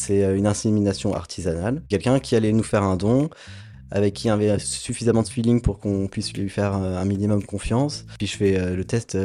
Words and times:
C'est 0.00 0.24
euh, 0.24 0.36
une 0.36 0.46
insémination 0.46 1.14
artisanale. 1.14 1.82
Quelqu'un 1.90 2.20
qui 2.20 2.34
allait 2.34 2.52
nous 2.52 2.62
faire 2.62 2.82
un 2.82 2.96
don, 2.96 3.28
avec 3.90 4.14
qui 4.14 4.28
il 4.28 4.28
y 4.28 4.30
avait 4.30 4.58
suffisamment 4.58 5.22
de 5.22 5.28
feeling 5.28 5.60
pour 5.60 5.78
qu'on 5.78 6.08
puisse 6.08 6.32
lui 6.32 6.48
faire 6.48 6.74
un 6.74 7.04
minimum 7.04 7.44
confiance. 7.44 8.06
Puis 8.16 8.26
je 8.26 8.36
fais 8.36 8.58
euh, 8.58 8.76
le 8.76 8.84
test 8.84 9.18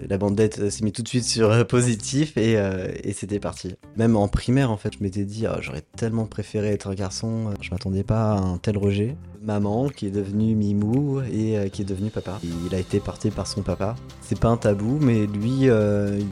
la 0.00 0.18
bandette 0.18 0.70
s'est 0.70 0.82
mise 0.84 0.92
tout 0.92 1.02
de 1.02 1.08
suite 1.08 1.24
sur 1.24 1.50
euh, 1.50 1.64
positif 1.64 2.34
euh, 2.36 2.88
et, 3.02 3.12
c'était 3.12 3.38
parti. 3.38 3.76
Même 3.96 4.16
en 4.16 4.28
primaire, 4.28 4.70
en 4.70 4.76
fait, 4.76 4.94
je 4.98 5.02
m'étais 5.02 5.24
dit, 5.24 5.46
oh, 5.48 5.56
j'aurais 5.60 5.82
tellement 5.96 6.26
préféré 6.26 6.68
être 6.68 6.88
un 6.88 6.94
garçon. 6.94 7.54
Je 7.60 7.70
m'attendais 7.70 8.02
pas 8.02 8.32
à 8.32 8.38
un 8.38 8.58
tel 8.58 8.76
rejet. 8.76 9.16
Maman 9.42 9.90
qui 9.90 10.06
est 10.06 10.10
devenue 10.10 10.54
Mimou 10.54 11.20
et 11.20 11.58
euh, 11.58 11.68
qui 11.68 11.82
est 11.82 11.84
devenu 11.84 12.10
papa. 12.10 12.40
Il 12.66 12.74
a 12.74 12.78
été 12.78 12.98
porté 12.98 13.30
par 13.30 13.46
son 13.46 13.62
papa. 13.62 13.94
C'est 14.22 14.38
pas 14.38 14.48
un 14.48 14.56
tabou, 14.56 14.98
mais 15.00 15.26
lui, 15.26 15.68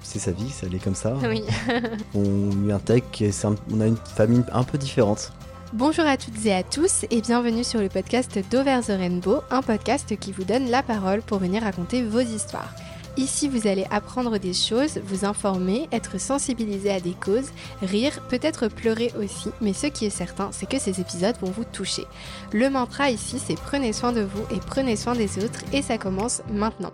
c'est 0.03 0.19
sa 0.19 0.33
vie, 0.33 0.49
ça 0.51 0.67
allait 0.67 0.79
comme 0.79 0.95
ça. 0.95 1.17
Oui. 1.29 1.43
on 2.15 2.55
lui 2.57 2.73
intègre 2.73 3.07
qu'on 3.17 3.81
a 3.81 3.87
une 3.87 3.97
famille 3.97 4.43
un 4.53 4.65
peu 4.65 4.79
différente. 4.79 5.33
Bonjour 5.75 6.05
à 6.05 6.19
toutes 6.19 6.45
et 6.45 6.53
à 6.53 6.63
tous 6.63 7.07
et 7.11 7.23
bienvenue 7.23 7.65
sur 7.65 7.81
le 7.81 7.89
podcast 7.89 8.39
d'Over 8.51 8.81
the 8.87 8.91
Rainbow, 8.91 9.41
un 9.51 9.63
podcast 9.63 10.19
qui 10.19 10.31
vous 10.33 10.45
donne 10.45 10.69
la 10.69 10.83
parole 10.83 11.23
pour 11.23 11.39
venir 11.39 11.63
raconter 11.63 12.03
vos 12.03 12.21
histoires. 12.21 12.75
Ici, 13.19 13.47
vous 13.47 13.67
allez 13.67 13.85
apprendre 13.91 14.39
des 14.39 14.55
choses, 14.55 14.99
vous 15.05 15.27
informer, 15.27 15.87
être 15.93 16.19
sensibilisé 16.19 16.91
à 16.91 16.99
des 16.99 17.13
causes, 17.13 17.51
rire, 17.83 18.27
peut-être 18.29 18.69
pleurer 18.69 19.13
aussi, 19.19 19.51
mais 19.61 19.75
ce 19.75 19.89
qui 19.89 20.07
est 20.07 20.11
certain, 20.11 20.51
c'est 20.51 20.65
que 20.65 20.79
ces 20.79 20.99
épisodes 20.99 21.37
vont 21.43 21.51
vous 21.51 21.65
toucher. 21.65 22.05
Le 22.53 22.71
mantra 22.71 23.11
ici, 23.11 23.39
c'est 23.39 23.55
prenez 23.55 23.93
soin 23.93 24.13
de 24.13 24.23
vous 24.23 24.43
et 24.51 24.59
prenez 24.61 24.97
soin 24.97 25.15
des 25.15 25.45
autres, 25.45 25.61
et 25.75 25.83
ça 25.83 25.99
commence 25.99 26.41
maintenant. 26.51 26.93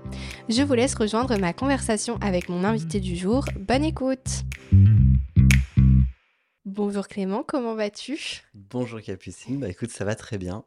Je 0.49 0.63
vous 0.63 0.75
laisse 0.75 0.97
rejoindre 0.97 1.39
ma 1.39 1.53
conversation 1.53 2.19
avec 2.21 2.49
mon 2.49 2.65
invité 2.65 2.99
du 2.99 3.15
jour. 3.15 3.45
Bonne 3.57 3.85
écoute 3.85 4.43
Bonjour 6.65 7.07
Clément, 7.07 7.45
comment 7.47 7.75
vas-tu? 7.75 8.43
Bonjour 8.55 9.01
Capucine, 9.01 9.61
bah 9.61 9.69
écoute, 9.69 9.91
ça 9.91 10.05
va 10.05 10.17
très 10.17 10.37
bien. 10.37 10.65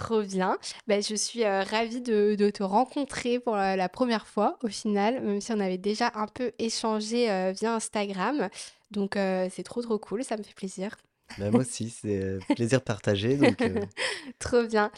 Trop 0.00 0.22
bien. 0.22 0.56
Bah, 0.86 1.02
je 1.02 1.14
suis 1.14 1.44
euh, 1.44 1.62
ravie 1.62 2.00
de, 2.00 2.50
te 2.50 2.62
rencontrer 2.62 3.38
pour 3.38 3.54
la, 3.54 3.88
première 3.90 4.26
fois 4.26 4.58
au 4.62 4.68
final, 4.68 5.22
même 5.22 5.42
si 5.42 5.52
on 5.52 5.60
avait 5.60 5.76
déjà 5.76 6.10
un 6.14 6.26
peu 6.26 6.52
échangé 6.58 7.30
euh, 7.30 7.52
via 7.52 7.74
Instagram. 7.74 8.48
Donc 8.90 9.16
euh, 9.16 9.48
c'est 9.52 9.62
trop 9.62 9.82
trop 9.82 9.98
cool, 9.98 10.24
ça 10.24 10.38
me 10.38 10.42
fait 10.42 10.54
plaisir. 10.54 10.96
Bah, 11.38 11.50
moi 11.50 11.60
aussi, 11.60 11.90
c'est 11.90 12.38
plaisir 12.56 12.80
partagé. 12.80 13.36
Donc, 13.36 13.62
Trop 14.40 14.64
bien. 14.64 14.90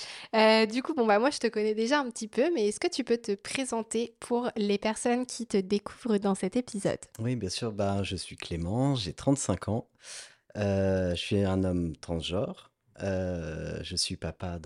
du 0.67 0.83
coup, 0.83 0.94
bon, 0.94 1.05
bah, 1.05 1.19
moi, 1.19 1.31
je 1.31 1.39
te 1.39 1.48
connais 1.48 1.75
déjà 1.75 1.98
un 1.98 2.09
petit 2.09 2.28
peu, 2.28 2.50
mais 2.55 2.69
est-ce 2.69 2.81
que 2.81 2.89
tu 2.89 3.03
peux 3.03 3.19
te 3.19 3.34
présenter 3.34 4.14
pour 4.20 4.50
les 4.56 4.78
personnes 4.78 5.27
qui 5.27 5.47
te 5.47 5.59
découvrent 5.59 6.16
dans 6.19 6.37
cet 6.37 6.56
épisode? 6.56 7.00
Oui, 7.19 7.34
bien 7.34 7.50
sûr. 7.50 7.72
Bah, 7.72 8.03
je 8.05 8.14
suis 8.14 8.37
Clément, 8.37 8.94
j'ai 8.94 9.12
35 9.12 9.69
ans. 9.69 9.89
je 10.55 11.14
suis 11.16 11.42
un 11.42 11.64
homme 11.64 11.97
transgenre. 11.97 12.72
Euh, 13.03 13.78
je 13.83 13.97
suis 13.97 14.17
papa 14.17 14.58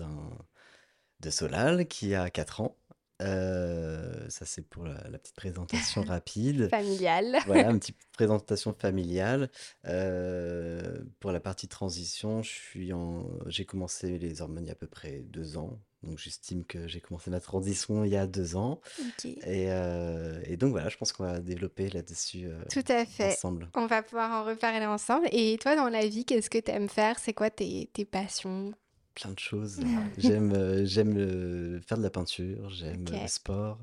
de 1.19 1.29
Solal 1.29 1.87
qui 1.87 2.15
a 2.15 2.29
4 2.29 2.61
ans. 2.61 2.77
Euh, 3.21 4.29
ça, 4.29 4.45
c'est 4.45 4.61
pour 4.61 4.85
la, 4.85 5.17
petite 5.17 5.35
présentation 5.35 6.01
rapide. 6.07 6.69
Familiale. 6.69 7.37
Voilà, 7.45 7.71
une 7.71 7.79
petite 7.79 7.97
présentation 8.13 8.73
familiale. 8.73 9.49
Euh, 9.85 10.99
pour 11.19 11.31
la 11.31 11.39
partie 11.39 11.67
transition, 11.67 12.41
j'ai 12.43 13.65
commencé 13.65 14.19
les 14.19 14.41
hormones 14.41 14.65
il 14.65 14.67
y 14.67 14.69
a 14.69 14.73
à 14.73 14.75
peu 14.75 14.87
près 14.87 15.21
deux 15.21 15.57
ans. 15.57 15.79
Donc, 16.07 16.17
j'estime 16.17 16.65
que 16.65 16.87
j'ai 16.87 16.99
commencé 17.01 17.29
ma 17.29 17.39
transition 17.39 18.03
il 18.03 18.11
y 18.11 18.17
a 18.17 18.25
deux 18.25 18.55
ans. 18.55 18.81
Et, 19.25 19.71
euh, 19.71 20.41
et, 20.45 20.57
donc, 20.57 20.71
voilà, 20.71 20.89
je 20.89 20.97
pense 20.97 21.11
qu'on 21.11 21.23
va 21.23 21.39
développer 21.39 21.89
là-dessus 21.89 22.49
Tout 22.71 22.83
à 22.87 23.05
fait. 23.05 23.33
ensemble. 23.33 23.69
On 23.75 23.85
va 23.85 24.01
pouvoir 24.01 24.31
en 24.31 24.45
reparler 24.45 24.85
ensemble. 24.85 25.27
Et 25.31 25.57
toi, 25.61 25.75
dans 25.75 25.89
la 25.89 26.07
vie, 26.07 26.25
qu'est-ce 26.25 26.49
que 26.49 26.57
tu 26.57 26.71
aimes 26.71 26.89
faire? 26.89 27.19
C'est 27.19 27.33
quoi 27.33 27.49
tes, 27.49 27.89
tes 27.93 28.05
passions? 28.05 28.73
Plein 29.13 29.31
de 29.31 29.39
choses. 29.39 29.79
j'aime 30.17 30.53
euh, 30.53 30.85
j'aime 30.85 31.81
faire 31.81 31.97
de 31.97 32.03
la 32.03 32.09
peinture, 32.09 32.69
j'aime 32.69 33.05
le 33.09 33.27
sport. 33.27 33.79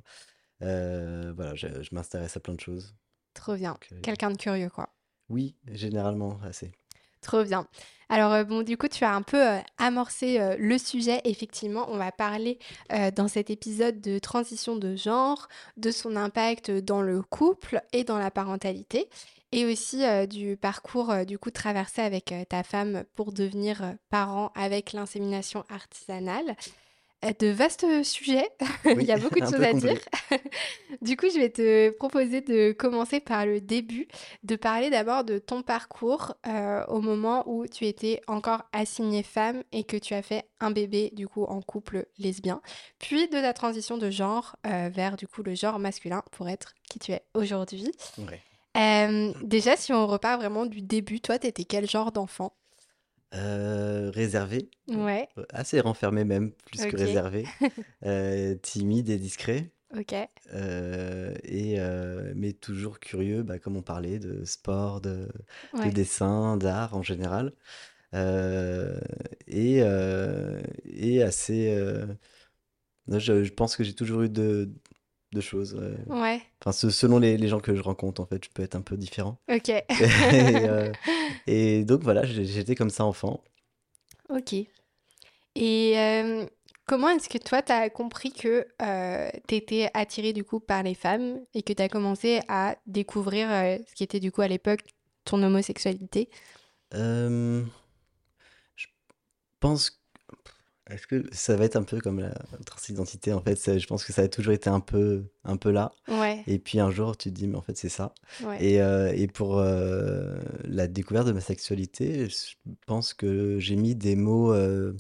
Euh, 0.63 1.33
voilà, 1.35 1.55
je, 1.55 1.67
m'intéresse 1.93 2.37
à 2.37 2.41
plein 2.41 2.55
de 2.55 2.61
choses. 2.61 2.95
Trop 3.35 3.57
bien. 3.57 3.77
Euh, 3.93 4.01
Quelqu'un 4.01 4.31
de 4.31 4.37
curieux, 4.37 4.71
quoi. 4.71 4.89
Oui, 5.29 5.57
généralement, 5.67 6.39
assez. 6.43 6.73
Trop 7.25 7.43
bien. 7.43 7.67
Alors, 8.09 8.45
bon, 8.45 8.63
du 8.63 8.77
coup, 8.77 8.87
tu 8.87 9.03
as 9.03 9.13
un 9.13 9.23
peu 9.23 9.43
amorcé 9.79 10.39
le 10.59 10.79
sujet. 10.79 11.23
Effectivement, 11.25 11.87
on 11.89 11.97
va 11.97 12.13
parler 12.13 12.59
dans 13.17 13.29
cet 13.29 13.49
épisode 13.49 14.03
de 14.03 14.19
transition 14.19 14.77
de 14.77 14.95
genre, 14.95 15.49
de 15.79 15.91
son 15.91 16.15
impact 16.15 16.71
dans 16.71 17.01
le 17.01 17.23
couple 17.23 17.81
et 17.95 18.05
dans 18.05 18.19
la 18.19 18.31
parentalité 18.31 19.09
et 19.55 19.65
aussi 19.65 20.05
euh, 20.05 20.27
du 20.27 20.57
parcours 20.57 21.11
euh, 21.11 21.25
du 21.25 21.39
coup 21.39 21.53
traversé 21.53 22.03
avec 22.03 22.33
euh, 22.33 22.45
ta 22.45 22.65
femme 22.65 23.05
pour 23.15 23.33
devenir 23.33 23.95
parent 24.11 24.51
avec 24.57 24.93
l'insémination 24.93 25.65
artisanale. 25.69 26.57
De 27.39 27.49
vastes 27.49 28.03
sujets, 28.03 28.49
il 28.85 29.03
y 29.03 29.13
a 29.13 29.19
beaucoup 29.19 29.41
de 29.41 29.47
choses 29.47 29.63
à 29.63 29.73
dire. 29.73 29.99
du 31.03 31.17
coup, 31.17 31.27
je 31.33 31.39
vais 31.39 31.51
te 31.51 31.91
proposer 31.91 32.41
de 32.41 32.73
commencer 32.73 33.21
par 33.21 33.47
le 33.47 33.61
début, 33.61 34.09
de 34.43 34.57
parler 34.57 34.91
d'abord 34.91 35.25
de 35.25 35.39
ton 35.39 35.63
parcours 35.63 36.35
au 36.89 37.01
moment 37.01 37.45
où 37.47 37.67
tu 37.67 37.87
étais 37.87 38.21
encore 38.27 38.63
assignée 38.73 39.23
femme 39.23 39.63
et 39.73 39.85
que 39.85 39.97
tu 39.97 40.15
as 40.15 40.23
fait 40.23 40.45
un 40.61 40.71
bébé 40.71 41.11
du 41.15 41.27
coup 41.27 41.45
en 41.45 41.63
couple 41.63 42.07
lesbien, 42.19 42.61
puis 42.99 43.29
de 43.29 43.41
ta 43.41 43.53
transition 43.53 43.97
de 43.97 44.11
genre 44.11 44.57
vers 44.65 45.17
du 45.17 45.27
coup 45.27 45.43
le 45.43 45.55
genre 45.55 45.79
masculin 45.79 46.23
pour 46.31 46.49
être 46.49 46.75
qui 46.89 46.99
tu 46.99 47.13
es 47.13 47.23
aujourd'hui. 47.35 47.91
Euh, 48.77 49.33
déjà, 49.43 49.77
si 49.77 49.93
on 49.93 50.07
repart 50.07 50.41
vraiment 50.41 50.67
du 50.67 50.83
début, 50.83 51.21
toi, 51.21 51.39
t'étais 51.39 51.65
quel 51.65 51.89
genre 51.89 52.13
d'enfant? 52.13 52.53
Euh, 53.35 54.11
réservé, 54.11 54.71
Ouais, 54.89 55.29
euh, 55.39 55.45
assez 55.51 55.81
renfermé 55.81 56.25
même, 56.25 56.53
plus 56.67 56.85
que 56.87 56.97
réservé, 56.97 57.45
timide 58.63 59.09
et 59.11 59.19
discret, 59.19 59.73
ok. 59.97 60.15
et, 61.43 61.79
mais 62.35 62.53
toujours 62.53 63.01
curieux, 63.01 63.43
bah, 63.43 63.59
comme 63.59 63.77
on 63.77 63.83
parlait, 63.83 64.19
de 64.19 64.45
sport, 64.45 65.01
de, 65.01 65.29
de 65.85 65.91
dessin, 65.91 66.57
d'art 66.57 66.97
en 66.97 67.03
général, 67.03 67.53
et, 68.13 69.83
et 70.85 71.23
assez... 71.23 71.77
je, 73.09 73.45
je 73.45 73.53
pense 73.53 73.77
que 73.77 73.85
j'ai 73.85 73.95
toujours 73.95 74.23
eu 74.23 74.29
de, 74.29 74.73
de 75.35 75.41
choses. 75.41 75.75
Ouais. 76.07 76.41
Enfin, 76.65 76.73
selon 76.73 77.19
les, 77.19 77.49
gens 77.49 77.61
que 77.61 77.75
je 77.75 77.83
rencontre, 77.83 78.23
en 78.23 78.27
fait, 78.27 78.43
je 78.43 78.51
peux 78.51 78.63
être 78.63 78.75
un 78.75 78.81
peu 78.81 78.97
différent. 78.97 79.39
Ok. 79.51 79.71
Euh, 80.65 80.93
et, 81.47 81.85
donc 81.85 82.03
voilà, 82.03 82.25
j'étais 82.25 82.75
comme 82.75 82.91
ça 82.91 83.05
enfant. 83.05 83.43
Ok. 84.31 84.55
Et 85.55 85.99
euh, 85.99 86.47
comment 86.87 87.09
est-ce 87.09 87.29
que 87.29 87.39
toi, 87.39 87.63
tu 87.63 87.73
as 87.73 87.91
compris 87.91 88.33
que 88.33 88.67
euh, 88.83 89.31
tu 89.47 89.55
étais 89.57 89.91
attiré 89.95 90.33
du 90.33 90.45
coup 90.45 90.61
par 90.61 90.83
les 90.83 90.95
femmes 90.95 91.41
et 91.55 91.63
que 91.63 91.73
tu 91.73 91.83
as 91.83 91.89
commencé 91.89 92.41
à 92.49 92.77
découvrir 92.87 93.49
ce 93.49 93.95
qui 93.95 94.05
était 94.05 94.21
du 94.21 94.33
coup 94.33 94.43
à 94.43 94.49
l'époque 94.49 94.81
ton 95.25 95.43
homosexualité? 95.43 96.29
Je 96.93 97.65
pense 99.61 100.04
est-ce 100.91 101.07
que 101.07 101.25
ça 101.33 101.57
va 101.57 101.65
être 101.65 101.77
un 101.77 101.83
peu 101.83 101.99
comme 101.99 102.21
la 102.21 102.35
transidentité 102.67 103.33
en 103.33 103.41
fait 103.41 103.79
Je 103.79 103.87
pense 103.87 104.05
que 104.05 104.13
ça 104.13 104.23
a 104.23 104.29
toujours 104.29 104.53
été 104.53 104.69
un 104.69 104.81
peu, 104.81 105.25
un 105.45 105.57
peu 105.57 105.71
là. 105.71 105.93
Ouais. 106.09 106.43
Et 106.47 106.59
puis 106.59 106.79
un 106.79 106.91
jour, 106.91 107.17
tu 107.17 107.31
te 107.31 107.35
dis, 107.35 107.49
mais 107.49 107.57
en 107.57 107.63
fait, 107.63 107.77
c'est 107.77 107.89
ça. 107.89 108.13
Et, 108.61 108.83
euh, 108.83 109.11
et, 109.15 109.27
pour 109.27 109.59
euh, 109.59 110.37
la 110.65 110.87
découverte 110.87 111.27
de 111.27 111.33
ma 111.33 111.41
sexualité, 111.41 112.29
je 112.29 112.55
pense 112.87 113.15
que 113.15 113.59
j'ai 113.59 113.77
mis 113.77 113.95
des 113.95 114.15
mots 114.15 114.53
euh, 114.53 114.95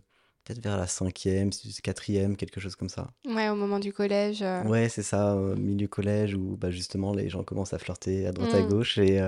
peut-être 0.44 0.62
vers 0.62 0.78
la 0.78 0.87
cinquième, 0.87 1.50
quatrième, 1.83 2.37
quelque 2.39 2.61
chose 2.61 2.77
comme 2.77 2.89
ça. 2.89 3.11
Ouais, 3.27 3.50
au 3.50 3.55
moment 3.55 3.78
du 3.78 3.93
collège. 3.93 4.43
Ouais, 4.65 4.89
c'est 4.89 5.03
ça, 5.03 5.37
au 5.37 5.55
milieu 5.55 5.87
collège 5.87 6.34
où 6.34 6.56
bah, 6.56 6.71
justement 6.71 7.12
les 7.12 7.28
gens 7.28 7.44
commencent 7.44 7.75
à 7.75 7.78
flirter 7.78 8.27
à 8.27 8.33
droite 8.33 8.55
à 8.55 8.62
mmh. 8.62 8.69
gauche. 8.69 8.97
Et, 8.97 9.21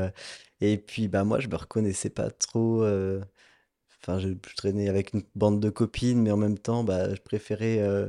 et 0.62 0.78
puis 0.78 1.08
bah, 1.08 1.24
moi, 1.24 1.38
je 1.38 1.48
me 1.48 1.56
reconnaissais 1.56 2.10
pas 2.10 2.30
trop 2.30 2.82
Enfin, 4.02 4.18
je, 4.18 4.28
traînais 4.56 4.88
avec 4.88 5.12
une 5.14 5.22
bande 5.34 5.60
de 5.60 5.70
copines, 5.70 6.22
mais 6.22 6.30
en 6.30 6.36
même 6.36 6.58
temps, 6.58 6.84
bah, 6.84 7.14
je 7.14 7.20
préférais 7.20 7.78
euh, 7.80 8.06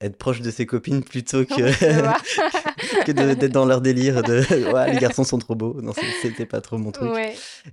être 0.00 0.16
proche 0.16 0.40
de 0.40 0.50
ses 0.50 0.66
copines 0.66 1.02
plutôt 1.02 1.44
que, 1.44 3.04
que 3.04 3.12
d'être 3.12 3.52
dans 3.52 3.64
leur 3.64 3.80
délire 3.80 4.22
de 4.22 4.72
ouais, 4.72 4.92
les 4.92 4.98
garçons 4.98 5.24
sont 5.24 5.38
trop 5.38 5.54
beaux. 5.54 5.80
Non, 5.80 5.92
c'était 6.22 6.46
pas 6.46 6.60
trop 6.60 6.78
mon 6.78 6.92
truc. 6.92 7.10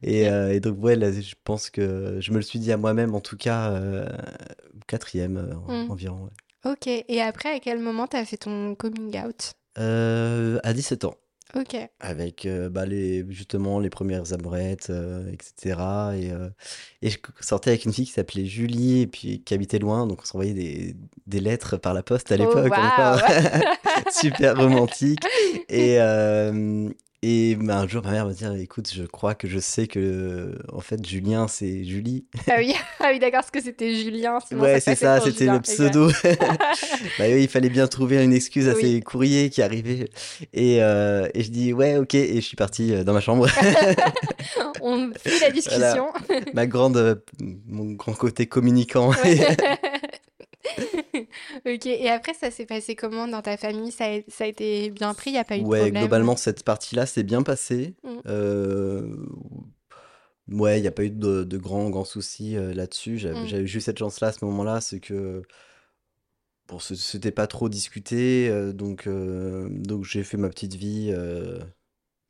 Et, 0.01 0.29
euh, 0.29 0.53
et, 0.53 0.59
donc, 0.59 0.81
ouais, 0.83 0.95
là, 0.95 1.11
je 1.11 1.35
pense 1.43 1.69
que 1.69 2.17
je 2.19 2.31
me 2.31 2.37
le 2.37 2.43
suis 2.43 2.59
dit 2.59 2.71
à 2.71 2.77
moi-même, 2.77 3.13
en 3.13 3.21
tout 3.21 3.37
cas, 3.37 3.71
euh, 3.71 4.05
quatrième 4.87 5.57
mmh. 5.67 5.91
environ. 5.91 6.29
Ok, 6.65 6.87
et 6.87 7.21
après, 7.21 7.55
à 7.55 7.59
quel 7.59 7.79
moment 7.79 8.07
tu 8.07 8.17
as 8.17 8.25
fait 8.25 8.37
ton 8.37 8.75
coming 8.75 9.19
out? 9.23 9.53
À 9.75 10.73
17 10.73 11.05
ans. 11.05 11.15
Ok. 11.55 11.75
Avec 11.99 12.45
euh, 12.45 12.69
bah, 12.69 12.85
les, 12.85 13.25
justement 13.29 13.79
les 13.79 13.89
premières 13.89 14.33
amourettes, 14.33 14.89
euh, 14.89 15.31
etc. 15.31 15.79
Et, 16.15 16.31
euh, 16.31 16.49
et 17.01 17.09
je 17.09 17.17
sortais 17.41 17.71
avec 17.71 17.85
une 17.85 17.93
fille 17.93 18.05
qui 18.05 18.13
s'appelait 18.13 18.45
Julie, 18.45 19.01
et 19.01 19.07
puis 19.07 19.41
qui 19.43 19.53
habitait 19.53 19.79
loin, 19.79 20.07
donc 20.07 20.21
on 20.21 20.25
s'envoyait 20.25 20.53
des, 20.53 20.95
des 21.27 21.39
lettres 21.39 21.77
par 21.77 21.93
la 21.93 22.03
poste 22.03 22.31
à 22.31 22.35
oh, 22.35 22.37
l'époque. 22.37 22.73
Oh, 22.73 24.11
super 24.11 24.57
romantique. 24.57 25.19
Et, 25.69 25.97
Et 27.23 27.55
bah, 27.55 27.77
un 27.77 27.87
jour, 27.87 28.01
ma 28.03 28.09
mère 28.11 28.25
me 28.25 28.33
dit, 28.33 28.45
écoute, 28.63 28.89
je 28.91 29.03
crois 29.03 29.35
que 29.35 29.47
je 29.47 29.59
sais 29.59 29.85
que, 29.85 30.57
en 30.73 30.79
fait, 30.79 31.05
Julien, 31.05 31.47
c'est 31.47 31.83
Julie. 31.83 32.25
Ah 32.49 32.55
oui, 32.57 32.73
ah 32.99 33.09
oui 33.11 33.19
d'accord, 33.19 33.41
parce 33.41 33.51
que 33.51 33.61
c'était 33.61 33.93
Julien. 33.95 34.39
Sinon 34.39 34.61
Ouais, 34.63 34.79
c'est 34.79 34.95
ça, 34.95 35.19
c'était 35.21 35.45
le 35.45 35.59
pseudo. 35.61 36.09
Bah 37.19 37.25
oui, 37.27 37.43
il 37.43 37.47
fallait 37.47 37.69
bien 37.69 37.85
trouver 37.85 38.23
une 38.23 38.33
excuse 38.33 38.67
à 38.67 38.73
Oui. 38.73 38.81
ces 38.81 39.01
courriers 39.01 39.51
qui 39.51 39.61
arrivaient. 39.61 40.09
Et, 40.53 40.81
euh, 40.81 41.27
et 41.35 41.43
je 41.43 41.51
dis, 41.51 41.73
ouais, 41.73 41.97
ok, 41.97 42.15
et 42.15 42.35
je 42.35 42.41
suis 42.41 42.55
parti 42.55 42.91
euh, 42.93 43.03
dans 43.03 43.13
ma 43.13 43.21
chambre. 43.21 43.47
On 44.81 45.11
fit 45.23 45.39
la 45.41 45.51
discussion. 45.51 46.07
Ma 46.55 46.65
grande, 46.65 46.97
euh, 46.97 47.15
mon 47.67 47.91
grand 47.91 48.13
côté 48.13 48.47
communicant. 48.47 49.11
Ouais. 49.23 49.55
Ok, 51.65 51.85
et 51.85 52.09
après, 52.09 52.33
ça 52.33 52.51
s'est 52.51 52.65
passé 52.65 52.95
comment 52.95 53.27
dans 53.27 53.41
ta 53.41 53.57
famille? 53.57 53.91
Ça 53.91 54.05
a, 54.05 54.19
ça 54.27 54.43
a 54.45 54.47
été 54.47 54.89
bien 54.89 55.13
pris, 55.13 55.31
il 55.31 55.33
n'y 55.33 55.39
a 55.39 55.43
pas 55.43 55.57
eu 55.57 55.59
de 55.61 55.67
Ouais, 55.67 55.79
problème? 55.79 56.01
globalement, 56.01 56.35
cette 56.35 56.63
partie-là 56.63 57.05
s'est 57.05 57.23
bien 57.23 57.43
passée. 57.43 57.95
Mm. 58.03 58.19
Euh, 58.27 59.15
ouais, 60.49 60.79
il 60.79 60.81
n'y 60.81 60.87
a 60.87 60.91
pas 60.91 61.03
eu 61.03 61.09
de, 61.09 61.43
de 61.43 61.57
grands, 61.57 61.89
grands 61.89 62.05
soucis 62.05 62.55
euh, 62.57 62.73
là-dessus. 62.73 63.17
J'avais 63.17 63.45
Mm. 63.45 63.47
j'avais 63.47 63.67
juste 63.67 63.85
cette 63.85 63.99
chance-là 63.99 64.27
à 64.29 64.31
ce 64.31 64.43
moment-là, 64.45 64.81
c'est 64.81 64.99
que 64.99 65.41
bon, 66.67 66.79
ce- 66.79 66.95
c'était 66.95 67.31
pas 67.31 67.47
trop 67.47 67.69
discuté, 67.69 68.49
euh, 68.49 68.73
donc, 68.73 69.07
donc 69.07 70.05
j'ai 70.05 70.23
fait 70.23 70.37
ma 70.37 70.49
petite 70.49 70.75
vie 70.75 71.13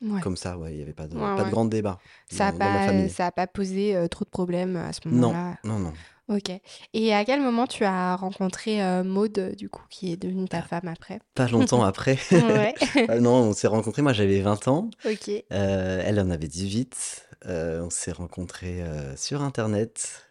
Ouais. 0.00 0.20
comme 0.20 0.36
ça. 0.36 0.58
Ouais, 0.58 0.72
il 0.72 0.76
n'y 0.76 0.82
avait 0.82 0.92
pas 0.92 1.06
de, 1.06 1.16
Ouais, 1.16 1.20
pas 1.36 1.42
de 1.42 1.44
ouais. 1.44 1.50
grand 1.50 1.64
débat 1.64 1.98
Ça 2.30 2.46
n'a 2.46 2.52
pas, 2.52 2.86
famille. 2.86 3.08
ça 3.10 3.26
a 3.26 3.32
pas 3.32 3.46
posé 3.46 3.94
euh, 3.96 4.08
trop 4.08 4.24
de 4.24 4.30
problèmes 4.30 4.76
à 4.76 4.92
ce 4.92 5.00
Non, 5.08 5.32
moment-là? 5.32 5.56
non, 5.64 5.78
non. 5.78 5.92
Ok. 6.34 6.50
Et 6.94 7.14
à 7.14 7.24
quel 7.24 7.40
moment 7.40 7.66
tu 7.66 7.84
as 7.84 8.16
rencontré 8.16 8.82
euh, 8.82 9.04
Maud, 9.04 9.38
euh, 9.38 9.54
du 9.54 9.68
coup, 9.68 9.84
qui 9.90 10.12
est 10.12 10.16
devenue 10.16 10.48
ta 10.48 10.62
femme 10.62 10.88
après? 10.88 11.20
Pas 11.34 11.48
longtemps 11.48 11.82
après. 11.84 12.18
Ouais. 12.32 12.74
Ah 13.08 13.18
non, 13.20 13.34
on 13.34 13.52
s'est 13.52 13.66
rencontrés, 13.66 14.02
moi 14.02 14.12
j'avais 14.12 14.40
20 14.40 14.66
ans, 14.68 14.90
Ok. 15.04 15.28
euh, 15.52 16.02
elle 16.04 16.20
en 16.20 16.30
avait 16.30 16.48
18. 16.48 17.26
Euh, 17.46 17.82
on 17.82 17.90
s'est 17.90 18.12
rencontrés 18.12 18.82
euh, 18.82 19.16
sur 19.16 19.42
Internet 19.42 20.26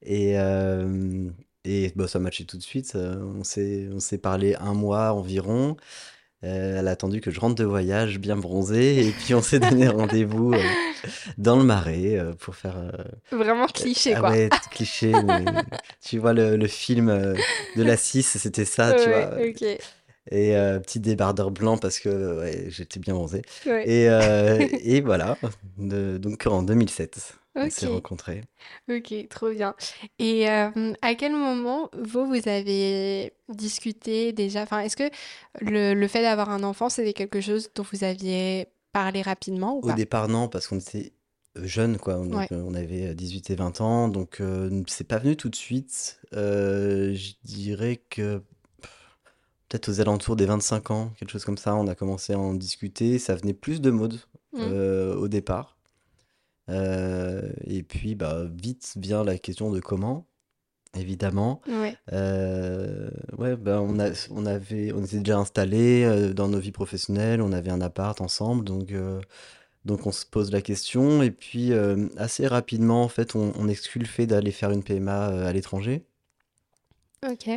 et, 0.00 0.38
euh, 0.38 1.28
et 1.64 1.92
bah, 1.96 2.06
ça 2.08 2.18
matchait 2.18 2.44
tout 2.44 2.56
de 2.56 2.62
suite. 2.62 2.94
Euh, 2.94 3.22
on 3.22 3.44
s'est 4.00 4.18
parlé 4.18 4.54
un 4.56 4.74
mois 4.74 5.12
environ. 5.12 5.76
Euh, 6.44 6.80
elle 6.80 6.88
a 6.88 6.90
attendu 6.90 7.20
que 7.20 7.30
je 7.30 7.38
rentre 7.38 7.54
de 7.54 7.64
voyage 7.64 8.18
bien 8.18 8.36
bronzé 8.36 9.06
et 9.06 9.10
puis 9.12 9.32
on 9.34 9.42
s'est 9.42 9.60
donné 9.60 9.86
rendez-vous 9.88 10.52
euh, 10.52 10.58
dans 11.38 11.56
le 11.56 11.62
Marais 11.62 12.18
euh, 12.18 12.32
pour 12.32 12.56
faire... 12.56 12.74
Vraiment 13.30 13.66
cliché, 13.66 14.14
ah 14.14 14.20
quoi. 14.20 14.30
ouais, 14.30 14.48
cliché, 14.72 15.12
mais 15.26 15.44
tu 16.04 16.18
vois 16.18 16.32
le, 16.32 16.56
le 16.56 16.66
film 16.66 17.06
de 17.76 17.82
la 17.82 17.96
6, 17.96 18.38
c'était 18.38 18.64
ça, 18.64 18.92
tu 18.94 19.08
vois. 19.08 19.40
Et 20.30 20.52
petit 20.84 21.00
débardeur 21.00 21.50
blanc 21.50 21.78
parce 21.78 21.98
que 21.98 22.40
ouais, 22.40 22.66
j'étais 22.68 22.98
bien 23.00 23.14
bronzé. 23.14 23.42
Et, 23.66 24.06
et 24.84 25.00
voilà, 25.00 25.36
De- 25.78 26.18
donc 26.18 26.46
en 26.46 26.62
2007, 26.62 27.34
on 27.60 27.68
s'est 27.70 27.86
Ok. 27.86 27.92
rencontrés. 27.92 28.42
Ok, 28.88 29.28
trop 29.28 29.50
bien. 29.50 29.74
Et 30.18 30.48
euh, 30.50 30.92
à 31.02 31.14
quel 31.14 31.32
moment 31.32 31.90
vous, 31.98 32.26
vous 32.26 32.48
avez 32.48 33.32
discuté 33.48 34.32
déjà? 34.32 34.62
Enfin, 34.62 34.80
est-ce 34.80 34.96
que 34.96 35.10
le, 35.60 35.94
le 35.94 36.08
fait 36.08 36.22
d'avoir 36.22 36.50
un 36.50 36.62
enfant, 36.62 36.88
c'était 36.88 37.12
quelque 37.12 37.40
chose 37.40 37.70
dont 37.74 37.84
vous 37.92 38.04
aviez 38.04 38.66
parlé 38.92 39.22
rapidement 39.22 39.76
ou 39.76 39.82
Au 39.82 39.88
pas? 39.88 39.94
départ, 39.94 40.28
non, 40.28 40.48
parce 40.48 40.66
qu'on 40.66 40.78
était 40.78 41.12
jeunes, 41.56 41.98
quoi. 41.98 42.14
Donc, 42.14 42.34
Ouais. 42.36 42.48
euh, 42.52 42.62
on 42.64 42.74
avait 42.74 43.14
18 43.14 43.50
et 43.50 43.54
20 43.54 43.80
ans, 43.80 44.08
donc 44.08 44.40
euh, 44.40 44.82
c'est 44.86 45.04
pas 45.06 45.18
venu 45.18 45.36
tout 45.36 45.48
de 45.48 45.56
suite. 45.56 46.20
Euh, 46.34 47.14
je 47.14 47.32
dirais 47.44 47.96
que 48.08 48.38
pff, 48.80 49.18
peut-être 49.68 49.88
aux 49.90 50.00
alentours 50.00 50.36
des 50.36 50.46
25 50.46 50.90
ans, 50.90 51.10
quelque 51.18 51.30
chose 51.30 51.44
comme 51.44 51.58
ça, 51.58 51.74
on 51.76 51.86
a 51.88 51.94
commencé 51.94 52.32
à 52.32 52.38
en 52.38 52.54
discuter. 52.54 53.18
Ça 53.18 53.34
venait 53.34 53.54
plus 53.54 53.80
de 53.80 53.90
mode 53.90 54.18
Mm. 54.52 54.58
euh, 54.60 55.14
au 55.16 55.28
départ. 55.28 55.76
Euh, 56.72 57.52
et 57.64 57.82
puis, 57.82 58.14
bah, 58.14 58.44
vite 58.50 58.94
vient 58.96 59.24
la 59.24 59.38
question 59.38 59.70
de 59.70 59.80
comment, 59.80 60.26
évidemment. 60.96 61.60
Ouais. 61.68 61.96
Euh, 62.12 63.10
ouais, 63.36 63.56
bah, 63.56 63.80
on 63.82 63.98
a, 63.98 64.10
on 64.30 64.46
avait, 64.46 64.92
on 64.92 65.04
était 65.04 65.18
déjà 65.18 65.38
installés 65.38 66.04
euh, 66.04 66.32
dans 66.32 66.48
nos 66.48 66.58
vies 66.58 66.72
professionnelles, 66.72 67.42
on 67.42 67.52
avait 67.52 67.70
un 67.70 67.80
appart 67.80 68.20
ensemble, 68.20 68.64
donc, 68.64 68.92
euh, 68.92 69.20
donc 69.84 70.06
on 70.06 70.12
se 70.12 70.24
pose 70.24 70.50
la 70.50 70.62
question. 70.62 71.22
Et 71.22 71.30
puis, 71.30 71.72
assez 72.16 72.46
rapidement, 72.46 73.02
en 73.04 73.08
fait, 73.08 73.34
on, 73.34 73.52
on 73.56 73.68
exclut 73.68 74.00
le 74.00 74.06
fait 74.06 74.26
d'aller 74.26 74.52
faire 74.52 74.70
une 74.70 74.82
PMA 74.82 75.26
à 75.46 75.52
l'étranger. 75.52 76.06
Ok. 77.28 77.50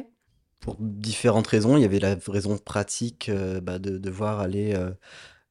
Pour 0.59 0.77
différentes 0.79 1.47
raisons. 1.47 1.77
Il 1.77 1.81
y 1.81 1.85
avait 1.85 1.99
la 1.99 2.15
raison 2.27 2.57
pratique 2.57 3.29
bah, 3.61 3.77
de 3.77 3.99
devoir 3.99 4.39
aller 4.39 4.75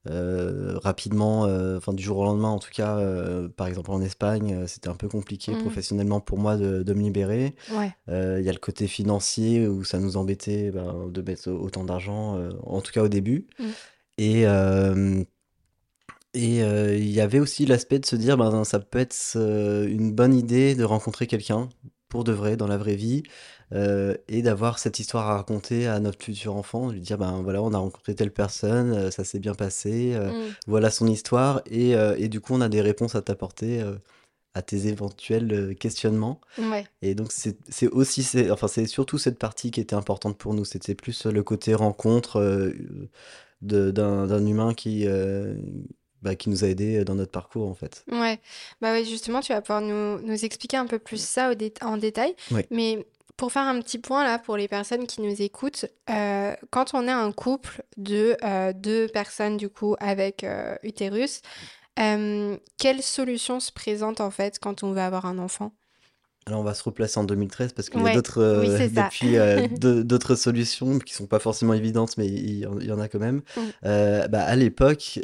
euh, 0.07 0.79
rapidement, 0.83 1.47
euh, 1.47 1.79
enfin 1.79 1.95
du 1.95 2.03
jour 2.03 2.19
au 2.19 2.25
lendemain 2.25 2.49
en 2.49 2.59
tout 2.59 2.71
cas, 2.71 2.99
euh, 2.99 3.49
par 3.49 3.67
exemple 3.67 3.91
en 3.91 4.03
Espagne, 4.03 4.67
c'était 4.67 4.89
un 4.89 4.95
peu 4.95 5.09
compliqué 5.09 5.53
Mm. 5.55 5.61
professionnellement 5.61 6.21
pour 6.21 6.39
moi 6.39 6.57
de, 6.57 6.83
de 6.83 6.95
me 6.95 7.03
libérer. 7.03 7.55
Ouais. 7.73 7.93
Il 8.09 8.45
y 8.45 8.49
a 8.49 8.53
le 8.53 8.59
côté 8.59 8.87
financier 8.87 9.67
où 9.67 9.85
ça 9.85 9.99
nous 9.99 10.17
embêtait 10.17 10.71
ben, 10.71 11.09
de 11.09 11.23
mettre 11.23 11.51
autant 11.51 11.85
d'argent, 11.85 12.39
en 12.65 12.81
tout 12.81 12.93
cas 12.93 13.03
au 13.03 13.09
début. 13.09 13.47
Mm. 13.59 13.65
Et 14.19 14.45
et 16.37 16.59
il 16.59 17.11
y 17.11 17.21
avait 17.21 17.39
aussi 17.39 17.65
l'aspect 17.65 18.01
de 18.01 18.07
se 18.07 18.17
dire, 18.17 18.37
ben, 18.37 18.65
ça 18.65 18.81
peut 18.81 18.99
être 18.99 19.37
une 19.37 20.13
bonne 20.13 20.35
idée 20.35 20.75
de 20.75 20.85
rencontrer 20.85 21.27
quelqu'un 21.27 21.69
pour 22.15 22.23
de 22.23 22.31
vrai 22.31 22.57
dans 22.57 22.69
la 22.69 22.77
vraie 22.79 22.95
vie 22.95 23.25
euh, 23.73 24.15
et 24.29 24.41
d'avoir 24.41 24.79
cette 24.79 25.01
histoire 25.01 25.29
à 25.29 25.35
raconter 25.35 25.89
à 25.89 25.99
notre 25.99 26.23
futur 26.23 26.55
enfant, 26.55 26.87
de 26.87 26.93
lui 26.93 27.01
dire, 27.01 27.19
ben 27.19 27.43
voilà, 27.43 27.61
on 27.61 27.73
a 27.73 27.79
rencontré 27.79 28.15
telle 28.15 28.31
personne, 28.31 28.93
euh, 28.93 29.11
ça 29.11 29.25
s'est 29.25 29.41
bien 29.41 29.55
passé, 29.55 30.13
euh, 30.15 30.31
Mm. 30.31 30.53
voilà 30.69 30.91
son 30.91 31.09
histoire 31.09 31.61
et, 31.67 31.91
et 32.19 32.29
du 32.29 32.41
coup 32.41 32.55
on 32.55 32.61
a 32.61 32.69
des 32.69 32.81
réponses 32.83 33.17
à 33.17 33.23
t'apporter 33.23 33.83
à 34.55 34.63
tes 34.63 34.87
éventuels 34.87 35.75
questionnements. 35.75 36.41
Ouais. 36.57 36.87
Et 37.03 37.17
donc 37.17 37.33
c'est 37.33 37.89
aussi, 37.89 38.23
c'est 38.23 38.49
enfin 38.53 38.69
c'est 38.69 38.87
surtout 38.87 39.19
cette 39.19 39.39
partie 39.41 39.73
qui 39.73 39.81
était 39.81 39.97
importante 39.97 40.39
pour 40.39 40.55
nous. 40.55 40.65
C'était 40.65 40.95
plus 40.95 41.27
le 41.27 41.43
côté 41.43 41.75
rencontre 41.75 42.41
de- 43.63 43.91
d'un 43.91 44.29
d'un 44.29 44.47
humain 44.47 44.73
qui, 44.73 45.07
bah, 46.25 46.35
qui 46.35 46.49
nous 46.49 46.65
a 46.65 46.69
aidés 46.69 47.05
dans 47.05 47.15
notre 47.15 47.31
parcours 47.31 47.69
en 47.69 47.75
fait. 47.75 48.05
Ouais, 48.11 48.41
bah 48.81 48.93
ouais, 48.93 49.05
justement, 49.05 49.41
tu 49.41 49.53
vas 49.53 49.61
pouvoir 49.61 49.83
nous, 49.83 50.19
nous 50.23 50.45
expliquer 50.45 50.79
un 50.79 50.87
peu 50.87 50.99
plus 50.99 51.23
ça 51.23 51.51
au 51.51 51.55
dé- 51.55 51.73
en 51.83 51.97
détail. 51.97 52.35
Oui. 52.51 52.63
Mais 52.71 53.07
pour 53.37 53.53
faire 53.53 53.63
un 53.63 53.81
petit 53.81 53.99
point 53.99 54.25
là, 54.25 54.39
pour 54.39 54.57
les 54.57 54.69
personnes 54.69 55.07
qui 55.07 55.21
nous 55.21 55.43
écoutent, 55.43 55.87
euh, 56.09 56.55
quand 56.71 56.95
on 56.95 57.07
est 57.07 57.13
un 57.13 57.31
couple 57.33 57.83
de 57.97 58.37
euh, 58.43 58.73
deux 58.73 59.07
personnes 59.09 59.57
du 59.57 59.69
coup 59.69 59.97
avec 60.01 60.45
euh, 60.45 60.77
utérus, 60.83 61.43
euh, 61.99 62.57
quelle 62.79 63.03
solution 63.03 63.61
se 63.61 63.71
présente 63.71 64.21
en 64.21 64.31
fait 64.31 64.59
quand 64.59 64.83
on 64.83 64.93
veut 64.93 65.01
avoir 65.01 65.27
un 65.27 65.39
enfant? 65.39 65.73
Alors 66.47 66.61
on 66.61 66.65
va 66.65 66.75
se 66.75 66.83
replacer 66.83 67.19
en 67.19 67.25
2013 67.25 67.73
parce 67.73 67.89
qu'il 67.89 68.01
y 68.01 68.03
a 68.03 68.05
Ouais, 68.07 68.15
d'autres 68.15 68.43
euh, 68.43 68.89
depuis 68.89 69.39
euh, 69.39 69.67
d'autres 70.05 70.35
solutions 70.35 70.99
qui 70.99 71.15
sont 71.15 71.27
pas 71.27 71.39
forcément 71.39 71.73
évidentes, 71.75 72.19
mais 72.19 72.27
il 72.27 72.59
y, 72.59 72.67
en- 72.67 72.79
il 72.79 72.87
y 72.87 72.93
en 72.93 73.01
a 73.01 73.09
quand 73.09 73.19
même. 73.19 73.37
Mm. 73.57 73.61
Euh, 73.87 74.29
bah, 74.29 74.43
à 74.45 74.55
l'époque, 74.55 75.21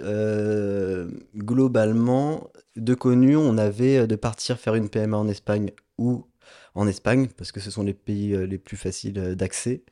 globalement, 1.36 2.50
de 2.76 2.94
connu, 2.94 3.36
on 3.36 3.58
avait 3.58 4.06
de 4.06 4.16
partir 4.16 4.58
faire 4.58 4.74
une 4.74 4.88
PMA 4.88 5.16
en 5.16 5.28
Espagne 5.28 5.70
ou 5.98 6.24
en 6.74 6.86
Espagne, 6.86 7.28
parce 7.36 7.50
que 7.52 7.60
ce 7.60 7.70
sont 7.70 7.82
les 7.82 7.94
pays 7.94 8.34
les 8.46 8.58
plus 8.58 8.76
faciles 8.76 9.34
d'accès. 9.34 9.82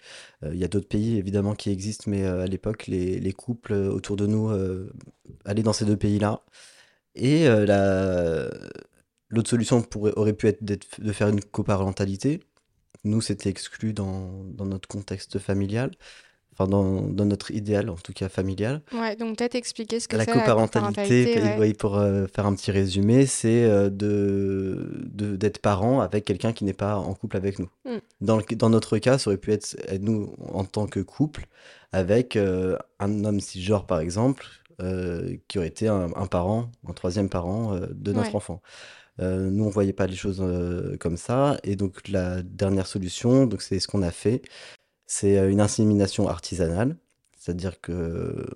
Euh, 0.44 0.50
Il 0.54 0.58
y 0.60 0.64
a 0.64 0.68
d'autres 0.68 0.88
pays 0.88 1.18
évidemment 1.18 1.54
qui 1.54 1.70
existent, 1.70 2.04
mais 2.06 2.24
euh, 2.24 2.42
à 2.42 2.46
l'époque, 2.46 2.86
les, 2.86 3.18
les 3.18 3.32
couples 3.32 3.72
autour 3.74 4.16
de 4.16 4.26
nous 4.26 4.48
euh, 4.50 4.90
allaient 5.44 5.62
dans 5.64 5.72
ces 5.72 5.84
deux 5.84 5.96
pays-là. 5.96 6.40
Et 7.16 7.48
la... 7.48 8.48
l'autre 9.28 9.50
solution 9.50 9.82
pourrait, 9.82 10.12
aurait 10.16 10.32
pu 10.32 10.46
être 10.48 10.62
de 10.64 11.12
faire 11.12 11.28
une 11.28 11.40
coparentalité. 11.40 12.40
Nous, 13.04 13.20
c'était 13.20 13.48
exclu 13.50 13.92
dans, 13.92 14.44
dans 14.44 14.64
notre 14.66 14.88
contexte 14.88 15.38
familial, 15.38 15.92
enfin 16.52 16.66
dans, 16.66 17.02
dans 17.02 17.24
notre 17.24 17.52
idéal, 17.52 17.90
en 17.90 17.94
tout 17.94 18.12
cas 18.12 18.28
familial. 18.28 18.82
Ouais, 18.92 19.14
donc 19.14 19.38
peut-être 19.38 19.54
expliquer 19.54 20.00
ce 20.00 20.08
que 20.08 20.16
La 20.16 20.24
c'est 20.24 20.34
la 20.34 20.40
coparentalité, 20.40 20.90
coparentalité, 21.24 21.42
ouais. 21.42 21.56
oui, 21.60 21.74
pour 21.74 21.96
euh, 21.96 22.26
faire 22.26 22.46
un 22.46 22.54
petit 22.54 22.72
résumé, 22.72 23.26
c'est 23.26 23.64
euh, 23.64 23.88
de, 23.88 25.36
d'être 25.36 25.58
parent 25.58 26.00
avec 26.00 26.24
quelqu'un 26.24 26.52
qui 26.52 26.64
n'est 26.64 26.72
pas 26.72 26.96
en 26.96 27.14
couple 27.14 27.36
avec 27.36 27.58
nous. 27.60 27.70
Mm. 27.84 27.98
Dans, 28.20 28.36
le- 28.36 28.56
dans 28.56 28.70
notre 28.70 28.98
cas, 28.98 29.18
ça 29.18 29.30
aurait 29.30 29.36
pu 29.38 29.52
être, 29.52 29.76
être 29.86 30.02
nous 30.02 30.34
en 30.52 30.64
tant 30.64 30.86
que 30.86 31.00
couple 31.00 31.46
avec 31.92 32.34
euh, 32.36 32.76
un 32.98 33.24
homme 33.24 33.40
cisgenre, 33.40 33.86
par 33.86 34.00
exemple, 34.00 34.44
euh, 34.82 35.36
qui 35.48 35.58
aurait 35.58 35.68
été 35.68 35.86
un, 35.88 36.08
un 36.16 36.26
parent, 36.26 36.70
un 36.88 36.92
troisième 36.92 37.28
parent 37.28 37.74
euh, 37.74 37.86
de 37.92 38.12
notre 38.12 38.30
Ouais. 38.30 38.36
enfant. 38.36 38.60
Euh, 39.20 39.50
nous, 39.50 39.64
on 39.64 39.68
voyait 39.70 39.92
pas 39.92 40.06
les 40.06 40.16
choses 40.16 40.38
euh, 40.40 40.96
comme 40.98 41.16
ça. 41.16 41.58
Et 41.64 41.76
donc, 41.76 42.08
la 42.08 42.42
dernière 42.42 42.86
solution, 42.86 43.46
donc 43.46 43.62
c'est 43.62 43.80
ce 43.80 43.88
qu'on 43.88 44.02
a 44.02 44.10
fait, 44.10 44.42
c'est 45.06 45.38
euh, 45.38 45.50
une 45.50 45.60
insémination 45.60 46.28
artisanale. 46.28 46.96
C'est-à-dire 47.38 47.80
que 47.80 48.46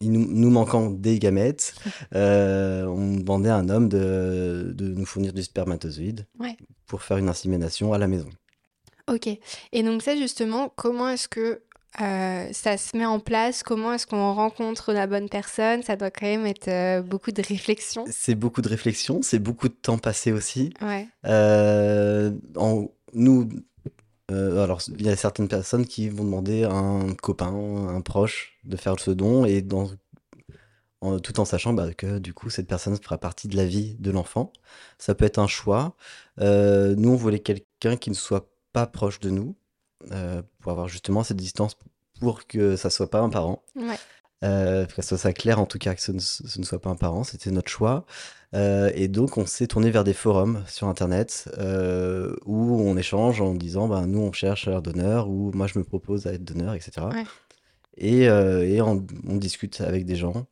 il 0.00 0.12
nous, 0.12 0.26
nous 0.28 0.50
manquant 0.50 0.90
des 0.90 1.18
gamètes, 1.18 1.74
euh, 2.14 2.84
on 2.86 3.16
demandait 3.16 3.48
à 3.50 3.56
un 3.56 3.68
homme 3.68 3.88
de, 3.88 4.72
de 4.74 4.88
nous 4.94 5.06
fournir 5.06 5.32
du 5.32 5.42
spermatozoïde 5.42 6.26
Ouais. 6.38 6.56
pour 6.86 7.02
faire 7.02 7.16
une 7.18 7.28
insémination 7.28 7.92
à 7.92 7.98
la 7.98 8.06
maison. 8.08 8.28
Ok. 9.08 9.28
Et 9.72 9.82
donc 9.82 10.02
ça 10.02 10.16
justement, 10.16 10.72
comment 10.76 11.08
est-ce 11.08 11.28
que 11.28 11.62
euh, 12.00 12.46
ça 12.52 12.76
se 12.76 12.96
met 12.96 13.06
en 13.06 13.18
place? 13.20 13.62
Comment 13.62 13.92
est-ce 13.92 14.06
qu'on 14.06 14.32
rencontre 14.34 14.92
la 14.92 15.06
bonne 15.06 15.28
personne? 15.28 15.82
Ça 15.82 15.96
doit 15.96 16.10
quand 16.10 16.26
même 16.26 16.46
être 16.46 16.68
euh, 16.68 17.02
beaucoup 17.02 17.32
de 17.32 17.42
réflexion. 17.42 18.04
C'est 18.10 18.34
beaucoup 18.34 18.62
de 18.62 18.68
réflexion, 18.68 19.20
c'est 19.22 19.38
beaucoup 19.38 19.68
de 19.68 19.74
temps 19.74 19.98
passé 19.98 20.32
aussi. 20.32 20.72
Ouais. 20.80 21.08
Euh, 21.26 22.32
en- 22.56 22.88
nous, 23.14 23.48
alors 24.30 24.82
il 24.88 25.06
y 25.06 25.08
a 25.08 25.16
certaines 25.16 25.48
personnes 25.48 25.86
qui 25.86 26.08
vont 26.10 26.24
demander 26.24 26.64
à 26.64 26.72
un 26.72 27.14
copain, 27.14 27.52
un 27.88 28.00
proche 28.02 28.58
de 28.64 28.76
faire 28.76 29.00
ce 29.00 29.10
don 29.10 29.46
et 29.46 29.62
dans, 29.62 29.90
en- 31.00 31.18
tout 31.18 31.40
en 31.40 31.44
sachant 31.44 31.72
bah, 31.72 31.94
que 31.94 32.18
du 32.18 32.34
coup 32.34 32.50
cette 32.50 32.68
personne 32.68 32.96
fera 33.02 33.18
partie 33.18 33.48
de 33.48 33.56
la 33.56 33.64
vie 33.64 33.96
de 33.98 34.10
l'enfant. 34.10 34.52
Ça 34.98 35.14
peut 35.14 35.24
être 35.24 35.38
un 35.38 35.46
choix. 35.46 35.94
Nous, 36.38 37.10
on 37.10 37.16
voulait 37.16 37.38
quelqu'un 37.40 37.96
qui 37.96 38.10
ne 38.10 38.14
soit 38.14 38.50
pas 38.72 38.86
proche 38.86 39.20
de 39.20 39.30
nous 39.30 39.56
euh, 40.12 40.42
pour 40.60 40.72
avoir 40.72 40.88
justement 40.88 41.22
cette 41.24 41.36
distance 41.36 41.76
pour 42.20 42.46
que 42.46 42.76
ça 42.76 42.90
soit 42.90 43.10
pas 43.10 43.20
un 43.20 43.28
parent. 43.30 43.62
Ouais. 43.76 43.96
Euh, 44.44 44.86
que 44.86 45.02
ça 45.02 45.18
soit 45.18 45.32
clair 45.32 45.58
en 45.58 45.66
tout 45.66 45.78
cas 45.78 45.96
que 45.96 46.00
ce 46.00 46.12
ne, 46.12 46.20
ce 46.20 46.60
ne 46.60 46.64
soit 46.64 46.80
pas 46.80 46.90
un 46.90 46.94
parent, 46.94 47.24
c'était 47.24 47.50
notre 47.50 47.70
choix. 47.70 48.04
Euh, 48.54 48.90
et 48.94 49.08
donc 49.08 49.36
on 49.36 49.46
s'est 49.46 49.66
tourné 49.66 49.90
vers 49.90 50.04
des 50.04 50.12
forums 50.14 50.62
sur 50.68 50.86
internet 50.86 51.50
euh, 51.58 52.34
où 52.46 52.80
on 52.80 52.96
échange 52.96 53.40
en 53.40 53.52
disant 53.54 53.88
ben, 53.88 54.06
nous 54.06 54.20
on 54.20 54.30
cherche 54.32 54.68
un 54.68 54.80
donneur 54.80 55.28
ou 55.28 55.50
moi 55.54 55.66
je 55.66 55.76
me 55.78 55.82
propose 55.84 56.26
à 56.28 56.32
être 56.34 56.44
donneur, 56.44 56.74
etc. 56.74 57.08
Ouais. 57.12 57.24
Et, 57.96 58.22
et 58.26 58.80
on, 58.80 59.04
on 59.26 59.36
discute 59.36 59.80
avec 59.80 60.06
des 60.06 60.14
gens. 60.14 60.46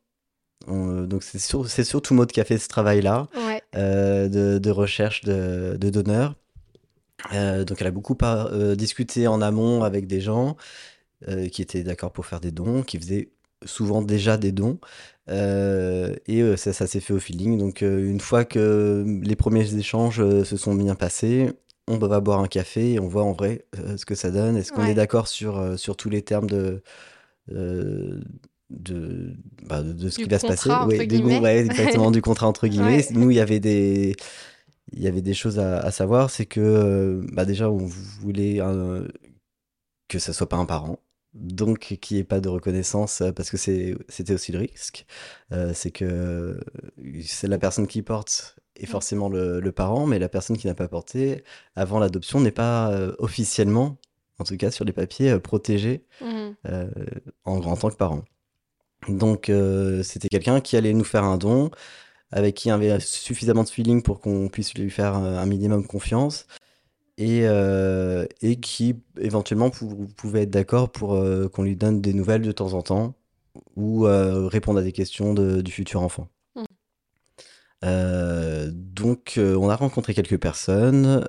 On- 0.67 1.03
donc 1.03 1.23
c'est 1.23 1.39
sur, 1.39 1.69
surtout 1.69 2.25
qui 2.25 2.41
a 2.41 2.43
fait 2.43 2.57
ce 2.57 2.67
travail-là 2.67 3.29
Ouais. 3.47 3.63
de, 3.73 4.57
de 4.57 4.69
recherche 4.69 5.21
de, 5.23 5.77
de 5.79 5.89
donneurs. 5.89 6.35
Euh, 7.33 7.63
donc 7.65 7.81
elle 7.81 7.87
a 7.87 7.91
beaucoup 7.91 8.15
par- 8.15 8.47
euh, 8.53 8.75
discuté 8.75 9.27
en 9.27 9.41
amont 9.41 9.83
avec 9.83 10.07
des 10.07 10.21
gens 10.21 10.55
euh, 11.27 11.49
qui 11.49 11.61
étaient 11.61 11.83
d'accord 11.83 12.11
pour 12.13 12.25
faire 12.25 12.39
des 12.41 12.51
dons, 12.51 12.83
qui 12.83 12.99
faisaient 12.99 13.31
souvent 13.65 14.01
déjà 14.01 14.37
des 14.37 14.51
dons. 14.51 14.79
Et 15.29 16.57
ça, 16.57 16.73
ça 16.73 16.87
s'est 16.87 16.99
fait 16.99 17.13
au 17.13 17.19
feeling. 17.19 17.57
Donc 17.57 17.81
une 17.81 18.19
fois 18.19 18.45
que 18.45 19.03
les 19.23 19.35
premiers 19.35 19.73
échanges 19.75 20.17
se 20.43 20.57
sont 20.57 20.75
bien 20.75 20.95
passés, 20.95 21.51
on 21.87 21.97
va 21.97 22.19
boire 22.19 22.39
un 22.39 22.47
café 22.47 22.93
et 22.93 22.99
on 22.99 23.07
voit 23.07 23.23
en 23.23 23.33
vrai 23.33 23.65
ce 23.97 24.05
que 24.05 24.15
ça 24.15 24.31
donne. 24.31 24.57
Est-ce 24.57 24.71
qu'on 24.71 24.83
Ouais. 24.83 24.91
est 24.91 24.95
d'accord 24.95 25.27
sur, 25.27 25.77
sur 25.79 25.97
tous 25.97 26.09
les 26.09 26.21
termes 26.21 26.49
de... 26.49 26.81
de, 28.69 29.33
bah, 29.63 29.81
de, 29.81 29.93
de 29.93 30.09
ce 30.09 30.17
Du 30.17 30.23
qui 30.23 30.29
va 30.29 30.39
se 30.39 30.45
passer? 30.45 30.69
Ouais, 30.69 31.05
des 31.05 31.19
ouais, 31.21 31.57
exactement, 31.59 32.11
du 32.11 32.21
contrat 32.21 32.47
entre 32.47 32.67
guillemets. 32.67 33.05
Nous, 33.11 33.31
il 33.31 33.37
y 33.37 33.39
avait 33.39 33.59
des, 33.59 34.15
il 34.93 35.01
y 35.01 35.07
avait 35.07 35.21
des 35.21 35.33
choses 35.33 35.59
à, 35.59 35.79
à 35.79 35.91
savoir. 35.91 36.29
C'est 36.29 36.45
que, 36.45 36.59
euh, 36.61 37.25
bah, 37.33 37.45
déjà, 37.45 37.69
on 37.69 37.77
voulait 37.77 38.59
un- 38.59 39.05
que 40.07 40.19
ça 40.19 40.33
soit 40.33 40.49
pas 40.49 40.57
un 40.57 40.65
parent. 40.65 40.99
Donc, 41.33 41.97
qu'il 42.01 42.15
n'y 42.17 42.21
ait 42.21 42.23
pas 42.23 42.39
de 42.39 42.49
reconnaissance, 42.49 43.21
euh, 43.21 43.31
parce 43.31 43.49
que 43.51 43.57
c'était 43.57 44.33
aussi 44.33 44.51
le 44.51 44.59
risque. 44.59 45.05
Euh, 45.51 45.71
c'est 45.73 45.91
que 45.91 46.59
c'est 47.23 47.47
la 47.47 47.57
personne 47.59 47.85
qui 47.87 48.01
porte 48.01 48.57
est 48.75 48.85
forcément 48.87 49.29
le, 49.29 49.59
le 49.59 49.71
parent, 49.71 50.05
mais 50.07 50.19
la 50.19 50.29
personne 50.29 50.57
qui 50.57 50.67
n'a 50.67 50.73
pas 50.75 50.87
porté 50.87 51.43
avant 51.75 51.99
l'adoption 51.99 52.39
n'est 52.39 52.51
pas 52.51 52.91
euh, 52.91 53.13
officiellement, 53.19 53.97
en 54.39 54.45
tout 54.45 54.57
cas 54.57 54.71
sur 54.71 54.85
les 54.85 54.93
papiers, 54.93 55.37
protégée 55.39 56.05
euh, 56.65 56.89
en, 57.45 57.57
en 57.61 57.75
tant 57.75 57.89
que 57.89 57.95
parent. 57.97 58.23
Donc, 59.09 59.51
c'était 60.03 60.27
quelqu'un 60.29 60.59
qui 60.61 60.75
allait 60.75 60.93
nous 60.93 61.03
faire 61.03 61.23
un 61.23 61.37
don, 61.37 61.71
avec 62.31 62.55
qui 62.55 62.67
il 62.67 62.71
y 62.71 62.73
avait 62.73 62.99
suffisamment 62.99 63.63
de 63.63 63.69
feeling 63.69 64.01
pour 64.01 64.19
qu'on 64.19 64.49
puisse 64.49 64.73
lui 64.73 64.89
faire 64.89 65.17
euh, 65.17 65.37
un 65.37 65.45
minimum 65.45 65.85
confiance, 65.87 66.45
et, 67.17 67.41
euh, 67.47 68.25
et 68.41 68.57
qui 68.57 68.95
éventuellement 69.19 69.69
pou- 69.71 70.07
pouvait 70.15 70.43
être 70.43 70.51
d'accord 70.51 70.91
pour 70.91 71.15
euh, 71.15 71.47
qu'on 71.47 71.63
lui 71.63 71.75
donne 71.75 72.01
des 72.01 72.13
nouvelles 72.13 72.43
de 72.43 72.51
temps 72.51 72.73
en 72.73 72.81
temps, 72.83 73.15
ou 73.75 74.05
euh, 74.05 74.47
répondre 74.47 74.79
à 74.79 74.83
des 74.83 74.91
questions 74.91 75.33
de- 75.33 75.61
du 75.61 75.71
futur 75.71 76.01
enfant. 76.01 76.27
Euh, 77.85 78.71
donc, 78.73 79.35
on 79.37 79.69
a 79.69 79.75
rencontré 79.75 80.13
quelques 80.15 80.39
personnes, 80.39 81.23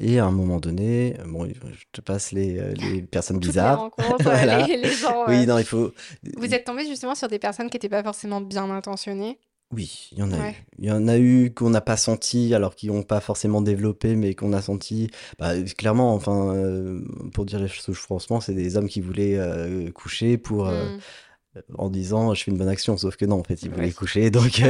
et 0.00 0.18
à 0.18 0.24
un 0.24 0.30
moment 0.32 0.58
donné, 0.58 1.16
bon, 1.24 1.46
je 1.48 1.84
te 1.92 2.00
passe 2.00 2.32
les, 2.32 2.74
les 2.74 3.02
personnes 3.10 3.36
les 3.36 3.46
bizarres. 3.46 3.78
rencontres, 3.78 4.10
euh, 4.20 4.22
Voilà. 4.24 4.66
les, 4.66 4.76
les 4.76 4.90
gens. 4.90 5.24
Oui, 5.28 5.46
non, 5.46 5.58
il 5.58 5.64
faut. 5.64 5.92
Vous 6.36 6.52
êtes 6.52 6.64
tombé 6.64 6.84
justement 6.86 7.14
sur 7.14 7.28
des 7.28 7.38
personnes 7.38 7.70
qui 7.70 7.76
n'étaient 7.76 7.88
pas 7.88 8.02
forcément 8.02 8.40
bien 8.40 8.68
intentionnées. 8.70 9.38
Oui, 9.72 10.08
il 10.12 10.18
y 10.18 10.22
en 10.22 10.30
a 10.32 10.38
Ouais. 10.38 10.50
eu. 10.50 10.54
Il 10.78 10.84
y 10.84 10.92
en 10.92 11.08
a 11.08 11.18
eu 11.18 11.52
qu'on 11.52 11.70
n'a 11.70 11.80
pas 11.80 11.96
senti, 11.96 12.54
alors 12.54 12.76
qu'ils 12.76 12.92
n'ont 12.92 13.02
pas 13.02 13.20
forcément 13.20 13.60
développé, 13.62 14.14
mais 14.14 14.34
qu'on 14.34 14.52
a 14.52 14.62
senti. 14.62 15.10
Bah, 15.38 15.54
clairement, 15.76 16.14
enfin, 16.14 16.54
euh, 16.54 17.00
pour 17.34 17.44
dire 17.44 17.58
les 17.58 17.66
choses 17.68 17.96
franchement, 17.96 18.40
c'est 18.40 18.54
des 18.54 18.76
hommes 18.76 18.88
qui 18.88 19.00
voulaient 19.00 19.36
euh, 19.36 19.90
coucher 19.90 20.38
pour, 20.38 20.68
euh, 20.68 20.88
Mhm. 20.90 21.62
en 21.78 21.88
disant 21.90 22.32
je 22.34 22.44
fais 22.44 22.50
une 22.52 22.58
bonne 22.58 22.68
action, 22.68 22.96
sauf 22.96 23.16
que 23.16 23.24
non, 23.24 23.40
en 23.40 23.42
fait, 23.44 23.62
ils 23.62 23.70
voulaient 23.70 23.86
Ouais. 23.86 23.92
coucher, 23.92 24.30
donc 24.30 24.62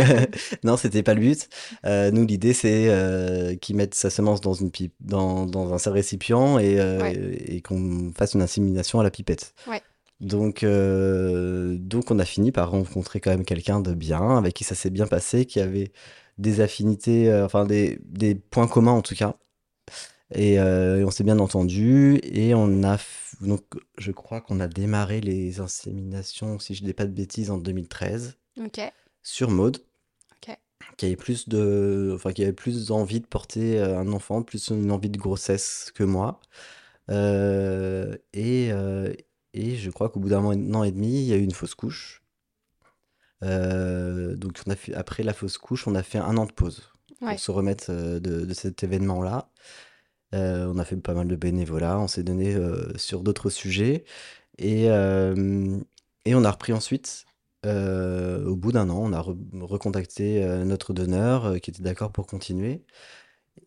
non, 0.65 0.77
c'était 0.79 1.03
pas 1.03 1.13
le 1.15 1.21
but. 1.21 1.49
Nous, 1.85 2.25
l'idée, 2.25 2.55
c'est 2.55 3.59
qu'ils 3.61 3.77
mettent 3.77 3.95
sa 3.95 4.09
semence 4.09 4.41
dans 4.41 4.55
une 4.55 4.71
pipe, 4.71 4.95
dans, 5.01 5.45
dans 5.45 5.75
un 5.75 5.79
seul 5.79 5.93
récipient 5.93 6.59
et, 6.59 6.81
Ouais. 6.81 7.15
et 7.47 7.61
qu'on 7.61 8.13
fasse 8.17 8.33
une 8.35 8.43
insémination 8.43 8.99
à 9.01 9.03
la 9.03 9.11
pipette. 9.11 9.53
Ouais. 9.69 9.83
Donc, 10.21 10.63
euh, 10.63 11.77
donc, 11.79 12.11
on 12.11 12.19
a 12.19 12.25
fini 12.25 12.53
par 12.53 12.71
rencontrer 12.71 13.21
quand 13.21 13.31
même 13.31 13.45
quelqu'un 13.45 13.81
de 13.81 13.93
bien, 13.95 14.39
avec 14.39 14.55
qui 14.55 14.65
ça 14.65 14.75
s'est 14.75 14.91
bien 14.91 15.07
passé, 15.07 15.45
qui 15.47 15.61
avait 15.61 15.93
des 16.39 16.61
affinités, 16.61 17.31
euh, 17.31 17.45
enfin 17.45 17.67
des, 17.67 17.99
des 18.05 18.35
points 18.35 18.67
communs 18.69 18.93
en 18.93 19.03
tout 19.03 19.15
cas. 19.15 19.37
Et, 20.35 20.59
euh, 20.59 21.01
et 21.01 21.05
on 21.05 21.11
s'est 21.11 21.25
bien 21.25 21.39
entendu. 21.39 22.19
Et 22.25 22.55
on 22.55 22.83
a, 22.83 22.99
donc, 23.41 23.63
je 23.99 24.11
crois 24.13 24.41
qu'on 24.41 24.61
a 24.61 24.69
démarré 24.69 25.21
les 25.21 25.61
inséminations, 25.61 26.59
si 26.59 26.75
je 26.75 26.83
dis 26.85 26.95
pas 26.95 27.07
de 27.07 27.13
bêtises, 27.13 27.51
en 27.51 27.59
2013 27.59 28.39
Ok. 28.65 28.81
sur 29.23 29.51
Maud, 29.51 29.79
Ok. 30.43 30.57
qui 30.97 31.07
avait 31.07 31.17
plus 31.17 31.49
de, 31.49 32.13
enfin, 32.15 32.33
qui 32.33 32.43
avait 32.43 32.53
plus 32.55 32.91
envie 32.91 33.21
de 33.21 33.27
porter 33.27 33.79
un 33.81 34.11
enfant, 34.13 34.43
plus 34.43 34.69
une 34.71 34.91
envie 34.91 35.11
de 35.11 35.19
grossesse 35.19 35.93
que 35.95 36.05
moi. 36.05 36.41
Euh, 37.11 38.17
et, 38.33 38.71
euh, 38.73 39.13
et 39.57 39.77
je 39.77 39.91
crois 39.91 40.09
qu'au 40.11 40.21
bout 40.21 40.29
d'un 40.29 40.45
an 40.45 40.83
et 40.85 40.93
demi, 40.93 41.21
il 41.23 41.27
y 41.27 41.33
a 41.33 41.37
eu 41.37 41.43
une 41.43 41.53
fausse 41.53 41.75
couche. 41.75 42.23
Euh, 43.43 44.35
donc 44.37 44.61
on 44.67 44.71
a 44.71 44.77
fait, 44.77 44.95
après 44.95 45.23
la 45.23 45.33
fausse 45.35 45.59
couche, 45.59 45.87
on 45.87 45.95
a 45.95 46.03
fait 46.03 46.19
un 46.19 46.37
an 46.37 46.47
de 46.47 46.53
pause 46.53 46.91
Ouais. 47.23 47.31
pour 47.31 47.41
se 47.41 47.51
remettre 47.51 47.87
euh, 47.91 48.21
de, 48.21 48.45
de 48.45 48.55
cet 48.55 48.83
événement-là. 48.83 49.51
Euh, 50.35 50.71
on 50.73 50.79
a 50.79 50.85
fait 50.85 50.97
pas 50.97 51.15
mal 51.15 51.29
de 51.29 51.37
bénévolat, 51.37 51.99
on 51.99 52.09
s'est 52.09 52.25
donné 52.25 52.55
euh, 52.55 52.97
sur 52.99 53.23
d'autres 53.23 53.49
sujets. 53.51 54.05
Et, 54.59 54.85
et 54.87 56.35
on 56.35 56.45
a 56.45 56.51
repris 56.51 56.73
ensuite. 56.73 57.27
au 57.65 58.57
bout 58.57 58.73
d'un 58.73 58.89
an, 58.91 58.99
on 59.03 59.13
a 59.13 59.21
re- 59.21 59.63
recontacté 59.63 60.45
notre 60.65 60.93
donneur 60.95 61.61
qui 61.61 61.71
était 61.71 61.83
d'accord 61.83 62.11
pour 62.13 62.27
continuer. 62.27 62.85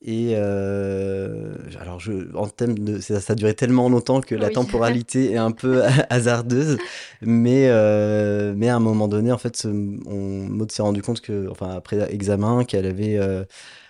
Et 0.01 0.31
euh, 0.35 1.55
alors, 1.79 1.99
je, 1.99 2.33
en 2.35 2.47
thème 2.47 2.79
de, 2.79 2.99
ça, 2.99 3.19
ça 3.19 3.33
a 3.33 3.35
duré 3.35 3.53
tellement 3.53 3.89
longtemps 3.89 4.21
que 4.21 4.33
la 4.35 4.47
Oui. 4.47 4.53
temporalité 4.53 5.31
est 5.31 5.37
un 5.37 5.51
peu 5.51 5.83
hasardeuse, 6.09 6.77
mais, 7.21 7.67
euh, 7.69 8.53
mais 8.55 8.69
à 8.69 8.75
un 8.75 8.79
moment 8.79 9.07
donné, 9.07 9.31
en 9.31 9.37
fait, 9.37 9.65
on, 9.65 10.47
Maud 10.49 10.71
s'est 10.71 10.81
rendu 10.81 11.01
compte 11.01 11.21
que, 11.21 11.47
enfin, 11.49 11.69
après 11.71 12.13
examen, 12.13 12.63
qu'elle 12.63 12.85
avait 12.85 13.17
euh, 13.17 13.43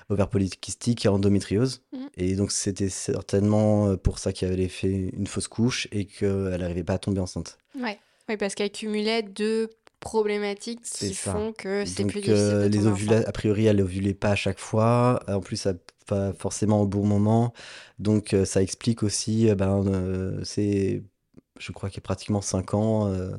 ovaire 0.10 0.30
polykystique 0.30 1.06
et 1.06 1.10
endométriose. 1.10 1.82
Mhm. 1.94 2.10
Et 2.18 2.36
donc, 2.36 2.52
c'était 2.52 2.90
certainement 2.90 3.90
euh, 3.90 3.96
pour 3.96 4.18
ça 4.20 4.34
qu'elle 4.34 4.52
avait 4.52 4.68
fait 4.68 5.12
une 5.16 5.28
fausse 5.28 5.48
couche 5.48 5.88
et 5.92 6.06
qu'elle 6.06 6.58
n'arrivait 6.60 6.84
pas 6.84 6.94
à 6.94 6.98
tomber 7.00 7.20
enceinte. 7.22 7.58
Ouais. 7.80 8.00
Oui, 8.28 8.38
parce 8.38 8.56
qu'elle 8.56 8.72
cumulait 8.72 9.24
deux 9.24 9.70
problématiques 10.00 10.82
qui 10.82 11.14
ça. 11.14 11.32
font 11.34 11.54
que 11.54 11.86
c'est 11.86 12.04
plus 12.06 12.22
difficile 12.22 12.34
euh, 12.36 12.64
de 12.70 12.74
les 12.78 12.86
ovula- 12.88 13.26
a 13.28 13.32
priori, 13.32 13.66
elle 13.66 13.82
ovulait 13.82 14.14
pas 14.14 14.32
à 14.32 14.36
chaque 14.36 14.60
fois. 14.60 15.20
En 15.28 15.40
plus, 15.42 15.58
ça- 15.58 15.74
pas 16.08 16.34
forcément 16.34 16.82
au 16.82 16.88
bon 16.88 17.06
moment. 17.06 17.54
Donc, 18.00 18.34
euh, 18.34 18.44
ça 18.44 18.62
explique 18.64 19.04
aussi, 19.04 19.48
euh, 19.50 19.54
ben, 19.56 19.84
euh, 19.86 20.42
c'est, 20.44 21.04
je 21.60 21.72
crois 21.72 21.90
qu'il 21.90 21.98
y 21.98 22.02
a 22.02 22.02
pratiquement 22.02 22.42
5 22.42 22.74
ans 22.74 23.08
euh, 23.14 23.30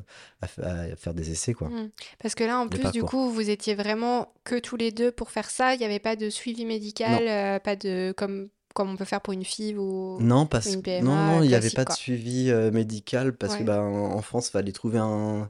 à, 0.41 0.47
fa- 0.47 0.61
à 0.65 0.95
faire 0.95 1.13
des 1.13 1.31
essais, 1.31 1.53
quoi. 1.53 1.67
Mm. 1.67 1.89
Parce 2.19 2.33
que 2.33 2.45
là, 2.45 2.59
en 2.59 2.69
plus, 2.69 2.89
du 2.91 3.03
coup, 3.03 3.29
vous 3.29 3.49
étiez 3.49 3.75
vraiment 3.75 4.31
que 4.45 4.57
tous 4.57 4.77
les 4.77 4.91
deux 4.91 5.11
pour 5.11 5.31
faire 5.31 5.49
ça. 5.49 5.73
Il 5.75 5.79
n'y 5.79 5.85
avait 5.85 5.99
pas 5.99 6.15
de 6.15 6.29
suivi 6.29 6.63
médical, 6.65 7.27
euh, 7.27 7.59
pas 7.59 7.75
de 7.75 8.13
comme 8.15 8.47
comme 8.73 8.89
on 8.89 8.95
peut 8.95 9.03
faire 9.03 9.19
pour 9.19 9.33
une 9.33 9.43
FIV 9.43 9.77
ou 9.77 10.17
Non, 10.21 10.45
parce 10.45 10.67
une 10.67 10.81
PMA 10.81 11.01
non, 11.03 11.15
non, 11.39 11.43
il 11.43 11.49
n'y 11.49 11.55
avait 11.55 11.71
pas 11.71 11.83
de 11.83 11.91
suivi 11.91 12.49
euh, 12.51 12.71
médical 12.71 13.35
parce 13.35 13.55
que 13.55 13.59
Ouais. 13.59 13.65
ben, 13.65 13.81
en 13.81 14.21
France, 14.21 14.47
il 14.47 14.51
fallait 14.51 14.71
trouver 14.71 14.97
un, 14.99 15.49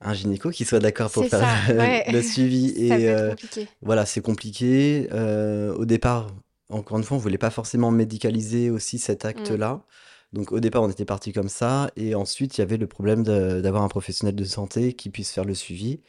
un 0.00 0.14
gynéco 0.14 0.50
qui 0.50 0.64
soit 0.64 0.78
d'accord 0.80 1.10
pour 1.10 1.26
faire 1.26 1.40
ça, 1.40 1.58
le, 1.72 1.78
ouais. 1.78 2.04
le 2.06 2.22
suivi. 2.22 2.70
Ça 2.88 2.98
Et 2.98 3.08
euh, 3.10 3.34
voilà, 3.82 4.06
c'est 4.06 4.20
compliqué. 4.20 5.08
Euh, 5.12 5.74
au 5.74 5.84
départ, 5.86 6.28
encore 6.68 6.98
une 6.98 7.04
fois, 7.04 7.16
on 7.16 7.20
voulait 7.20 7.38
pas 7.38 7.50
forcément 7.50 7.90
médicaliser 7.90 8.70
aussi 8.70 8.98
cet 8.98 9.24
Mm. 9.34 9.58
acte-là. 9.58 9.84
Donc 10.32 10.52
au 10.52 10.60
départ, 10.60 10.82
on 10.82 10.90
était 10.90 11.04
parti 11.06 11.32
comme 11.32 11.48
ça. 11.48 11.90
Et 11.96 12.14
ensuite, 12.14 12.58
il 12.58 12.60
y 12.60 12.64
avait 12.64 12.76
le 12.76 12.86
problème 12.86 13.22
d'avoir 13.24 13.82
un 13.82 13.88
professionnel 13.88 14.34
de 14.36 14.44
santé 14.44 14.92
qui 14.94 15.10
puisse 15.10 15.32
faire 15.32 15.44
le 15.44 15.54
suivi 15.54 16.00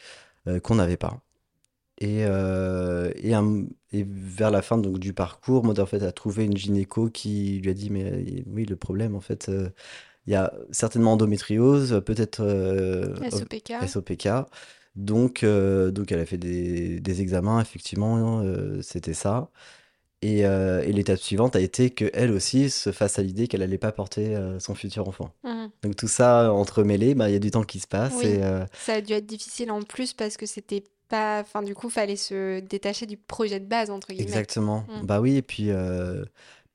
euh, 0.48 0.60
qu'on 0.60 0.75
n'avait 0.75 0.98
pas. 0.98 1.22
Et, 2.01 2.22
et, 3.15 3.34
un- 3.34 3.65
et 3.91 4.05
vers 4.08 4.51
la 4.51 4.62
fin 4.62 4.77
donc, 4.77 5.00
du 5.00 5.13
parcours, 5.13 5.63
Maud 5.65 5.79
en 5.79 5.86
fait 5.86 6.03
a 6.03 6.12
trouvé 6.12 6.46
une 6.46 6.58
gynéco 6.58 7.10
qui 7.10 7.60
lui 7.62 7.69
a 7.72 7.74
dit 7.74 7.89
mais 7.89 8.43
oui 8.48 8.65
le 8.65 8.75
problème 8.77 9.15
en 9.15 9.22
fait 9.22 9.50
il 10.29 10.33
y 10.33 10.36
a 10.36 10.53
certainement 10.69 11.13
endométriose, 11.13 12.03
peut-être 12.05 12.45
SOPK. 13.31 13.88
SOPK. 13.88 14.29
Donc, 14.95 15.43
donc 15.43 16.12
elle 16.12 16.19
a 16.19 16.25
fait 16.25 16.38
des, 16.38 17.00
des 17.00 17.21
examens, 17.21 17.59
effectivement, 17.59 18.43
c'était 18.83 19.15
ça. 19.15 19.50
Et, 20.21 20.41
et 20.41 20.93
l'étape 20.93 21.17
suivante 21.17 21.55
a 21.55 21.59
été 21.59 21.89
qu'elle 21.89 22.31
aussi 22.31 22.69
se 22.69 22.91
fasse 22.91 23.17
à 23.17 23.24
l'idée 23.24 23.48
qu'elle 23.48 23.63
allait 23.63 23.79
pas 23.79 23.91
porter 23.91 24.38
son 24.59 24.75
futur 24.75 25.07
enfant. 25.07 25.33
Mmh. 25.43 25.65
Donc 25.81 25.95
tout 25.95 26.07
ça 26.07 26.53
entremêlé, 26.53 27.15
bah, 27.15 27.27
il 27.29 27.33
y 27.33 27.36
a 27.36 27.39
du 27.39 27.50
temps 27.50 27.63
qui 27.63 27.79
se 27.79 27.88
passe. 27.88 28.13
Oui, 28.19 28.27
Et, 28.27 28.41
ça 28.74 28.93
a 28.93 29.01
dû 29.01 29.13
être 29.13 29.25
difficile 29.25 29.71
en 29.71 29.81
plus 29.81 30.13
parce 30.13 30.38
que 30.38 30.45
c'était 30.45 30.83
pas. 31.07 31.39
Enfin, 31.41 31.63
du 31.63 31.74
coup, 31.74 31.89
fallait 31.89 32.15
se 32.15 32.59
détacher 32.59 33.07
du 33.07 33.17
projet 33.17 33.59
de 33.59 33.65
base, 33.65 33.89
entre 33.89 34.09
guillemets. 34.09 34.27
exactement. 34.27 34.86
Mm. 34.88 35.05
Bah 35.05 35.19
oui, 35.19 35.38
et 35.38 35.41
puis, 35.41 35.71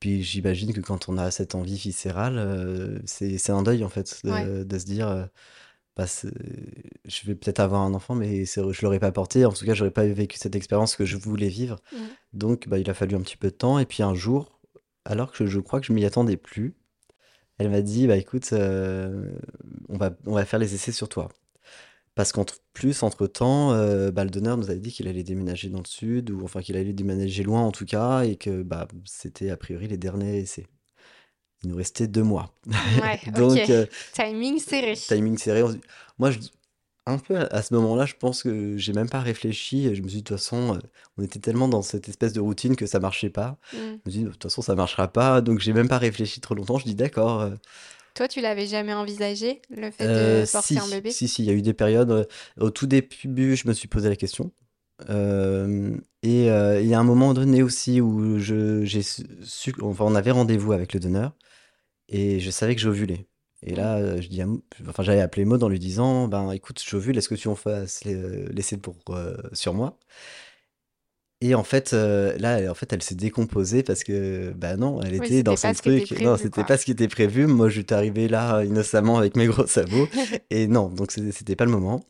puis 0.05 0.21
j'imagine 0.21 0.71
que 0.71 0.81
quand 0.81 1.09
on 1.09 1.17
a 1.17 1.31
cette 1.31 1.55
envie 1.55 1.77
viscérale, 1.77 3.01
c'est, 3.05 3.39
c'est 3.39 3.51
un 3.51 3.63
deuil 3.63 3.83
en 3.83 3.89
fait, 3.89 4.21
de, 4.23 4.29
Ouais. 4.31 4.63
de 4.65 4.77
se 4.77 4.85
dire, 4.85 5.27
bah, 5.97 6.05
c'est- 6.05 6.29
je 7.05 7.25
vais 7.25 7.33
peut-être 7.33 7.59
avoir 7.59 7.81
un 7.81 7.93
enfant, 7.95 8.13
mais 8.13 8.45
je 8.45 8.81
l'aurais 8.83 8.99
pas 8.99 9.11
porté. 9.11 9.45
En 9.45 9.51
tout 9.51 9.65
cas, 9.65 9.73
j'aurais 9.73 9.89
pas 9.89 10.05
vécu 10.05 10.37
cette 10.37 10.55
expérience 10.55 10.95
que 10.95 11.05
je 11.05 11.17
voulais 11.17 11.47
vivre. 11.47 11.77
Mm. 11.91 11.97
Donc, 12.33 12.67
bah, 12.67 12.77
il 12.77 12.87
a 12.87 12.93
fallu 12.93 13.15
un 13.15 13.21
petit 13.21 13.37
peu 13.37 13.47
de 13.47 13.55
temps. 13.55 13.79
Et 13.79 13.85
puis 13.87 14.03
un 14.03 14.13
jour, 14.13 14.59
alors 15.05 15.31
que 15.31 15.47
je 15.47 15.59
crois 15.59 15.79
que 15.79 15.87
je 15.87 15.93
m'y 15.93 16.05
attendais 16.05 16.37
plus, 16.37 16.75
elle 17.57 17.69
m'a 17.71 17.81
dit, 17.81 18.05
bah 18.05 18.17
écoute, 18.17 18.49
euh, 18.53 19.31
on 19.89 19.97
va, 19.97 20.11
on 20.27 20.33
va 20.33 20.45
faire 20.45 20.59
les 20.59 20.75
essais 20.75 20.91
sur 20.91 21.09
toi. 21.09 21.29
Parce 22.15 22.31
qu'en 22.31 22.45
plus, 22.73 23.03
entre-temps, 23.03 23.73
euh, 23.73 24.09
bah, 24.09 24.23
le 24.23 24.29
donneur 24.29 24.57
nous 24.57 24.69
avait 24.69 24.79
dit 24.79 24.91
qu'il 24.91 25.09
allait 25.09 25.23
déménager 25.23 25.67
dans 25.67 25.79
le 25.79 25.87
sud, 25.87 26.31
ou 26.31 26.45
enfin 26.45 26.61
qu'il 26.61 26.77
allait 26.77 26.93
déménager 26.93 27.43
loin 27.43 27.61
en 27.61 27.71
tout 27.71 27.85
cas, 27.85 28.23
et 28.23 28.37
que 28.37 28.63
bah, 28.63 28.87
c'était 29.03 29.49
a 29.49 29.57
priori 29.57 29.89
les 29.89 29.97
derniers 29.97 30.39
essais. 30.39 30.65
Il 31.63 31.71
nous 31.71 31.75
restait 31.75 32.07
deux 32.07 32.23
mois. 32.23 32.53
Ouais, 33.01 33.19
Donc, 33.33 33.57
euh, 33.69 33.85
Timing 34.13 34.59
serré. 34.59 34.93
timing 34.95 35.37
serré. 35.37 35.63
on 35.63 35.77
Moi, 36.17 36.31
je, 36.31 36.39
un 37.05 37.17
peu 37.17 37.37
à, 37.51 37.61
ce 37.61 37.73
moment-là, 37.73 38.05
je 38.05 38.15
pense 38.15 38.43
que 38.43 38.77
j'ai 38.77 38.93
même 38.93 39.09
pas 39.09 39.19
réfléchi. 39.19 39.93
Je 39.93 40.01
me 40.01 40.07
suis 40.07 40.17
dit, 40.17 40.23
de 40.23 40.27
toute 40.27 40.37
façon, 40.37 40.75
euh, 40.75 40.79
on 41.17 41.23
était 41.23 41.39
tellement 41.39 41.67
dans 41.67 41.81
cette 41.81 42.07
espèce 42.07 42.31
de 42.31 42.39
routine 42.39 42.77
que 42.77 42.85
ça 42.85 42.99
marchait 43.01 43.29
pas. 43.29 43.57
Mm. 43.73 43.77
Je 43.77 43.81
me 43.81 44.11
suis 44.11 44.19
dit, 44.19 44.23
de 44.23 44.29
toute 44.29 44.43
façon, 44.43 44.61
ça 44.61 44.75
marchera 44.75 45.09
pas. 45.09 45.41
Donc, 45.41 45.59
j'ai 45.59 45.73
même 45.73 45.89
pas 45.89 45.97
réfléchi 45.97 46.39
trop 46.39 46.55
longtemps. 46.55 46.77
Je 46.77 46.85
dis, 46.85 46.95
d'accord. 46.95 47.49
Euh, 48.15 48.19
Toi, 48.19 48.27
tu 48.27 48.41
l'avais 48.41 48.65
jamais 48.67 48.93
envisagé, 48.93 49.61
le 49.69 49.91
fait 49.91 50.07
Euh, 50.07 50.43
de 50.43 50.47
porter 50.51 50.79
si, 50.79 50.79
un 50.79 50.87
bébé? 50.87 51.09
si, 51.09 51.27
si, 51.27 51.43
il 51.43 51.45
y 51.45 51.49
a 51.49 51.53
eu 51.53 51.61
des 51.61 51.73
périodes. 51.73 52.11
euh, 52.11 52.25
au 52.59 52.69
tout 52.69 52.85
début, 52.87 53.55
je 53.55 53.67
me 53.67 53.73
suis 53.73 53.87
posé 53.87 54.09
la 54.09 54.15
question. 54.15 54.51
Euh, 55.09 55.97
et 56.23 56.49
euh, 56.51 56.81
il 56.81 56.87
y 56.87 56.93
a 56.93 56.99
un 56.99 57.03
moment 57.03 57.33
donné 57.33 57.63
aussi 57.63 58.01
où 58.01 58.39
je, 58.39 58.83
j'ai 58.85 59.01
su, 59.03 59.73
enfin, 59.81 60.05
on 60.05 60.15
avait 60.15 60.31
rendez-vous 60.31 60.73
avec 60.73 60.93
le 60.93 60.99
donneur 61.01 61.33
et 62.09 62.39
je 62.41 62.51
savais 62.51 62.75
que 62.75 62.81
j'ovulais. 62.81 63.27
Et 63.63 63.75
là, 63.75 63.97
euh, 63.97 64.21
je 64.21 64.29
dis, 64.29 64.41
à 64.41 64.47
Mo- 64.47 64.63
enfin, 64.89 65.03
j'avais 65.03 65.21
appelé 65.21 65.45
Maud 65.45 65.63
en 65.63 65.69
lui 65.69 65.79
disant, 65.79 66.27
ben, 66.29 66.51
écoute, 66.51 66.81
j'ovule, 66.87 67.17
est-ce 67.17 67.29
que 67.29 67.35
tu 67.35 67.47
en 67.49 67.55
fasses 67.55 68.05
les- 68.05 68.45
l'essai 68.49 68.77
pour 68.77 68.97
euh, 69.11 69.37
sur 69.53 69.73
moi? 69.75 69.99
Et 71.47 71.53
en 71.53 71.63
fait, 71.63 71.93
euh, 71.93 72.35
là, 72.39 72.59
elle- 72.59 72.69
en 72.69 72.73
fait, 72.73 72.91
elle 72.91 73.03
s'est 73.03 73.13
décomposée 73.13 73.83
parce 73.83 74.03
que, 74.03 74.51
bah 74.57 74.77
non, 74.77 74.99
elle 75.03 75.19
Oui, 75.19 75.27
était 75.27 75.43
dans 75.43 75.55
c'était 75.55 75.73
son 75.75 75.81
truc. 75.81 76.11
Non, 76.11 76.17
prévu, 76.35 76.37
c'était 76.37 76.49
quoi. 76.49 76.63
pas 76.63 76.77
ce 76.77 76.85
qui 76.85 76.91
était 76.91 77.07
prévu. 77.07 77.45
Moi, 77.45 77.69
je 77.69 77.81
suis 77.81 77.93
arrivé 77.93 78.27
là 78.27 78.63
innocemment 78.63 79.19
avec 79.19 79.35
mes 79.35 79.45
gros 79.45 79.67
sabots. 79.67 80.07
Et 80.49 80.65
non, 80.67 80.89
donc 80.89 81.11
c'était 81.11 81.31
c'était 81.31 81.55
pas 81.55 81.65
le 81.65 81.71
moment. 81.71 82.03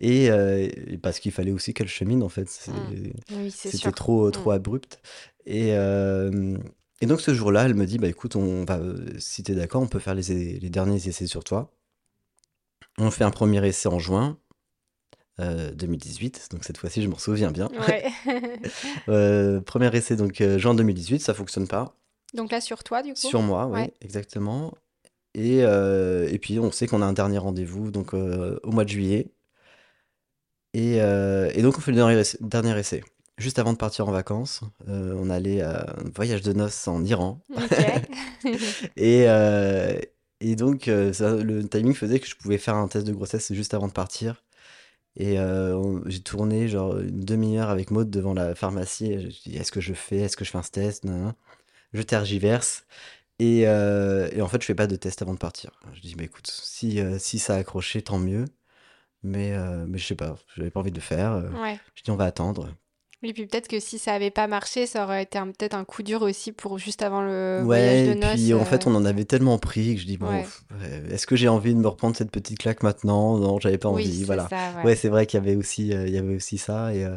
Et, 0.00 0.30
euh, 0.30 0.68
et 0.88 0.98
parce 0.98 1.20
qu'il 1.20 1.30
fallait 1.30 1.52
aussi 1.52 1.74
qu'elle 1.74 1.86
chemine, 1.88 2.24
en 2.24 2.28
fait. 2.28 2.48
C'est- 2.48 2.72
Mm. 2.72 3.12
Oui, 3.38 3.50
C'était 3.52 3.92
trop, 3.92 4.30
trop 4.32 4.50
abrupt. 4.50 5.00
Et, 5.46 5.74
euh, 5.76 6.56
et 7.00 7.06
donc 7.06 7.20
ce 7.20 7.32
jour-là, 7.34 7.66
elle 7.66 7.74
me 7.74 7.86
dit, 7.86 7.98
bah 7.98 8.08
écoute, 8.08 8.34
on 8.34 8.66
si 9.18 9.44
t'es 9.44 9.54
d'accord, 9.54 9.82
on 9.82 9.86
peut 9.86 10.00
faire 10.00 10.14
les, 10.14 10.58
les 10.58 10.70
derniers 10.70 11.06
essais 11.08 11.26
sur 11.28 11.44
toi. 11.44 11.70
On 12.98 13.10
fait 13.10 13.24
un 13.24 13.30
premier 13.30 13.64
essai 13.66 13.88
en 13.88 13.98
juin 13.98 14.38
euh, 15.40 15.70
2018, 15.72 16.48
donc 16.52 16.64
cette 16.64 16.76
fois-ci, 16.78 17.02
je 17.02 17.08
m'en 17.08 17.18
souviens 17.18 17.50
bien. 17.50 17.68
Ouais. 17.88 18.10
Euh, 19.08 19.60
premier 19.60 19.94
essai, 19.96 20.16
donc 20.16 20.40
euh, 20.40 20.58
juin 20.58 20.74
2018, 20.74 21.20
ça 21.20 21.34
fonctionne 21.34 21.66
pas. 21.66 21.96
Donc 22.34 22.52
là, 22.52 22.60
sur 22.60 22.84
toi, 22.84 23.02
du 23.02 23.12
coup? 23.14 23.18
Sur 23.26 23.42
moi, 23.42 23.66
oui, 23.66 23.80
Ouais. 23.80 23.92
exactement. 24.00 24.74
Et, 25.34 25.62
euh, 25.64 26.28
et 26.30 26.38
puis 26.38 26.58
on 26.58 26.70
sait 26.70 26.86
qu'on 26.86 27.02
a 27.02 27.06
un 27.06 27.12
dernier 27.12 27.38
rendez-vous, 27.38 27.90
donc 27.90 28.14
euh, 28.14 28.58
au 28.62 28.70
mois 28.70 28.84
de 28.84 28.90
juillet. 28.90 29.32
Et, 30.74 31.00
euh, 31.02 31.50
et 31.54 31.62
donc 31.62 31.76
on 31.78 31.80
fait 31.80 31.90
le 31.90 31.96
dernier 31.96 32.18
essai, 32.18 32.38
dernier 32.40 32.78
essai. 32.78 33.02
Juste 33.38 33.58
avant 33.58 33.72
de 33.72 33.78
partir 33.78 34.08
en 34.08 34.12
vacances, 34.12 34.60
euh, 34.88 35.14
on 35.18 35.28
allait 35.30 35.62
à 35.62 35.96
un 35.98 36.10
voyage 36.14 36.42
de 36.42 36.52
noces 36.52 36.86
en 36.88 37.04
Iran. 37.04 37.40
Et, 38.96 39.24
euh, 39.28 39.98
et 40.40 40.56
donc 40.56 40.88
euh, 40.88 41.12
ça- 41.12 41.34
le 41.36 41.66
timing 41.68 41.94
faisait 41.94 42.18
que 42.18 42.26
je 42.26 42.34
pouvais 42.36 42.58
faire 42.58 42.74
un 42.74 42.88
test 42.88 43.06
de 43.06 43.12
grossesse 43.12 43.52
juste 43.52 43.74
avant 43.74 43.86
de 43.88 43.92
partir. 43.92 44.42
Et 45.16 45.38
euh, 45.38 46.00
j'ai 46.06 46.20
tourné 46.20 46.68
genre 46.68 46.98
une 46.98 47.20
demi-heure 47.24 47.68
avec 47.68 47.90
Maud 47.90 48.10
devant 48.10 48.34
la 48.34 48.54
pharmacie. 48.54 49.12
Et 49.12 49.20
je 49.30 49.42
dis, 49.42 49.56
est-ce 49.56 49.72
que 49.72 49.80
je 49.80 49.94
fais, 49.94 50.18
est-ce 50.18 50.36
que 50.36 50.44
je 50.44 50.50
fais 50.50 50.58
un 50.58 50.62
test? 50.62 51.04
Nan. 51.04 51.34
Je 51.92 52.02
tergiverse. 52.02 52.86
Et, 53.38 53.66
euh, 53.66 54.28
et 54.32 54.40
en 54.40 54.48
fait, 54.48 54.60
je 54.60 54.66
fais 54.66 54.74
pas 54.74 54.86
de 54.86 54.96
test 54.96 55.20
avant 55.22 55.34
de 55.34 55.38
partir. 55.38 55.70
Je 55.92 56.00
dis, 56.00 56.14
bah 56.14 56.24
écoute, 56.24 56.50
si, 56.50 57.00
euh, 57.00 57.18
si 57.18 57.38
ça 57.38 57.54
a 57.54 57.58
accroché, 57.58 58.02
tant 58.02 58.18
mieux. 58.18 58.44
Mais, 59.24 59.56
mais 59.86 59.98
je 59.98 60.06
sais 60.06 60.16
pas, 60.16 60.36
j'avais 60.56 60.70
pas 60.70 60.80
envie 60.80 60.90
de 60.90 60.96
le 60.96 61.00
faire. 61.00 61.44
Ouais. 61.62 61.78
Je 61.94 62.02
dis, 62.02 62.10
on 62.10 62.16
va 62.16 62.24
attendre. 62.24 62.74
Et 63.24 63.32
puis 63.32 63.46
peut-être 63.46 63.68
que 63.68 63.78
si 63.78 63.98
ça 63.98 64.14
avait 64.14 64.30
pas 64.32 64.48
marché, 64.48 64.86
ça 64.86 65.04
aurait 65.04 65.22
été 65.22 65.38
peut-être 65.38 65.74
un 65.74 65.84
coup 65.84 66.02
dur 66.02 66.22
aussi 66.22 66.50
pour 66.50 66.78
juste 66.78 67.02
avant 67.02 67.22
le 67.22 67.62
voyage 67.64 67.98
Ouais, 68.00 68.06
de 68.08 68.14
et 68.14 68.16
noces. 68.16 68.40
puis 68.40 68.54
en 68.54 68.64
fait, 68.64 68.86
euh, 68.86 68.90
on 68.90 68.94
en 68.96 69.04
avait 69.04 69.24
tellement 69.24 69.58
pris 69.58 69.94
que 69.94 70.00
je 70.00 70.06
dis, 70.06 70.16
bon, 70.16 70.28
Ouais. 70.28 70.46
ouais, 70.80 71.02
est-ce 71.12 71.26
que 71.26 71.36
j'ai 71.36 71.48
envie 71.48 71.72
de 71.74 71.78
me 71.78 71.86
reprendre 71.86 72.16
cette 72.16 72.30
petite 72.32 72.58
claque 72.58 72.82
maintenant? 72.82 73.38
Non, 73.38 73.60
j'avais 73.60 73.78
pas 73.78 73.88
Oui, 73.88 74.04
envie, 74.04 74.20
c'est 74.20 74.24
voilà. 74.26 74.48
ça, 74.48 74.72
ouais. 74.78 74.84
Ouais, 74.84 74.96
c'est 74.96 75.08
vrai 75.08 75.26
qu'il 75.26 75.38
y 75.38 75.42
avait 75.42 75.54
aussi, 75.56 75.92
euh, 75.92 76.06
il 76.08 76.12
y 76.14 76.18
avait 76.18 76.34
aussi 76.34 76.58
ça. 76.58 76.92
Et, 76.94 77.04
euh, 77.04 77.16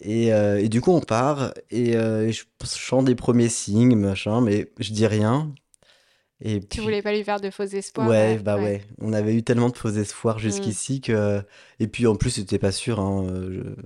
et, 0.00 0.32
euh, 0.32 0.60
et 0.60 0.68
du 0.68 0.80
coup, 0.80 0.92
on 0.92 1.00
part 1.00 1.52
et, 1.70 1.96
euh, 1.96 2.26
et 2.28 2.32
je 2.32 2.44
chante 2.64 3.04
des 3.06 3.14
premiers 3.14 3.48
signes, 3.48 3.96
machin, 3.96 4.40
mais 4.40 4.72
je 4.80 4.92
dis 4.92 5.06
rien. 5.06 5.54
Et 6.40 6.60
Tu 6.60 6.80
puis, 6.80 6.86
voulais 6.86 7.02
pas 7.02 7.12
lui 7.12 7.22
faire 7.24 7.40
de 7.40 7.50
faux 7.50 7.62
espoirs. 7.64 8.08
ouais, 8.08 8.36
euh, 8.36 8.42
bah 8.42 8.56
ouais. 8.56 8.62
ouais, 8.64 8.82
on 9.00 9.12
avait 9.12 9.34
eu 9.34 9.42
tellement 9.42 9.68
de 9.70 9.76
faux 9.76 9.90
espoirs 9.90 10.38
Mm. 10.38 10.40
jusqu'ici 10.40 11.00
que. 11.00 11.42
Et 11.80 11.86
puis 11.88 12.06
en 12.06 12.16
plus, 12.16 12.30
c'était 12.30 12.58
pas 12.58 12.72
sûr. 12.72 13.00
hein, 13.00 13.24
euh, 13.28 13.50
je- 13.76 13.82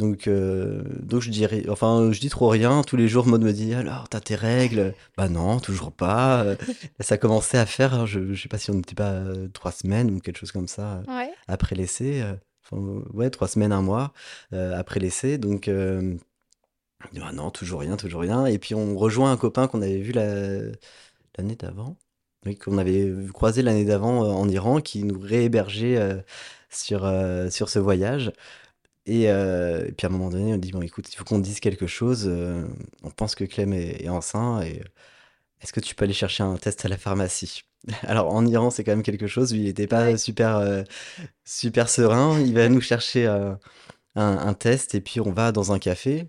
Donc, 0.00 0.28
euh, 0.28 0.82
donc 1.02 1.20
je 1.20 1.70
enfin, 1.70 2.10
je 2.10 2.20
dis 2.20 2.30
trop 2.30 2.48
rien. 2.48 2.82
Tous 2.82 2.96
les 2.96 3.06
jours, 3.06 3.26
Maud 3.26 3.42
me 3.42 3.52
dit, 3.52 3.74
alors, 3.74 4.08
t'as 4.08 4.20
tes 4.20 4.34
règles? 4.34 4.94
Bah 5.18 5.28
non, 5.28 5.60
toujours 5.60 5.92
pas. 5.92 6.42
Euh, 6.42 6.56
Ça 7.00 7.18
commençait 7.18 7.58
à 7.58 7.66
faire, 7.66 7.92
hein, 7.92 8.06
je, 8.06 8.32
je 8.32 8.42
sais 8.42 8.48
pas 8.48 8.56
si 8.56 8.70
on 8.70 8.74
n'était 8.74 8.94
pas 8.94 9.10
euh, 9.10 9.48
trois 9.52 9.72
semaines 9.72 10.10
ou 10.10 10.18
quelque 10.20 10.38
chose 10.38 10.52
comme 10.52 10.68
ça 10.68 11.02
Ouais. 11.06 11.30
après 11.48 11.76
l'essai. 11.76 12.22
Enfin, 12.64 12.82
ouais, 13.12 13.28
trois 13.28 13.46
semaines, 13.46 13.72
un 13.72 13.82
mois 13.82 14.14
euh, 14.54 14.74
après 14.78 15.00
l'essai. 15.00 15.36
Donc, 15.36 15.68
euh, 15.68 16.16
je 17.04 17.18
dis, 17.18 17.20
ah 17.22 17.32
non, 17.32 17.50
toujours 17.50 17.80
rien, 17.80 17.96
toujours 17.98 18.22
rien. 18.22 18.46
Et 18.46 18.58
puis 18.58 18.74
on 18.74 18.96
rejoint 18.96 19.30
un 19.30 19.36
copain 19.36 19.66
qu'on 19.68 19.82
avait 19.82 19.98
vu 20.00 20.12
la- 20.12 20.62
l'année 21.36 21.56
d'avant. 21.56 21.96
Oui, 22.46 22.56
qu'on 22.56 22.78
avait 22.78 23.12
croisé 23.34 23.60
l'année 23.60 23.84
d'avant 23.84 24.20
en 24.22 24.48
Iran, 24.48 24.80
qui 24.80 25.04
nous 25.04 25.20
réhébergeait 25.20 26.22
sur, 26.70 27.00
sur 27.50 27.68
ce 27.68 27.78
voyage. 27.78 28.32
Et, 29.06 29.30
euh, 29.30 29.86
et 29.88 29.92
puis 29.92 30.06
à 30.06 30.10
un 30.10 30.12
moment 30.12 30.28
donné, 30.30 30.52
on 30.54 30.58
dit, 30.58 30.72
bon, 30.72 30.82
écoute, 30.82 31.12
il 31.12 31.16
faut 31.16 31.24
qu'on 31.24 31.38
dise 31.38 31.60
quelque 31.60 31.86
chose. 31.86 32.24
euh, 32.28 32.66
on 33.02 33.10
pense 33.10 33.34
que 33.34 33.44
Clem 33.44 33.72
est, 33.72 34.02
est 34.04 34.08
enceint. 34.08 34.62
Et 34.62 34.82
est-ce 35.62 35.72
que 35.72 35.80
tu 35.80 35.94
peux 35.94 36.04
aller 36.04 36.14
chercher 36.14 36.42
un 36.42 36.56
test 36.56 36.84
à 36.84 36.88
la 36.88 36.96
pharmacie? 36.98 37.62
Alors 38.02 38.32
en 38.34 38.46
Iran, 38.46 38.70
c'est 38.70 38.84
quand 38.84 38.92
même 38.92 39.02
quelque 39.02 39.26
chose. 39.26 39.52
Lui, 39.52 39.60
il 39.62 39.64
n'était 39.66 39.86
pas 39.86 40.04
Ouais. 40.06 40.16
super, 40.18 40.56
euh, 40.58 40.82
super 41.44 41.88
serein. 41.88 42.38
Il 42.40 42.54
va 42.54 42.68
nous 42.68 42.80
chercher 42.82 43.26
euh, 43.26 43.52
un, 44.16 44.38
un 44.38 44.54
test 44.54 44.94
et 44.94 45.00
puis 45.00 45.20
on 45.20 45.32
va 45.32 45.50
dans 45.52 45.72
un 45.72 45.78
café. 45.78 46.28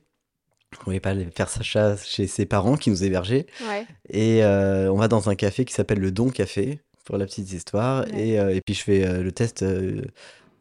On 0.82 0.86
voulait 0.86 1.02
pas 1.02 1.10
aller 1.10 1.28
faire 1.36 1.50
sa 1.50 1.64
chasse 1.64 2.08
chez 2.08 2.28
ses 2.28 2.46
parents 2.46 2.78
qui 2.78 2.90
nous 2.90 3.04
hébergeaient. 3.04 3.46
Ouais. 3.68 3.86
Et 4.10 4.44
euh, 4.46 4.90
on 4.92 4.96
va 4.96 5.10
dans 5.10 5.30
un 5.30 5.36
café 5.36 5.66
qui 5.66 5.74
s'appelle 5.74 6.00
le 6.00 6.12
Don 6.14 6.30
Café, 6.30 6.80
pour 7.04 7.18
la 7.18 7.26
petite 7.26 7.52
histoire. 7.52 8.06
Ouais. 8.14 8.28
Et, 8.30 8.40
euh, 8.40 8.56
et 8.56 8.62
puis 8.62 8.74
je 8.74 8.82
fais 8.84 9.06
euh, 9.06 9.22
le 9.22 9.34
test. 9.34 9.66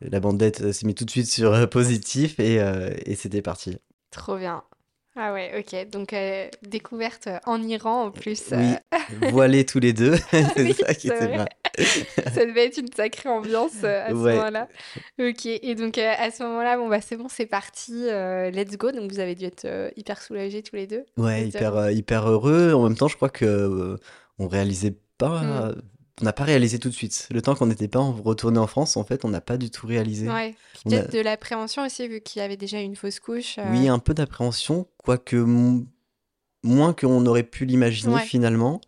La 0.00 0.20
bandette 0.20 0.72
s'est 0.72 0.86
mise 0.86 0.94
tout 0.94 1.04
de 1.04 1.10
suite 1.10 1.26
sur 1.26 1.52
euh, 1.54 1.66
positif 1.66 2.38
et, 2.40 2.60
euh, 2.60 2.90
et 3.06 3.14
c'était 3.14 3.42
parti. 3.42 3.76
Trop 4.10 4.36
bien. 4.36 4.62
Ah 5.16 5.32
ouais, 5.32 5.50
ok. 5.58 5.90
Donc, 5.90 6.12
euh, 6.12 6.48
découverte 6.62 7.28
en 7.44 7.60
Iran 7.62 8.04
en 8.04 8.10
plus. 8.10 8.42
Oui, 8.52 8.74
euh, 8.94 9.28
voilés 9.30 9.66
tous 9.66 9.80
les 9.80 9.92
deux, 9.92 10.16
c'est 10.30 10.62
Oui, 10.62 10.72
ça 10.74 10.94
qui 10.94 11.08
était 11.08 11.26
bien. 11.28 11.46
Ça 12.34 12.44
devait 12.44 12.66
être 12.66 12.78
une 12.78 12.92
sacrée 12.92 13.28
ambiance 13.28 13.84
euh, 13.84 14.04
à 14.04 14.08
ce 14.10 14.14
moment-là. 14.14 14.68
Ok. 15.18 15.46
Et 15.46 15.74
donc, 15.74 15.98
à 15.98 16.30
ce 16.30 16.42
moment-là, 16.42 16.76
bon, 16.76 16.88
bah, 16.88 17.00
c'est 17.00 17.16
bon, 17.16 17.28
c'est 17.28 17.46
parti. 17.46 18.04
let's 18.52 18.76
go. 18.76 18.92
Donc, 18.92 19.10
vous 19.10 19.18
avez 19.20 19.34
dû 19.34 19.44
être 19.46 19.90
hyper 19.96 20.20
soulagés 20.20 20.62
tous 20.62 20.76
les 20.76 20.86
deux. 20.86 21.04
Ouais, 21.16 21.46
hyper, 21.48 21.90
hyper 21.90 22.28
heureux. 22.28 22.72
En 22.72 22.82
même 22.84 22.96
temps, 22.96 23.08
je 23.08 23.16
crois 23.16 23.30
que 23.30 23.96
on 24.38 24.48
réalisait 24.48 24.96
pas, 25.18 25.42
Mm. 25.42 25.82
On 26.20 26.24
n'a 26.24 26.32
pas 26.32 26.44
réalisé 26.44 26.78
tout 26.78 26.88
de 26.88 26.94
suite. 26.94 27.28
Le 27.32 27.40
temps 27.42 27.54
qu'on 27.54 27.66
n'était 27.66 27.88
pas 27.88 28.00
retourné 28.00 28.58
en 28.58 28.66
France, 28.66 28.96
en 28.96 29.04
fait, 29.04 29.24
on 29.24 29.28
n'a 29.28 29.40
pas 29.40 29.56
du 29.56 29.70
tout 29.70 29.86
réalisé. 29.86 30.28
Ouais. 30.28 30.54
On 30.84 30.90
a- 30.92 30.96
peut-être 30.96 31.12
de 31.12 31.20
l'appréhension 31.20 31.84
aussi, 31.84 32.06
vu 32.08 32.20
qu'il 32.20 32.40
y 32.40 32.44
avait 32.44 32.56
déjà 32.56 32.80
une 32.80 32.96
fausse 32.96 33.20
couche. 33.20 33.56
euh, 33.58 33.70
Oui, 33.70 33.88
un 33.88 33.98
peu 33.98 34.14
d'appréhension, 34.14 34.86
quoique 34.98 35.36
moins 36.62 36.92
qu'on 36.92 37.24
aurait 37.26 37.42
pu 37.42 37.64
l'imaginer 37.64 38.14
Ouais. 38.14 38.20
finalement. 38.22 38.80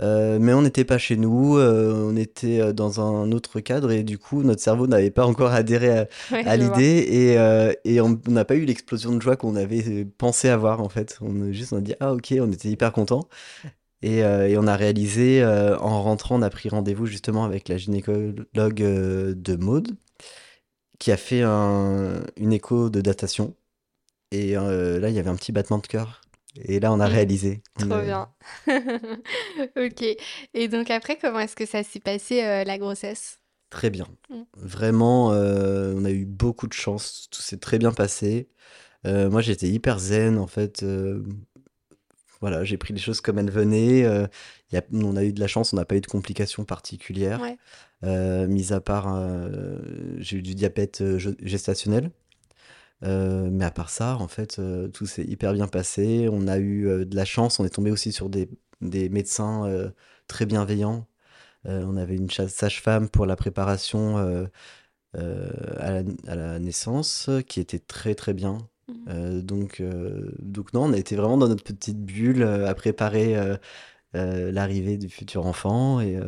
Euh, 0.00 0.38
mais 0.40 0.52
on 0.52 0.62
n'était 0.62 0.84
pas 0.84 0.96
chez 0.96 1.16
nous, 1.16 1.56
euh, 1.58 1.92
on 2.12 2.14
était 2.14 2.72
dans 2.72 3.00
un 3.00 3.32
autre 3.32 3.58
cadre 3.58 3.90
et 3.90 4.04
du 4.04 4.16
coup 4.16 4.44
notre 4.44 4.62
cerveau 4.62 4.86
n'avait 4.86 5.10
pas 5.10 5.26
encore 5.26 5.50
adhéré 5.50 5.90
à, 5.90 6.06
Ouais, 6.30 6.56
l'idée 6.56 7.04
et, 7.10 7.36
euh, 7.36 7.72
et 7.84 8.00
on 8.00 8.16
n'a 8.28 8.44
pas 8.44 8.54
eu 8.54 8.64
l'explosion 8.64 9.12
de 9.16 9.20
joie 9.20 9.34
qu'on 9.34 9.56
avait 9.56 10.04
pensé 10.04 10.50
avoir 10.50 10.82
en 10.82 10.88
fait. 10.88 11.18
On 11.20 11.48
a 11.48 11.50
juste 11.50 11.72
on 11.72 11.78
a 11.78 11.80
dit 11.80 11.94
ah 11.98 12.12
ok, 12.12 12.32
on 12.40 12.52
était 12.52 12.68
hyper 12.68 12.92
content 12.92 13.28
et, 14.02 14.22
euh, 14.24 14.48
et 14.48 14.56
on 14.58 14.66
a 14.66 14.76
réalisé 14.76 15.42
euh, 15.42 15.76
en 15.78 16.02
rentrant, 16.02 16.36
on 16.38 16.42
a 16.42 16.50
pris 16.50 16.68
rendez-vous 16.68 17.06
justement 17.06 17.44
avec 17.44 17.68
la 17.68 17.76
gynécologue 17.78 18.82
euh, 18.82 19.34
de 19.34 19.56
Maude 19.56 19.96
qui 20.98 21.12
a 21.12 21.16
fait 21.16 21.42
un- 21.42 22.22
une 22.36 22.52
écho 22.52 22.90
de 22.90 23.00
datation 23.00 23.54
et 24.32 24.56
euh, 24.56 24.98
là 25.00 25.08
il 25.10 25.14
y 25.14 25.18
avait 25.18 25.30
un 25.30 25.36
petit 25.36 25.52
battement 25.52 25.78
de 25.78 25.86
cœur 25.86 26.22
et 26.56 26.80
là 26.80 26.92
on 26.92 27.00
a 27.00 27.08
Mm. 27.08 27.12
réalisé. 27.12 27.62
Trop 27.78 28.00
bien. 28.00 28.28
Ok. 29.76 30.04
Et 30.54 30.68
donc 30.68 30.90
après, 30.90 31.16
comment 31.18 31.40
est-ce 31.40 31.56
que 31.56 31.66
ça 31.66 31.82
s'est 31.84 32.00
passé 32.00 32.42
la 32.64 32.78
grossesse? 32.78 33.38
Très 33.70 33.90
bien. 33.90 34.06
Mm. 34.30 34.42
Vraiment, 34.56 35.28
on 35.28 36.04
a 36.04 36.10
eu 36.10 36.24
beaucoup 36.24 36.66
de 36.66 36.72
chance. 36.72 37.28
Tout 37.30 37.42
s'est 37.42 37.58
très 37.58 37.78
bien 37.78 37.92
passé. 37.92 38.48
Moi, 39.04 39.40
j'étais 39.42 39.68
hyper 39.68 39.98
zen, 39.98 40.38
en 40.38 40.46
fait. 40.48 40.84
Voilà, 42.40 42.64
j'ai 42.64 42.76
pris 42.76 42.92
les 42.94 43.00
choses 43.00 43.20
comme 43.20 43.38
elles 43.38 43.50
venaient. 43.50 44.04
euh, 44.04 44.26
y 44.72 44.76
a- 44.76 44.82
on 44.92 45.16
a 45.16 45.24
eu 45.24 45.32
de 45.32 45.40
la 45.40 45.46
chance, 45.46 45.72
on 45.72 45.76
n'a 45.76 45.84
pas 45.84 45.96
eu 45.96 46.00
de 46.00 46.06
complications 46.06 46.64
particulières. 46.64 47.40
Ouais. 47.40 47.56
Euh, 48.04 48.46
mis 48.46 48.72
à 48.72 48.80
part, 48.80 49.14
euh, 49.14 49.78
j'ai 50.18 50.36
eu 50.38 50.42
du 50.42 50.54
diabète 50.54 51.02
ge- 51.02 51.36
gestationnel. 51.42 52.10
Mais 53.02 53.64
à 53.64 53.70
part 53.70 53.90
ça, 53.90 54.16
en 54.16 54.28
fait, 54.28 54.60
tout 54.92 55.06
s'est 55.06 55.24
hyper 55.24 55.52
bien 55.52 55.68
passé. 55.68 56.28
On 56.30 56.48
a 56.48 56.58
eu 56.58 57.06
de 57.06 57.16
la 57.16 57.24
chance. 57.24 57.60
On 57.60 57.64
est 57.64 57.70
tombé 57.70 57.90
aussi 57.90 58.12
sur 58.12 58.28
des, 58.28 58.48
des 58.80 59.08
médecins 59.08 59.92
très 60.26 60.46
bienveillants. 60.46 61.06
On 61.64 61.96
avait 61.96 62.16
une 62.16 62.28
sage-femme 62.30 63.08
pour 63.08 63.24
la 63.26 63.36
préparation 63.36 64.16
à 65.14 65.90
la, 65.90 66.02
à 66.26 66.34
la 66.34 66.58
naissance 66.58 67.30
qui 67.46 67.60
était 67.60 67.78
très 67.78 68.14
très 68.14 68.34
bien. 68.34 68.58
Mhm. 68.88 69.04
Euh, 69.08 69.42
donc, 69.42 69.80
euh, 69.80 70.30
donc 70.38 70.72
non, 70.72 70.84
on 70.84 70.92
a 70.92 70.96
été 70.98 71.14
vraiment 71.16 71.36
dans 71.36 71.48
notre 71.48 71.64
petite 71.64 72.00
bulle 72.00 72.42
euh, 72.42 72.66
à 72.66 72.74
préparer 72.74 73.36
l'arrivée 74.14 74.96
du 74.96 75.08
futur 75.08 75.46
enfant 75.46 76.00
et 76.00 76.18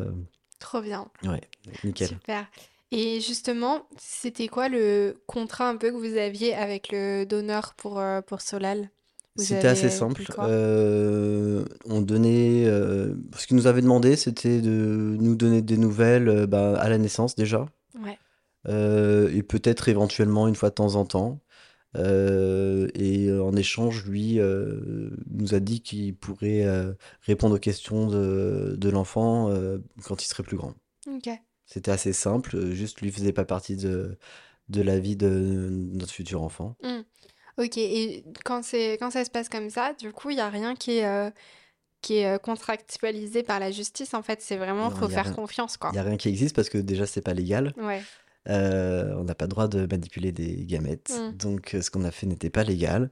Trop 0.59 0.83
bien. 0.83 1.09
ouais, 1.25 1.41
nickel. 1.85 2.09
Super. 2.09 2.47
Et 2.93 3.21
justement, 3.21 3.87
c'était 3.99 4.49
quoi 4.49 4.69
le 4.69 5.17
contrat 5.27 5.69
un 5.69 5.77
peu 5.77 5.91
que 5.91 5.97
vous 5.97 6.19
aviez 6.19 6.55
avec 6.55 6.91
le 6.93 7.25
donneur 7.25 7.75
pour, 7.77 8.03
pour 8.27 8.41
Solal? 8.41 8.91
C'était 9.37 9.69
assez 9.69 9.89
simple. 9.89 10.23
on 10.39 12.01
donnait. 12.03 12.65
ce 12.67 13.47
qu'il 13.47 13.57
nous 13.57 13.67
avait 13.67 13.81
demandé, 13.81 14.17
c'était 14.17 14.61
de 14.61 15.17
nous 15.19 15.35
donner 15.35 15.63
des 15.63 15.79
nouvelles 15.79 16.47
ben, 16.47 16.75
à 16.75 16.89
la 16.91 16.99
naissance 16.99 17.35
déjà, 17.35 17.67
Ouais. 17.95 18.19
et 19.33 19.43
peut-être 19.43 19.89
éventuellement 19.89 20.47
une 20.49 20.57
fois 20.57 20.69
de 20.69 20.75
temps 20.75 20.97
en 20.97 21.07
temps. 21.07 21.41
Euh, 21.97 22.89
et 22.95 23.27
euh, 23.27 23.43
en 23.43 23.57
échange, 23.57 24.05
lui 24.05 24.39
euh, 24.39 25.11
nous 25.29 25.55
a 25.55 25.61
dit 25.61 25.81
qu'il 25.81 26.15
pourrait 26.15 26.67
répondre 27.23 27.57
aux 27.57 27.61
questions 27.61 28.07
de, 28.07 28.77
de 28.79 28.89
l'enfant 28.89 29.53
quand 30.05 30.23
il 30.23 30.27
serait 30.27 30.43
plus 30.43 30.57
grand. 30.57 30.75
Ok. 31.09 31.29
C'était 31.67 31.91
assez 31.91 32.13
simple, 32.13 32.71
juste 32.73 33.01
lui 33.01 33.13
faisait 33.13 33.33
pas 33.33 33.45
partie 33.45 33.77
de, 33.77 34.19
de 34.69 34.83
la 34.83 34.99
vie 34.99 35.17
de 35.17 35.69
notre 35.93 36.13
futur 36.13 36.43
enfant. 36.43 36.77
Hmm. 36.83 37.03
Ok. 37.59 37.77
Et 37.77 38.25
quand 38.45 38.65
c'est 38.65 38.95
quand 38.95 39.11
ça 39.11 39.25
se 39.25 39.31
passe 39.31 39.49
comme 39.49 39.71
ça, 39.71 39.95
du 39.95 40.13
coup, 40.13 40.31
il 40.31 40.37
n'y 40.37 40.41
a 40.41 40.49
rien 40.51 40.75
qui 40.75 40.99
est, 40.99 41.07
euh, 41.07 41.31
qui 42.01 42.17
est 42.17 42.43
contractualisé 42.43 43.43
par 43.43 43.61
la 43.61 43.71
justice. 43.71 44.15
En 44.15 44.23
fait, 44.23 44.43
c'est 44.43 44.57
vraiment, 44.57 44.91
faut 44.91 45.07
il 45.09 45.13
a 45.13 45.15
faire 45.15 45.25
rien. 45.27 45.35
confiance, 45.35 45.79
Il 45.85 45.93
n'y 45.93 45.99
a 45.99 46.03
rien 46.03 46.17
qui 46.17 46.29
existe 46.29 46.57
parce 46.57 46.69
que 46.69 46.79
déjà, 46.79 47.07
c'est 47.07 47.21
pas 47.21 47.35
légal. 47.35 47.73
Ouais. 47.77 48.03
Euh, 48.49 49.15
on 49.17 49.25
n'a 49.25 49.35
pas 49.35 49.45
le 49.45 49.51
droit 49.51 49.69
de 49.69 49.87
manipuler 49.87 50.33
des 50.33 50.65
gamètes. 50.65 51.13
Hmm. 51.15 51.37
Donc, 51.37 51.75
euh, 51.75 51.83
ce 51.83 51.91
qu'on 51.91 52.05
a 52.05 52.11
fait 52.11 52.27
n'était 52.27 52.51
pas 52.51 52.65
légal. 52.65 53.11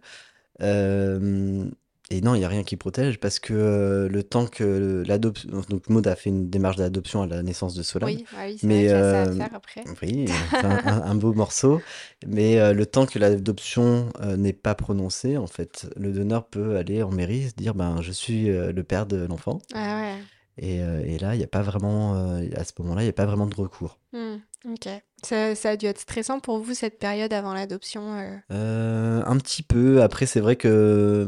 Euh, 0.63 1.65
et 2.11 2.23
non, 2.23 2.35
il 2.35 2.39
n'y 2.39 2.45
a 2.45 2.49
rien 2.49 2.65
qui 2.65 2.77
protège 2.77 3.21
parce 3.21 3.39
que 3.39 3.53
euh, 3.53 4.09
le 4.09 4.23
temps 4.23 4.47
que 4.47 5.05
l'adoption. 5.07 5.51
Donc, 5.69 5.91
Maud 5.91 6.07
a 6.07 6.17
fait 6.17 6.31
une 6.31 6.49
démarche 6.49 6.77
d'adoption 6.77 7.21
à 7.21 7.27
la 7.27 7.43
naissance 7.43 7.75
de 7.75 7.83
Solal. 7.83 8.09
Oui, 8.09 8.25
ah 8.35 8.45
oui, 8.47 8.59
Mais 8.63 8.79
qu'il 8.79 8.87
y 8.87 8.89
a 8.89 9.25
ça 9.27 9.31
à 9.31 9.33
faire 9.35 9.55
après. 9.55 9.85
oui, 10.03 10.27
un, 10.63 11.15
beau 11.15 11.35
morceau. 11.35 11.83
Mais 12.27 12.59
euh, 12.59 12.73
le 12.73 12.87
temps 12.87 13.05
que 13.05 13.19
l'adoption 13.19 14.11
n'est 14.39 14.55
pas 14.55 14.75
prononcée, 14.75 15.37
en 15.37 15.47
fait, 15.47 15.87
le 15.97 16.13
donneur 16.13 16.47
peut 16.47 16.77
aller 16.77 17.03
en 17.03 17.11
mairie 17.11 17.51
se 17.51 17.55
dire 17.55 17.75
ben, 17.75 18.01
Je 18.01 18.13
suis 18.13 18.47
le 18.47 18.83
père 18.83 19.05
de 19.05 19.27
l'enfant. 19.27 19.59
Ah 19.75 20.01
ouais. 20.01 20.15
Et, 20.57 20.79
et 20.79 21.19
là, 21.19 21.35
il 21.35 21.39
n'y 21.39 21.45
a 21.45 21.49
pas 21.49 21.63
vraiment. 21.63 22.15
à 22.15 22.65
ce 22.65 22.73
moment-là, 22.79 23.03
il 23.03 23.05
n'y 23.05 23.11
a 23.11 23.15
pas 23.15 23.27
vraiment 23.27 23.47
de 23.47 23.55
recours. 23.55 23.99
Hmm. 24.13 24.37
Ok. 24.65 24.89
Ça, 25.25 25.55
ça 25.55 25.71
a 25.71 25.77
dû 25.77 25.87
être 25.87 25.99
stressant 26.01 26.39
pour 26.41 26.59
vous 26.61 26.75
cette 26.75 26.99
période 26.99 27.33
avant 27.33 27.53
l'adoption. 27.55 28.03
euh? 28.19 28.37
Euh, 28.53 29.23
un 29.27 29.37
petit 29.39 29.63
peu. 29.63 30.03
Après, 30.03 30.27
c'est 30.27 30.41
vrai 30.41 30.57
que 30.57 31.27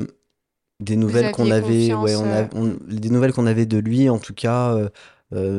des 0.80 0.96
nouvelles 0.96 1.32
qu'on 1.32 1.50
avait, 1.50 1.92
ouais, 1.92 1.94
confiance, 1.94 2.20
on 2.22 2.30
a, 2.30 2.42
euh, 2.42 2.46
on- 2.54 2.76
des 2.94 3.10
nouvelles 3.10 3.32
qu'on 3.32 3.46
avait 3.46 3.66
de 3.66 3.78
lui, 3.78 4.08
en 4.08 4.18
tout 4.18 4.32
cas, 4.34 4.74
euh, 4.74 4.88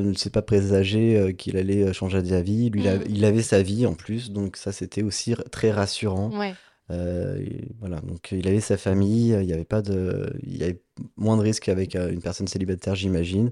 ne 0.03 0.13
s'est 0.13 0.29
pas 0.29 0.41
présagé 0.41 1.35
qu'il 1.37 1.57
allait 1.57 1.93
changer 1.93 2.21
d'avis. 2.21 2.69
Lui, 2.69 2.83
il, 2.83 2.89
Mm. 2.89 3.03
il 3.09 3.25
avait 3.25 3.41
sa 3.43 3.61
vie 3.61 3.85
en 3.85 3.93
plus, 3.93 4.31
donc 4.31 4.57
ça, 4.57 4.71
c'était 4.71 5.03
aussi 5.03 5.35
très 5.51 5.71
rassurant. 5.71 6.31
Ouais. 6.37 6.53
Et 6.93 7.69
voilà, 7.79 8.01
donc 8.01 8.33
il 8.33 8.45
avait 8.49 8.59
sa 8.59 8.75
famille, 8.75 9.29
il 9.39 9.45
y 9.45 9.53
avait 9.53 9.63
pas 9.63 9.81
de, 9.81 10.33
il 10.43 10.57
y 10.57 10.63
avait 10.63 10.81
moins 11.15 11.37
de 11.37 11.41
risques 11.41 11.69
avec 11.69 11.95
une 11.95 12.21
personne 12.21 12.47
célibataire, 12.47 12.95
j'imagine. 12.95 13.51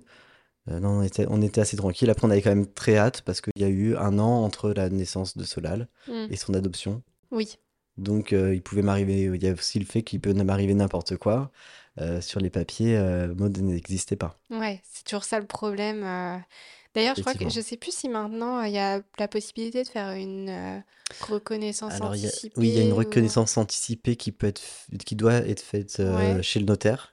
Euh, 0.69 0.79
non, 0.79 0.99
on 0.99 1.01
était, 1.01 1.25
on 1.29 1.41
était 1.41 1.62
assez 1.62 1.77
tranquille. 1.77 2.10
Après, 2.10 2.27
on 2.27 2.29
avait 2.32 2.41
quand 2.41 2.49
même 2.51 2.67
très 2.67 2.97
hâte 2.97 3.21
parce 3.21 3.41
qu'il 3.41 3.53
y 3.58 3.63
a 3.63 3.69
eu 3.69 3.95
un 3.95 4.19
an 4.19 4.43
entre 4.43 4.71
la 4.71 4.89
naissance 4.89 5.36
de 5.38 5.43
Solal 5.43 5.88
Hmm. 6.08 6.27
et 6.29 6.36
son 6.36 6.53
adoption. 6.53 7.01
Oui. 7.32 7.55
Donc, 7.97 8.34
euh, 8.34 8.53
il 8.53 8.62
pouvait 8.62 8.82
m'arriver. 8.82 9.23
Il 9.23 9.43
y 9.43 9.47
a 9.47 9.53
aussi 9.53 9.79
le 9.79 9.86
fait 9.86 10.03
qu'il 10.03 10.21
peut 10.21 10.34
m'arriver 10.34 10.73
n'importe 10.73 11.17
quoi. 11.17 11.51
Euh, 11.99 12.21
sur 12.21 12.39
les 12.39 12.49
papiers, 12.49 12.97
mode 13.36 13.58
n'existait 13.58 14.15
pas. 14.15 14.39
Ouais, 14.51 14.79
c'est 14.89 15.03
toujours 15.03 15.23
ça 15.25 15.39
le 15.39 15.45
problème. 15.47 16.01
D'ailleurs, 16.95 17.15
je 17.15 17.21
crois 17.21 17.34
que 17.34 17.49
je 17.49 17.60
sais 17.62 17.75
plus 17.77 17.93
si 17.93 18.08
maintenant 18.08 18.62
il 18.63 18.71
y 18.73 18.77
a 18.79 19.01
la 19.17 19.27
possibilité 19.27 19.84
de 19.84 19.88
faire 19.88 20.12
une 20.12 20.82
reconnaissance 21.27 21.93
Alors, 21.93 22.12
a, 22.12 22.15
anticipée 22.15 22.53
oui, 22.58 22.69
il 22.69 22.75
y 22.75 22.79
a 22.79 22.84
une 22.84 22.93
ou... 22.93 22.95
reconnaissance 22.95 23.58
anticipée 23.58 24.15
qui 24.15 24.32
peut 24.32 24.47
être, 24.47 24.62
qui 25.05 25.15
doit 25.15 25.34
être 25.36 25.62
faite 25.62 25.97
Ouais. 25.99 26.41
chez 26.41 26.60
le 26.60 26.65
notaire. 26.65 27.12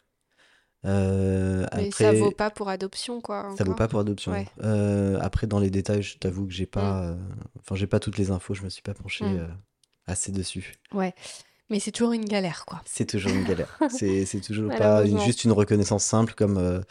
Euh, 0.87 1.67
Mais 1.75 1.91
ça 1.91 2.13
vaut 2.13 2.27
après, 2.27 2.35
pas 2.37 2.51
pour 2.51 2.69
adoption, 2.69 3.21
quoi, 3.21 3.43
ça 3.59 3.65
vaut 3.65 3.71
encore. 3.71 3.77
pas 3.77 3.89
pour 3.89 4.01
adoption. 4.01 4.33
Ouais. 4.33 4.47
Euh, 4.63 5.19
après, 5.21 5.47
dans 5.47 5.59
les 5.59 5.71
détails, 5.71 6.03
je 6.03 6.17
t'avoue 6.19 6.47
que 6.47 6.53
j'ai 6.53 6.67
pas, 6.67 7.03
euh, 7.03 7.17
enfin, 7.61 7.75
j'ai 7.75 7.87
pas 7.89 7.99
toutes 7.99 8.19
les 8.19 8.31
infos. 8.31 8.55
Je 8.55 8.63
me 8.63 8.69
suis 8.69 8.83
pas 8.83 8.95
penché 8.95 9.25
euh, 9.25 9.47
assez 10.07 10.31
dessus. 10.33 10.75
Ouais. 10.93 11.13
Mais 11.71 11.81
c'est 11.81 11.91
toujours 11.91 12.13
une 12.13 12.25
galère, 12.25 12.65
quoi. 12.67 12.81
C'est 12.85 13.07
toujours 13.07 13.33
une 13.33 13.43
galère. 13.45 13.77
C'est, 13.91 14.41
toujours 14.41 14.73
pas 14.77 15.05
une- 15.05 15.19
juste 15.21 15.43
une 15.45 15.51
reconnaissance 15.53 16.05
simple 16.05 16.35
comme, 16.35 16.85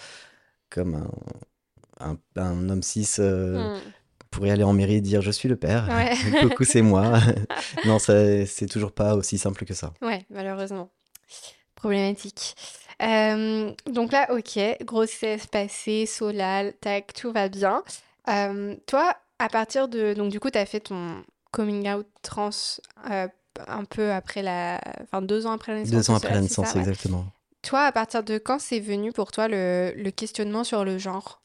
comme 0.70 1.08
un, 2.00 2.10
un, 2.12 2.18
un 2.42 2.70
homme 2.70 2.84
cis. 2.84 3.08
Hmm. 3.20 3.78
pourrait 4.32 4.50
aller 4.50 4.64
en 4.64 4.74
mairie 4.74 4.96
et 4.96 5.02
dire 5.02 5.22
je 5.22 5.32
suis 5.32 5.48
le 5.48 5.56
père, 5.56 5.88
Ouais. 5.88 6.42
coucou 6.42 6.66
c'est 6.66 6.82
moi. 6.82 7.20
non, 7.86 8.00
c'est 8.00 8.68
toujours 8.70 8.92
pas 8.92 9.16
aussi 9.16 9.38
simple 9.38 9.64
que 9.64 9.74
ça. 9.74 9.94
Ouais, 10.02 10.26
malheureusement. 10.30 10.90
Problématique. 11.76 12.56
Euh, 13.02 13.72
donc 13.88 14.12
là, 14.12 14.28
ok, 14.34 14.60
grossesse 14.84 15.48
passée, 15.48 16.06
Solal, 16.06 16.74
tac, 16.80 17.14
tout 17.14 17.32
va 17.32 17.50
bien. 17.50 17.84
Euh, 18.30 18.76
toi, 18.88 19.16
à 19.40 19.50
partir 19.50 19.88
de... 19.88 20.14
Donc 20.14 20.32
du 20.32 20.40
coup, 20.40 20.50
tu 20.50 20.58
as 20.58 20.66
fait 20.66 20.80
ton 20.80 21.24
coming 21.52 21.90
out 21.90 22.08
trans 22.22 22.50
euh, 23.10 23.28
un 23.68 23.86
peu 23.86 24.12
après 24.12 24.42
la... 24.42 24.80
Enfin, 25.04 25.22
deux 25.22 25.46
ans 25.46 25.52
après 25.52 25.74
la 25.74 25.80
naissance 25.80 25.92
Deux 25.92 26.02
de 26.02 26.12
ans 26.12 26.16
après 26.16 26.34
la 26.34 26.42
naissance, 26.42 26.68
ça, 26.68 26.74
ouais. 26.76 26.80
exactement. 26.82 27.26
Toi, 27.62 27.82
à 27.86 27.92
partir 27.92 28.24
de 28.24 28.38
quand 28.38 28.60
c'est 28.60 28.80
venu 28.80 29.12
pour 29.12 29.32
toi 29.32 29.48
le, 29.48 29.94
le 29.96 30.12
questionnement 30.12 30.64
sur 30.64 30.86
le 30.86 30.98
genre, 30.98 31.42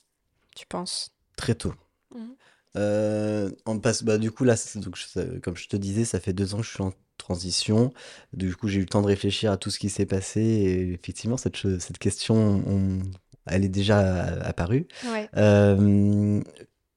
tu 0.55 0.67
penses? 0.67 1.13
Très 1.37 1.55
tôt. 1.55 1.75
Mhm. 2.15 2.35
Euh, 2.77 3.51
on 3.67 3.79
passe, 3.79 4.05
bah, 4.05 4.19
du 4.19 4.31
coup, 4.31 4.45
là, 4.45 4.55
donc, 4.77 4.97
je- 4.97 5.39
comme 5.39 5.57
je 5.57 5.69
te 5.69 5.77
disais, 5.77 6.05
ça 6.05 6.21
fait 6.21 6.33
deux 6.33 6.55
ans 6.55 6.59
que 6.59 6.65
je 6.65 6.71
suis 6.71 6.83
en 6.83 6.93
transition. 7.21 7.93
Du 8.33 8.57
coup, 8.57 8.67
j'ai 8.69 8.79
eu 8.79 8.83
le 8.83 8.87
temps 8.87 9.03
de 9.03 9.07
réfléchir 9.07 9.53
à 9.53 9.57
tout 9.57 9.71
ce 9.71 9.79
qui 9.79 9.89
s'est 9.89 10.07
passé. 10.07 10.41
Et 10.41 10.93
effectivement, 10.93 11.37
cette, 11.37 11.57
chose- 11.57 11.79
cette 11.81 11.99
question, 11.99 12.63
on- 12.67 12.99
elle 13.47 13.65
est 13.65 13.69
déjà 13.69 13.99
apparue. 14.45 14.87
Ouais. 15.11 15.29
Euh, 15.37 16.41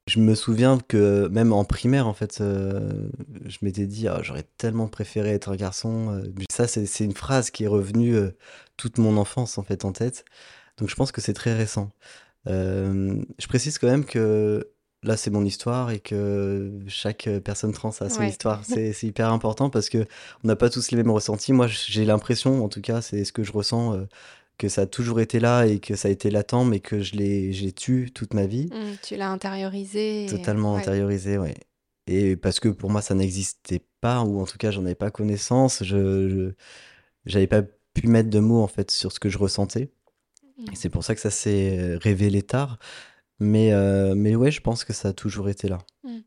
je 0.06 0.20
me 0.20 0.34
souviens 0.34 0.78
que 0.86 1.28
même 1.28 1.52
en 1.52 1.64
primaire, 1.64 2.06
en 2.06 2.12
fait, 2.12 2.38
euh, 2.40 3.08
je 3.46 3.58
m'étais 3.62 3.86
dit, 3.86 4.06
Ah, 4.08 4.20
j'aurais 4.22 4.44
tellement 4.58 4.86
préféré 4.88 5.30
être 5.30 5.48
un 5.50 5.56
garçon. 5.56 6.10
euh. 6.10 6.22
Ça, 6.50 6.66
c'est 6.68 7.04
une 7.04 7.14
phrase 7.14 7.50
qui 7.50 7.64
est 7.64 7.68
revenue 7.68 8.14
euh, 8.14 8.30
toute 8.76 8.98
mon 8.98 9.16
enfance, 9.16 9.56
en 9.58 9.62
fait, 9.62 9.84
en 9.84 9.92
tête. 9.92 10.24
Donc, 10.78 10.90
je 10.90 10.94
pense 10.94 11.10
que 11.12 11.20
c'est 11.20 11.32
très 11.34 11.54
récent. 11.54 11.90
Je 12.46 13.46
précise 13.48 13.78
quand 13.78 13.86
même 13.86 14.04
que 14.04 14.68
là, 15.04 15.16
c'est 15.16 15.30
mon 15.30 15.44
histoire 15.44 15.90
et 15.90 16.00
que 16.00 16.72
chaque 16.88 17.28
personne 17.44 17.72
trans 17.72 17.90
a 18.00 18.08
son 18.08 18.20
Ouais. 18.20 18.28
histoire. 18.30 18.62
C'est 18.64 19.02
hyper 19.02 19.30
important 19.32 19.70
parce 19.70 19.88
que 19.88 19.98
on 20.42 20.48
n'a 20.48 20.56
pas 20.56 20.70
tous 20.70 20.90
les 20.90 20.96
mêmes 20.96 21.10
ressentis. 21.10 21.52
Moi, 21.52 21.66
j'ai 21.68 22.04
l'impression, 22.04 22.64
en 22.64 22.68
tout 22.68 22.80
cas, 22.80 23.00
c'est 23.02 23.24
ce 23.24 23.32
que 23.32 23.42
je 23.44 23.52
ressens. 23.52 23.94
euh, 23.94 24.04
que 24.56 24.68
ça 24.68 24.82
a 24.82 24.86
toujours 24.86 25.18
été 25.18 25.40
là 25.40 25.64
et 25.66 25.80
que 25.80 25.96
ça 25.96 26.06
a 26.06 26.10
été 26.12 26.30
latent, 26.30 26.64
mais 26.64 26.78
que 26.78 27.02
je 27.02 27.16
l'ai, 27.16 27.72
tu 27.72 28.12
toute 28.14 28.34
ma 28.34 28.46
vie. 28.46 28.66
Mmh, 28.72 28.98
tu 29.02 29.16
l'as 29.16 29.28
intériorisé. 29.32 30.26
Totalement 30.30 30.76
intériorisé, 30.76 31.38
ouais. 31.38 31.54
Et 32.06 32.36
parce 32.36 32.60
que 32.60 32.68
pour 32.68 32.88
moi, 32.88 33.02
ça 33.02 33.14
n'existait 33.16 33.82
pas, 34.00 34.20
ou 34.22 34.40
en 34.40 34.44
tout 34.44 34.56
cas, 34.56 34.70
j'en 34.70 34.84
avais 34.84 34.94
pas 34.94 35.10
connaissance. 35.10 35.82
Je, 35.82 36.52
j'avais 37.26 37.48
pas 37.48 37.62
pu 37.94 38.06
mettre 38.06 38.30
de 38.30 38.38
mots 38.38 38.62
en 38.62 38.68
fait 38.68 38.92
sur 38.92 39.10
ce 39.10 39.18
que 39.18 39.28
je 39.28 39.38
ressentais. 39.38 39.90
Mmh. 40.56 40.64
c'est 40.74 40.88
pour 40.88 41.02
ça 41.02 41.16
que 41.16 41.20
ça 41.20 41.30
s'est 41.30 41.96
révélé 42.00 42.42
tard. 42.42 42.78
Mais, 43.40 43.72
euh, 43.72 44.14
mais 44.14 44.36
ouais, 44.36 44.50
je 44.50 44.60
pense 44.60 44.84
que 44.84 44.92
ça 44.92 45.08
a 45.08 45.12
toujours 45.12 45.48
été 45.48 45.68
là. 45.68 45.78
Mmh. 46.04 46.18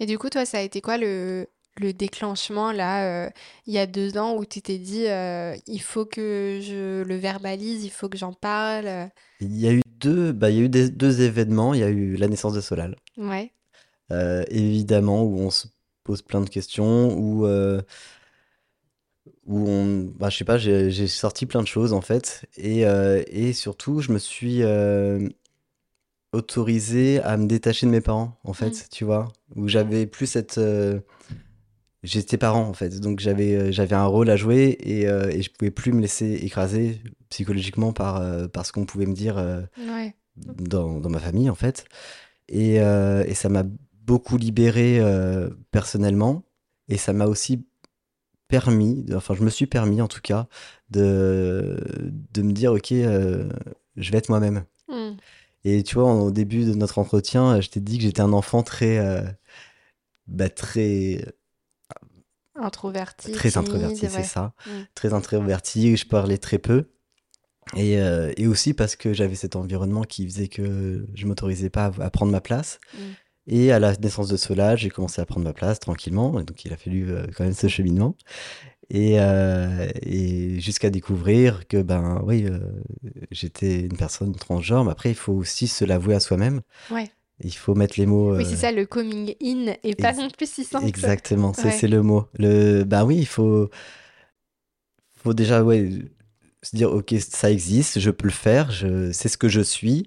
Et 0.00 0.06
du 0.06 0.18
coup, 0.18 0.28
toi, 0.28 0.44
ça 0.44 0.58
a 0.58 0.60
été 0.60 0.80
quoi 0.80 0.98
le, 0.98 1.46
le 1.80 1.92
déclenchement 1.92 2.72
là, 2.72 3.26
euh, 3.26 3.30
il 3.66 3.74
y 3.74 3.78
a 3.78 3.86
deux 3.86 4.18
ans, 4.18 4.36
où 4.36 4.44
tu 4.44 4.60
t'es 4.60 4.78
dit, 4.78 5.06
euh, 5.06 5.54
il 5.66 5.80
faut 5.80 6.04
que 6.04 6.60
je 6.62 7.02
le 7.02 7.16
verbalise, 7.16 7.84
il 7.84 7.90
faut 7.90 8.08
que 8.08 8.18
j'en 8.18 8.32
parle 8.32 9.10
Il 9.40 9.56
y 9.58 9.68
a 9.68 9.72
eu 9.72 9.82
deux, 9.86 10.32
bah, 10.32 10.50
il 10.50 10.56
y 10.56 10.60
a 10.60 10.64
eu 10.64 10.68
des, 10.68 10.90
deux 10.90 11.22
événements. 11.22 11.74
Il 11.74 11.80
y 11.80 11.84
a 11.84 11.88
eu 11.88 12.16
la 12.16 12.28
naissance 12.28 12.54
de 12.54 12.60
Solal. 12.60 12.96
Ouais. 13.16 13.52
évidemment, 14.50 15.22
où 15.22 15.38
on 15.38 15.50
se 15.50 15.68
pose 16.04 16.22
plein 16.22 16.40
de 16.40 16.50
questions, 16.50 17.16
où 17.16 17.46
où 19.46 19.68
on, 19.68 20.12
bah, 20.18 20.30
je 20.30 20.38
sais 20.38 20.44
pas, 20.44 20.58
j'ai 20.58 21.06
sorti 21.08 21.46
plein 21.46 21.62
de 21.62 21.66
choses 21.66 21.92
en 21.92 22.00
fait, 22.00 22.46
et, 22.56 22.86
euh, 22.86 23.22
et 23.26 23.52
surtout, 23.52 24.00
je 24.00 24.12
me 24.12 24.18
suis 24.18 24.62
euh, 24.62 25.28
autorisé 26.32 27.20
à 27.22 27.36
me 27.36 27.46
détacher 27.46 27.86
de 27.86 27.90
mes 27.90 28.00
parents 28.00 28.38
en 28.44 28.52
fait, 28.52 28.70
mmh. 28.70 28.88
tu 28.90 29.04
vois, 29.04 29.32
où 29.54 29.68
j'avais 29.68 30.06
plus 30.06 30.26
cette, 30.26 30.58
euh, 30.58 31.00
j'étais 32.02 32.38
parent 32.38 32.66
en 32.66 32.72
fait, 32.72 33.00
donc 33.00 33.20
j'avais 33.20 33.72
j'avais 33.72 33.94
un 33.94 34.06
rôle 34.06 34.30
à 34.30 34.36
jouer 34.36 34.76
et, 34.80 35.02
et 35.02 35.42
je 35.42 35.50
pouvais 35.50 35.70
plus 35.70 35.92
me 35.92 36.00
laisser 36.00 36.32
écraser 36.42 37.00
psychologiquement 37.28 37.92
par, 37.92 38.48
par 38.50 38.66
ce 38.66 38.72
qu'on 38.72 38.86
pouvait 38.86 39.06
me 39.06 39.14
dire 39.14 39.36
dans, 40.36 41.00
dans, 41.00 41.10
ma 41.10 41.18
famille 41.18 41.50
en 41.50 41.54
fait, 41.54 41.84
et, 42.48 42.76
et 42.76 43.34
ça 43.34 43.48
m'a 43.48 43.64
beaucoup 44.04 44.36
libéré 44.36 45.00
personnellement, 45.70 46.44
et 46.88 46.96
ça 46.96 47.12
m'a 47.12 47.26
aussi 47.26 47.64
permis, 48.52 49.06
enfin 49.14 49.34
je 49.34 49.42
me 49.42 49.48
suis 49.48 49.66
permis 49.66 50.02
en 50.02 50.08
tout 50.08 50.20
cas, 50.20 50.46
de, 50.90 51.78
de 52.32 52.42
me 52.42 52.52
dire 52.52 52.72
ok, 52.72 52.92
euh, 52.92 53.48
je 53.96 54.12
vais 54.12 54.18
être 54.18 54.28
moi-même. 54.28 54.64
Hmm. 54.88 55.12
Et 55.64 55.82
tu 55.82 55.94
vois, 55.94 56.12
au 56.12 56.30
début 56.30 56.64
de 56.64 56.74
notre 56.74 56.98
entretien, 56.98 57.60
je 57.60 57.68
t'ai 57.68 57.80
dit 57.80 57.98
que 57.98 58.04
j'étais 58.04 58.20
un 58.20 58.32
enfant 58.32 58.62
très, 58.62 58.98
euh, 58.98 59.22
bah, 60.26 60.48
très 60.48 61.24
introverti, 62.56 63.32
très 63.32 63.56
introverti, 63.56 64.08
c'est 64.08 64.22
ça, 64.22 64.54
hmm. 64.66 64.82
très 64.94 65.12
introverti. 65.14 65.96
Je 65.96 66.06
parlais 66.06 66.38
très 66.38 66.58
peu. 66.58 66.86
Et, 67.76 67.98
euh, 67.98 68.32
et 68.36 68.48
aussi 68.48 68.74
parce 68.74 68.96
que 68.96 69.12
j'avais 69.12 69.36
cet 69.36 69.54
environnement 69.54 70.02
qui 70.02 70.26
faisait 70.26 70.48
que 70.48 71.06
je 71.14 71.26
m'autorisais 71.26 71.70
pas 71.70 71.92
à, 72.00 72.10
prendre 72.10 72.32
ma 72.32 72.40
place. 72.40 72.80
Hmm. 72.94 73.12
Et 73.46 73.72
à 73.72 73.78
la 73.78 73.96
naissance 73.96 74.28
de 74.28 74.36
Sola, 74.36 74.76
j'ai 74.76 74.88
commencé 74.88 75.20
à 75.20 75.26
prendre 75.26 75.44
ma 75.44 75.52
place 75.52 75.80
tranquillement. 75.80 76.38
Et 76.40 76.44
donc 76.44 76.64
il 76.64 76.72
a 76.72 76.76
fallu 76.76 77.10
euh, 77.10 77.26
quand 77.36 77.44
même 77.44 77.54
ce 77.54 77.68
cheminement. 77.68 78.16
Et, 78.94 79.18
euh, 79.18 79.88
et 80.02 80.60
jusqu'à 80.60 80.90
découvrir 80.90 81.66
que 81.66 81.80
ben 81.80 82.22
oui, 82.26 82.44
euh, 82.44 82.58
j'étais 83.30 83.80
une 83.80 83.96
personne 83.96 84.34
transgenre. 84.34 84.84
Mais 84.84 84.92
après, 84.92 85.08
il 85.08 85.14
faut 85.14 85.32
aussi 85.32 85.66
se 85.66 85.86
l'avouer 85.86 86.14
à 86.14 86.20
soi-même. 86.20 86.60
Ouais. 86.90 87.10
Il 87.40 87.54
faut 87.54 87.74
mettre 87.74 87.98
les 87.98 88.04
mots. 88.04 88.36
Oui, 88.36 88.44
c'est 88.44 88.56
ça, 88.56 88.70
le 88.70 88.84
coming 88.84 89.34
in 89.42 89.74
et 89.82 89.94
pas 89.94 90.12
non 90.12 90.28
plus 90.28 90.48
si 90.48 90.64
simple. 90.64 90.86
Exactement, 90.86 91.54
c'est 91.54 91.88
le 91.88 92.02
mot. 92.02 92.26
Le, 92.38 92.84
ben 92.84 93.06
oui, 93.06 93.16
il 93.16 93.26
faut, 93.26 93.70
faut 95.16 95.32
déjà 95.32 95.64
ouais, 95.64 95.88
se 96.62 96.76
dire 96.76 96.92
ok, 96.92 97.14
ça 97.18 97.50
existe, 97.50 97.98
je 97.98 98.10
peux 98.10 98.26
le 98.26 98.32
faire, 98.32 98.70
je, 98.70 99.10
c'est 99.10 99.30
ce 99.30 99.38
que 99.38 99.48
je 99.48 99.62
suis. 99.62 100.06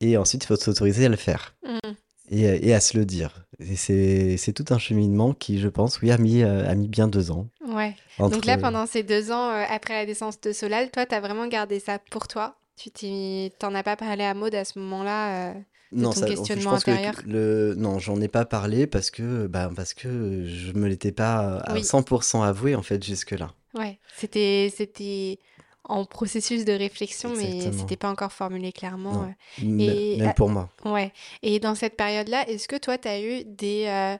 Et 0.00 0.16
ensuite, 0.16 0.44
il 0.44 0.46
faut 0.46 0.56
s'autoriser 0.56 1.06
à 1.06 1.08
le 1.08 1.16
faire. 1.16 1.56
Mmh 1.64 1.92
et, 2.30 2.74
à 2.74 2.80
se 2.80 2.96
le 2.96 3.04
dire. 3.04 3.45
C'est 3.58 4.52
tout 4.54 4.66
un 4.72 4.78
cheminement 4.78 5.32
qui, 5.32 5.58
je 5.58 5.68
pense, 5.68 6.00
oui, 6.00 6.10
a 6.10 6.18
mis, 6.18 6.42
euh, 6.42 6.68
a 6.68 6.74
mis 6.74 6.88
bien 6.88 7.08
deux 7.08 7.30
ans. 7.30 7.46
Ouais. 7.66 7.94
Donc 8.18 8.44
là, 8.44 8.58
pendant 8.58 8.86
ces 8.86 9.02
deux 9.02 9.30
ans, 9.32 9.50
euh, 9.50 9.64
après 9.68 9.94
la 9.94 10.06
naissance 10.06 10.40
de 10.40 10.52
Solal, 10.52 10.90
toi, 10.90 11.06
tu 11.06 11.14
as 11.14 11.20
vraiment 11.20 11.46
gardé 11.46 11.80
ça 11.80 11.98
pour 12.10 12.28
toi? 12.28 12.56
Tu 12.76 13.50
t'en 13.58 13.74
as 13.74 13.82
pas 13.82 13.96
parlé 13.96 14.24
à 14.24 14.34
Maud 14.34 14.54
à 14.54 14.64
ce 14.64 14.78
moment-là 14.78 15.50
euh, 15.50 15.54
de 15.92 16.00
non, 16.02 16.10
ton 16.10 16.26
questionnement 16.26 16.74
intérieur? 16.74 17.14
le... 17.26 17.74
Non, 17.74 17.98
j'en 17.98 18.20
ai 18.20 18.28
pas 18.28 18.44
parlé 18.44 18.86
parce 18.86 19.10
que, 19.10 19.46
bah, 19.46 19.70
parce 19.74 19.94
que 19.94 20.44
je 20.46 20.72
me 20.72 20.86
l'étais 20.86 21.12
pas 21.12 21.58
à 21.58 21.74
100% 21.76 22.44
avoué, 22.44 22.74
en 22.74 22.82
fait, 22.82 23.02
jusque-là. 23.02 23.52
Ouais, 23.74 23.98
c'était 24.14 25.38
en 25.88 26.04
processus 26.04 26.64
de 26.64 26.72
réflexion, 26.72 27.34
mais 27.36 27.60
c'était 27.72 27.96
pas 27.96 28.10
encore 28.10 28.32
formulé 28.32 28.72
clairement. 28.72 29.28
Et, 29.62 30.16
Même 30.18 30.34
pour 30.34 30.48
moi. 30.48 30.70
Ouais. 30.84 31.12
Et 31.42 31.60
dans 31.60 31.74
cette 31.74 31.96
période-là, 31.96 32.48
est-ce 32.48 32.68
que 32.68 32.76
toi, 32.76 32.98
tu 32.98 33.08
as 33.08 33.20
eu 33.20 33.44
des, 33.44 33.84
euh, 33.86 34.16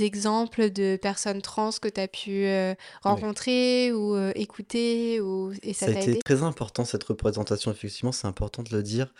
exemples 0.00 0.70
de 0.70 0.96
personnes 0.96 1.42
trans 1.42 1.70
que 1.80 1.88
tu 1.88 2.00
as 2.00 2.08
pu 2.08 2.46
euh, 2.46 2.74
rencontrer 3.02 3.92
ou 3.92 4.14
euh, 4.14 4.32
écouter 4.34 5.20
ou... 5.20 5.52
et 5.62 5.74
ça, 5.74 5.86
ça 5.86 5.98
a 5.98 6.00
été 6.00 6.18
très 6.20 6.42
important 6.42 6.86
cette 6.86 7.04
représentation, 7.04 7.70
effectivement, 7.70 8.12
c'est 8.12 8.26
important 8.26 8.62
de 8.62 8.74
le 8.74 8.82
dire. 8.82 9.12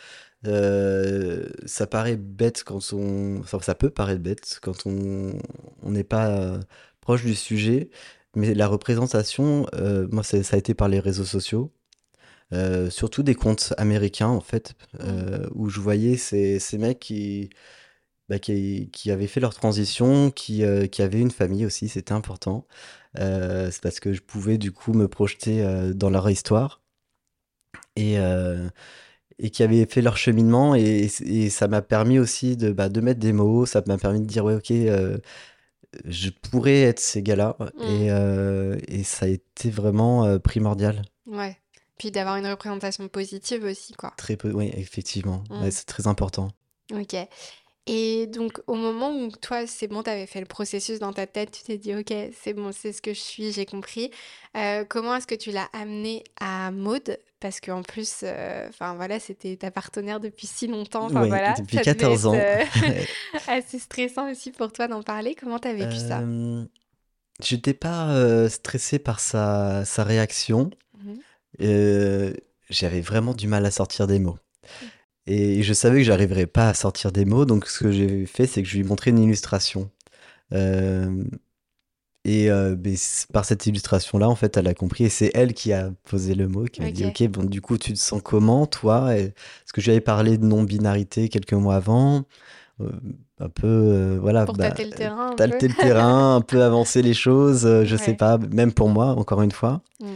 ça 0.45 1.87
paraît 1.87 2.17
bête 2.17 2.65
quand 2.65 2.93
on. 2.93 3.41
Enfin, 3.41 3.59
ça 3.61 3.75
peut 3.75 3.91
paraître 3.91 4.23
bête 4.23 4.59
quand 4.63 4.87
on 4.87 5.35
n'est 5.85 6.05
pas 6.05 6.59
proche 7.01 7.25
du 7.25 7.35
sujet. 7.35 7.91
Mais 8.35 8.55
la 8.55 8.67
représentation, 8.67 9.67
moi, 10.11 10.23
ça 10.23 10.39
a 10.39 10.57
été 10.57 10.73
par 10.73 10.89
les 10.89 11.01
réseaux 11.01 11.27
sociaux. 11.27 11.71
Euh, 12.53 12.91
surtout 12.91 13.23
des 13.23 13.35
comptes 13.35 13.73
américains, 13.79 14.29
en 14.29 14.41
fait, 14.41 14.75
euh, 15.01 15.47
où 15.55 15.69
je 15.69 15.81
voyais 15.81 16.17
ces, 16.17 16.59
ces 16.59 16.77
mecs 16.77 17.01
qui, 17.01 17.51
bah, 18.29 18.38
qui, 18.38 18.91
qui, 18.93 19.11
avaient 19.11 19.27
fait 19.27 19.41
leur 19.41 19.55
transition, 19.55 20.31
qui, 20.31 20.65
euh, 20.65 20.87
qui 20.87 21.03
avaient 21.03 21.21
une 21.21 21.31
famille 21.31 21.65
aussi, 21.65 21.88
c'était 21.88 22.12
important. 22.12 22.67
c'est 23.17 23.81
parce 23.83 24.01
que 24.01 24.12
je 24.12 24.21
pouvais 24.23 24.59
du 24.59 24.73
coup 24.73 24.93
me 24.93 25.09
projeter 25.09 25.65
dans 25.95 26.11
leur 26.11 26.29
histoire. 26.31 26.83
Et, 27.97 28.17
et 29.38 29.51
qui 29.51 29.62
avaient 29.62 29.87
fait 29.87 30.03
leur 30.03 30.17
cheminement, 30.17 30.75
et, 30.75 31.09
et 31.25 31.51
ça 31.51 31.69
m'a 31.69 31.83
permis 31.83 32.19
aussi 32.19 32.57
de, 32.57 32.73
bah, 32.73 32.88
de 32.88 33.01
mettre 33.01 33.21
des 33.21 33.33
mots, 33.33 33.67
ça 33.67 33.83
m'a 33.87 33.99
permis 33.99 34.21
de 34.21 34.27
dire, 34.27 34.45
ouais, 34.45 34.55
ok, 34.55 34.73
je 36.07 36.31
pourrais 36.31 36.83
être 36.83 37.01
ces 37.01 37.23
gars-là, 37.23 37.57
et, 37.81 38.11
mmh. 38.11 38.79
et 38.88 39.03
ça 39.05 39.27
a 39.27 39.29
été 39.29 39.71
vraiment 39.71 40.38
primordial. 40.38 41.03
Ouais. 41.27 41.57
Puis 42.03 42.11
d'avoir 42.11 42.37
une 42.37 42.49
représentation 42.49 43.07
positive 43.07 43.62
aussi, 43.62 43.93
quoi. 43.93 44.12
Très 44.17 44.35
peu, 44.35 44.51
oui, 44.51 44.73
effectivement. 44.75 45.45
Mm. 45.51 45.71
c'est 45.71 45.85
très 45.85 46.09
important. 46.09 46.49
Ok. 46.93 47.15
Et 47.87 48.27
donc, 48.27 48.61
au 48.67 48.75
moment 48.75 49.15
où 49.15 49.31
toi, 49.31 49.69
c'est 49.69 49.87
bon, 49.87 50.03
tu 50.03 50.11
avais 50.11 50.27
fait 50.27 50.41
le 50.41 50.47
processus 50.47 50.99
dans 50.99 51.12
ta 51.12 51.29
tête, 51.29 51.53
tu 51.53 51.62
t'es 51.62 51.79
dit, 51.79 51.95
ok, 51.95 52.12
c'est 52.37 52.55
bon, 52.55 52.73
c'est 52.73 52.93
ce 52.93 53.01
que 53.01 53.15
je 53.15 53.21
suis, 53.21 53.53
j'ai 53.53 53.67
compris. 53.67 54.11
Euh, 54.57 54.85
comment 54.85 55.15
est-ce 55.15 55.29
que 55.29 55.37
tu 55.37 55.53
l'as 55.53 55.69
amené 55.73 56.25
à 56.41 56.73
Maude? 56.73 57.19
Parce 57.38 57.61
qu'en 57.61 57.83
plus, 57.83 58.23
euh, 58.25 58.67
enfin 58.69 58.97
voilà, 58.97 59.21
c'était 59.21 59.55
ta 59.55 59.71
partenaire 59.71 60.19
depuis 60.19 60.49
si 60.49 60.67
longtemps. 60.67 61.07
Oui, 61.07 61.29
voilà, 61.29 61.55
depuis 61.55 61.77
14 61.77 62.27
ans. 62.27 62.35
Euh, 62.35 62.65
assez 63.47 63.79
stressant 63.79 64.29
aussi 64.29 64.51
pour 64.51 64.73
toi 64.73 64.88
d'en 64.88 65.05
parler. 65.05 65.37
Comment 65.41 65.61
tu 65.61 65.69
as 65.69 65.75
vécu 65.75 65.99
ça? 65.99 66.21
J'étais 67.41 67.75
pas 67.75 68.49
stressé 68.49 68.99
par 68.99 69.21
sa, 69.21 69.85
sa 69.85 70.03
réaction. 70.03 70.73
Euh, 71.61 72.33
j'avais 72.71 73.01
vraiment 73.01 73.35
du 73.35 73.47
mal 73.49 73.67
à 73.67 73.71
sortir 73.71 74.07
des 74.07 74.19
mots. 74.19 74.38
Et 75.27 75.62
je 75.62 75.73
savais 75.73 75.99
que 75.99 76.05
j'arriverais 76.05 76.47
pas 76.47 76.69
à 76.69 76.75
sortir 76.75 77.12
des 77.12 77.25
mots, 77.25 77.45
donc 77.45 77.67
ce 77.67 77.85
que 77.85 77.93
j'ai 77.93 78.27
fait, 78.27 78.47
c'est 78.47 78.62
que 78.62 78.69
je 78.69 78.75
lui 78.75 78.85
ai 78.85 78.88
montré 78.88 79.11
une 79.11 79.19
illustration. 79.19 79.91
Euh, 80.53 81.23
et 82.25 82.51
euh, 82.51 82.77
par 83.33 83.45
cette 83.45 83.67
illustration-là, 83.67 84.29
en 84.29 84.35
fait, 84.35 84.57
elle 84.57 84.67
a 84.67 84.75
compris, 84.75 85.05
et 85.05 85.09
c'est 85.09 85.31
elle 85.35 85.55
qui 85.55 85.73
a 85.73 85.91
posé 86.05 86.35
le 86.35 86.49
mot, 86.49 86.65
qui 86.65 86.83
a 86.83 86.91
dit, 86.91 87.05
ok, 87.05 87.29
bon, 87.29 87.45
du 87.45 87.61
coup, 87.61 87.79
tu 87.79 87.93
te 87.93 87.99
sens 87.99 88.21
comment, 88.23 88.67
toi? 88.67 89.15
Est-ce 89.15 89.73
que 89.73 89.81
j'avais 89.81 90.01
parlé 90.01 90.38
de 90.38 90.45
non-binarité 90.45 91.29
quelques 91.29 91.53
mois 91.53 91.77
avant 91.77 92.25
un 93.38 93.49
peu 93.49 94.19
voilà 94.21 94.45
pour 94.45 94.57
bah, 94.57 94.71
tâter 94.71 94.87
le 94.87 94.91
terrain 94.91 95.35
tâter 95.37 95.69
le 95.69 95.75
terrain 95.75 96.35
un 96.37 96.41
peu 96.41 96.65
avancer 96.65 97.01
les 97.01 97.15
choses 97.15 97.85
je 97.85 97.97
sais 97.97 98.15
pas 98.15 98.38
même 98.38 98.73
pour 98.73 98.88
moi 98.88 99.11
encore 99.11 99.43
une 99.43 99.53
fois 99.53 99.83
mm. 100.01 100.07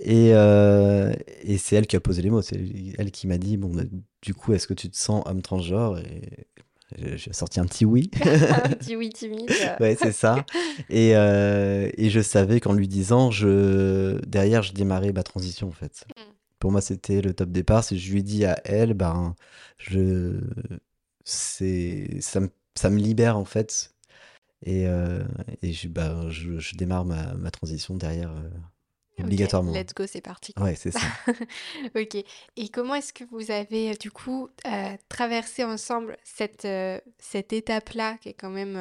Et, 0.00 0.30
euh, 0.32 1.12
et 1.42 1.58
c'est 1.58 1.76
elle 1.76 1.86
qui 1.86 1.96
a 1.96 2.00
posé 2.00 2.22
les 2.22 2.30
mots. 2.30 2.42
C'est 2.42 2.60
elle 2.98 3.10
qui 3.10 3.26
m'a 3.26 3.38
dit 3.38 3.56
Bon, 3.56 3.68
bah, 3.68 3.82
du 4.22 4.34
coup, 4.34 4.52
est-ce 4.52 4.66
que 4.66 4.74
tu 4.74 4.90
te 4.90 4.96
sens 4.96 5.22
homme 5.26 5.42
transgenre? 5.42 5.98
Et 5.98 6.46
j'ai 6.96 7.32
sorti 7.32 7.60
un 7.60 7.66
petit 7.66 7.84
oui. 7.84 8.10
un 8.24 8.68
petit 8.70 8.96
oui 8.96 9.10
timide. 9.10 9.50
ouais, 9.80 9.96
c'est 10.00 10.12
ça. 10.12 10.44
Et, 10.88 11.16
euh, 11.16 11.90
et, 11.96 12.10
je 12.10 12.20
savais 12.20 12.60
qu'en 12.60 12.72
lui 12.72 12.88
disant, 12.88 13.30
je... 13.30 14.24
derrière, 14.26 14.62
je 14.62 14.72
démarrais 14.72 15.12
ma 15.12 15.22
transition 15.22 15.68
en 15.68 15.72
fait. 15.72 16.06
Mm. 16.16 16.22
Pour 16.58 16.72
moi, 16.72 16.80
c'était 16.80 17.20
le 17.20 17.34
top 17.34 17.50
départ. 17.50 17.84
Si 17.84 17.98
je 17.98 18.12
lui 18.12 18.22
dis 18.22 18.44
à 18.44 18.60
elle, 18.64 18.94
ben, 18.94 19.34
je... 19.76 20.40
c'est... 21.24 22.20
Ça, 22.20 22.40
me... 22.40 22.48
ça 22.74 22.90
me 22.90 22.98
libère 22.98 23.36
en 23.36 23.44
fait. 23.44 23.94
Et, 24.64 24.86
euh, 24.86 25.22
et 25.62 25.72
je, 25.72 25.88
je, 26.30 26.58
je, 26.58 26.74
démarre 26.76 27.04
ma, 27.04 27.34
ma 27.34 27.50
transition 27.50 27.94
derrière 27.96 28.32
obligatoirement. 29.24 29.72
let's 29.72 29.94
go, 29.94 30.04
c'est 30.06 30.20
parti, 30.20 30.54
Ouais, 30.58 30.74
c'est 30.74 30.90
ça. 30.90 31.00
OK 31.96 32.16
et 32.56 32.68
comment 32.70 32.94
est-ce 32.94 33.12
que 33.12 33.24
vous 33.30 33.50
avez, 33.50 33.94
du 33.96 34.10
coup, 34.10 34.48
heu, 34.66 34.96
traversé 35.08 35.64
ensemble 35.64 36.16
cette, 36.24 36.64
heu, 36.64 37.00
cette 37.18 37.52
étape-là 37.52 38.16
qui 38.20 38.30
est 38.30 38.34
quand 38.34 38.50
même, 38.50 38.76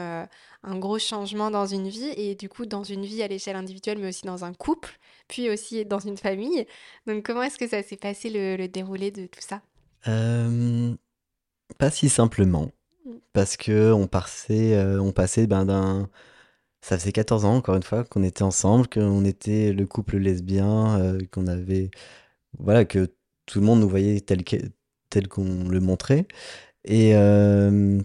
un 0.64 0.78
gros 0.80 1.00
changement 1.00 1.52
dans 1.52 1.66
une 1.66 1.88
vie 1.88 2.10
et 2.18 2.36
du 2.36 2.50
coup 2.50 2.66
dans 2.66 2.84
une 2.84 3.06
vie 3.06 3.22
à 3.24 3.28
l'échelle 3.28 3.56
individuelle, 3.56 3.98
mais 4.00 4.10
aussi 4.10 4.26
dans 4.26 4.44
un 4.46 4.54
couple, 4.54 4.98
puis 5.28 5.50
aussi 5.50 5.86
dans 5.86 6.00
une 6.00 6.18
famille? 6.18 6.66
Donc 7.06 7.26
comment 7.26 7.44
est-ce 7.44 7.58
que 7.58 7.68
ça 7.68 7.84
s'est 7.84 7.98
passé 7.98 8.30
le 8.30 8.56
le 8.58 8.68
déroulé 8.68 9.12
de 9.12 9.28
tout 9.28 9.42
ça? 9.42 9.62
Pas 11.78 11.92
si 11.92 12.10
simplement, 12.10 12.72
Mmh. 13.06 13.12
parce 13.34 13.56
qu'on 13.58 14.08
passait, 14.12 14.76
heu, 14.76 15.00
on 15.00 15.12
passait, 15.12 15.48
ben, 15.48 15.66
d'un 15.66 16.10
ça 16.82 16.98
faisait 16.98 17.12
14 17.12 17.46
ans 17.46 17.56
encore 17.58 17.76
une 17.76 17.84
fois 17.84 18.04
qu'on 18.06 18.24
était 18.24 18.44
ensemble, 18.44 18.88
qu'on 18.88 19.26
était 19.26 19.74
le 19.74 19.86
couple 19.88 20.18
lesbien, 20.18 21.00
heu, 21.02 21.20
qu'on 21.32 21.48
avait 21.48 21.92
voilà, 22.60 22.86
que 22.86 23.14
tout 23.48 23.60
le 23.62 23.66
monde 23.68 23.82
nous 23.82 23.90
voyait 23.90 24.22
tel 24.22 24.44
qu'on 25.28 25.70
le 25.70 25.80
montrait 25.82 26.28
et 26.86 27.12
hem 27.12 28.04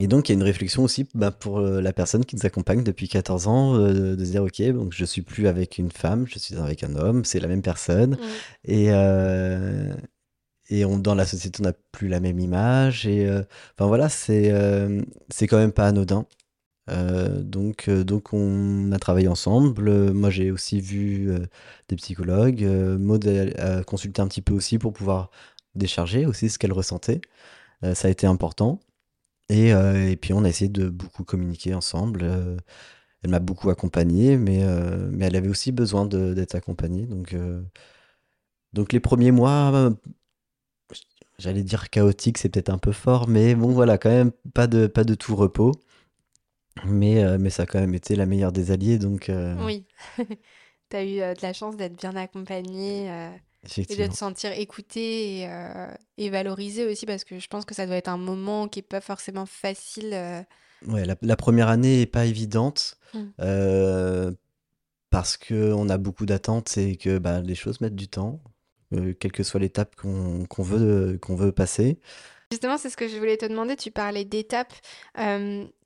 et 0.00 0.06
donc 0.06 0.28
il 0.28 0.32
y 0.32 0.34
a 0.34 0.38
une 0.38 0.44
réflexion 0.44 0.84
aussi, 0.84 1.08
bah, 1.14 1.32
pour, 1.32 1.58
heu, 1.60 1.80
la 1.80 1.92
personne 1.92 2.24
qui 2.24 2.36
nous 2.36 2.46
accompagne 2.46 2.84
depuis 2.84 3.08
14 3.08 3.48
ans, 3.48 3.76
de 3.78 4.16
se 4.24 4.30
dire: 4.30 4.44
«OK, 4.44 4.62
donc 4.72 4.92
je 4.92 5.04
suis 5.04 5.22
plus 5.22 5.48
avec 5.48 5.78
une 5.78 5.90
femme, 5.90 6.24
je 6.28 6.38
suis 6.38 6.54
avec 6.56 6.84
un 6.84 6.94
homme, 6.94 7.24
c'est 7.24 7.40
la 7.40 7.48
même 7.48 7.62
personne 7.62 8.12
Mmh. 8.12 8.70
et 8.72 8.90
et 10.70 10.84
on 10.84 10.98
dans 10.98 11.14
la 11.14 11.26
société, 11.26 11.60
on 11.60 11.64
n'a 11.64 11.72
plus 11.92 12.08
la 12.08 12.20
même 12.20 12.38
image» 12.40 13.06
et 13.06 13.28
enfin 13.76 13.86
voilà, 13.88 14.08
c'est, 14.08 14.52
c'est 15.30 15.46
quand 15.46 15.58
même 15.58 15.72
pas 15.72 15.86
anodin. 15.88 16.26
Donc 16.88 17.88
heu, 17.88 18.04
donc 18.04 18.32
on 18.32 18.92
a 18.92 18.98
travaillé 18.98 19.28
ensemble, 19.28 20.12
moi 20.12 20.30
j'ai 20.30 20.50
aussi 20.50 20.80
vu, 20.80 21.30
heu, 21.30 21.46
des 21.88 21.96
psychologues, 21.96 22.62
Maud 22.64 23.26
a 23.26 23.84
consulté 23.84 24.22
un 24.22 24.28
petit 24.28 24.42
peu 24.42 24.54
aussi 24.54 24.78
pour 24.78 24.92
pouvoir 24.92 25.30
décharger 25.74 26.26
aussi 26.26 26.48
ce 26.50 26.58
qu'elle 26.58 26.72
ressentait. 26.72 27.20
Ça 27.94 28.08
a 28.08 28.10
été 28.10 28.26
important. 28.26 28.80
Et 29.50 29.72
puis 30.20 30.32
on 30.34 30.44
a 30.44 30.48
essayé 30.50 30.70
de 30.70 30.88
beaucoup 30.90 31.24
communiquer 31.24 31.74
ensemble, 31.74 32.26
elle 33.22 33.30
m'a 33.30 33.40
beaucoup 33.40 33.70
accompagné 33.70 34.36
mais 34.38 34.64
mais 35.12 35.26
elle 35.26 35.36
avait 35.36 35.48
aussi 35.50 35.72
besoin 35.72 36.06
d'être 36.06 36.54
accompagnée. 36.56 37.06
Donc 37.06 37.34
donc 38.72 38.92
les 38.92 39.00
premiers 39.00 39.30
mois, 39.32 39.90
j'allais 41.38 41.62
dire 41.62 41.90
chaotiques, 41.90 42.38
c'est 42.38 42.48
peut-être 42.48 42.70
un 42.70 42.78
peu 42.78 42.92
fort 42.92 43.28
mais 43.28 43.54
bon 43.54 43.70
voilà, 43.70 43.98
quand 43.98 44.10
même 44.10 44.32
pas 44.54 44.66
de 44.66 44.86
pas 44.86 45.04
de 45.04 45.14
tout 45.14 45.36
repos. 45.36 45.72
Mais 46.84 47.22
heu, 47.24 47.38
mais 47.38 47.50
ça 47.50 47.64
a 47.64 47.66
quand 47.66 47.80
même 47.80 47.94
été 47.94 48.16
la 48.16 48.26
meilleure 48.26 48.52
des 48.52 48.70
alliées 48.70 48.98
donc 48.98 49.28
heu, 49.28 49.54
Oui. 49.64 49.86
Tu 50.90 50.96
as 50.96 51.04
eu, 51.04 51.20
heu, 51.20 51.34
de 51.34 51.42
la 51.42 51.52
chance 51.52 51.76
d'être 51.76 51.96
bien 51.96 52.16
accompagnée, 52.16 53.10
et 53.90 53.96
de 53.96 54.06
te 54.06 54.14
sentir 54.16 54.52
écoutée 54.52 55.40
et 55.42 55.48
et 56.16 56.30
valorisée 56.30 56.86
aussi 56.86 57.04
parce 57.04 57.24
que 57.24 57.38
je 57.38 57.46
pense 57.48 57.64
que 57.66 57.74
ça 57.74 57.86
doit 57.86 57.96
être 57.96 58.08
un 58.08 58.16
moment 58.16 58.68
qui 58.68 58.78
est 58.80 58.82
pas 58.82 59.00
forcément 59.02 59.44
facile, 59.46 60.12
heu 60.14 60.44
Ouais, 60.86 61.04
la 61.04 61.16
la 61.22 61.36
1 61.36 61.68
année 61.68 62.02
est 62.02 62.06
pas 62.06 62.24
évidente, 62.24 62.96
Mmh. 63.14 63.30
parce 65.10 65.36
qu'on 65.36 65.88
a 65.88 65.98
beaucoup 65.98 66.26
d'attentes 66.26 66.76
et 66.78 66.96
que, 66.96 67.18
bah, 67.18 67.40
les 67.40 67.54
choses 67.54 67.80
mettent 67.80 67.96
du 67.96 68.08
temps, 68.08 68.40
quelle 68.90 69.32
que 69.32 69.42
soit 69.42 69.60
l'étape 69.60 69.96
qu'on 69.96 70.44
qu'on 70.46 70.62
veut, 70.62 71.18
qu'on 71.20 71.34
veut 71.36 71.52
passer. 71.52 71.98
Justement, 72.50 72.78
c'est 72.78 72.88
ce 72.90 72.96
que 72.96 73.08
je 73.08 73.16
voulais 73.18 73.36
te 73.36 73.44
demander, 73.46 73.76
tu 73.76 73.90
parlais 73.90 74.24
d'étapes. 74.24 74.72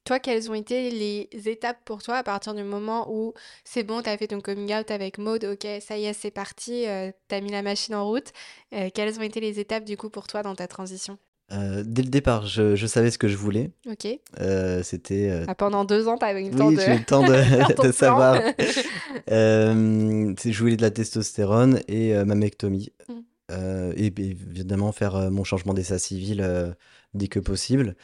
Toi, 0.05 0.19
quelles 0.19 0.51
ont 0.51 0.55
été 0.55 0.91
les 0.91 1.49
étapes 1.49 1.79
pour 1.85 2.03
toi 2.03 2.17
à 2.17 2.23
partir 2.23 2.55
du 2.55 2.63
moment 2.65 3.07
où 3.13 3.35
c'est 3.65 3.85
bon, 3.85 4.03
tu 4.03 4.09
as 4.11 4.17
fait 4.19 4.29
ton 4.29 4.41
coming 4.41 4.75
out 4.75 4.91
avec 4.91 5.19
Maud, 5.19 5.45
OK, 5.45 5.67
ça 5.81 5.97
y 5.97 6.05
est, 6.07 6.13
c'est 6.13 6.31
parti, 6.31 6.85
heu, 6.87 7.13
tu 7.29 7.35
as 7.35 7.41
mis 7.41 7.51
la 7.51 7.63
machine 7.63 7.95
en 7.95 8.07
route. 8.07 8.33
Heu, 8.75 8.91
quelles 8.95 9.19
ont 9.19 9.23
été 9.23 9.41
les 9.41 9.61
étapes 9.61 9.85
du 9.85 9.97
coup 9.97 10.11
pour 10.11 10.27
toi 10.27 10.43
dans 10.43 10.55
ta 10.55 10.67
transition? 10.69 11.19
Heu, 11.53 11.83
dès 11.85 12.03
le 12.03 12.09
départ, 12.09 12.47
je 12.47 12.77
je 12.77 12.87
savais 12.87 13.11
ce 13.11 13.19
que 13.19 13.29
je 13.29 13.37
voulais, 13.37 13.71
OK. 13.91 14.07
heu, 14.41 14.83
c'était, 14.83 15.45
Ah, 15.47 15.55
pendant 15.55 15.85
2 15.85 16.09
ans, 16.09 16.17
tu 16.17 16.25
avais 16.25 16.43
eu 16.47 16.51
le 16.51 16.57
temps 16.57 16.69
oui, 16.69 16.77
de 16.77 16.83
eu 16.83 16.99
le 16.99 17.05
temps 17.05 17.23
de 17.25 17.93
savoir. 17.93 18.41
Je 19.29 20.59
voulais 20.59 20.77
de 20.77 20.83
la 20.83 20.91
testostérone 20.91 21.81
et 21.89 22.15
heu, 22.15 22.25
mammectomie, 22.25 22.91
Mmh. 23.09 23.21
heu 23.53 23.93
et 23.97 24.11
beh, 24.11 24.31
évidemment 24.31 24.93
faire, 24.93 25.31
mon 25.31 25.45
changement 25.45 25.75
d'état 25.75 25.99
civil, 25.99 26.75
dès 27.15 27.29
que 27.29 27.39
possible. 27.41 27.97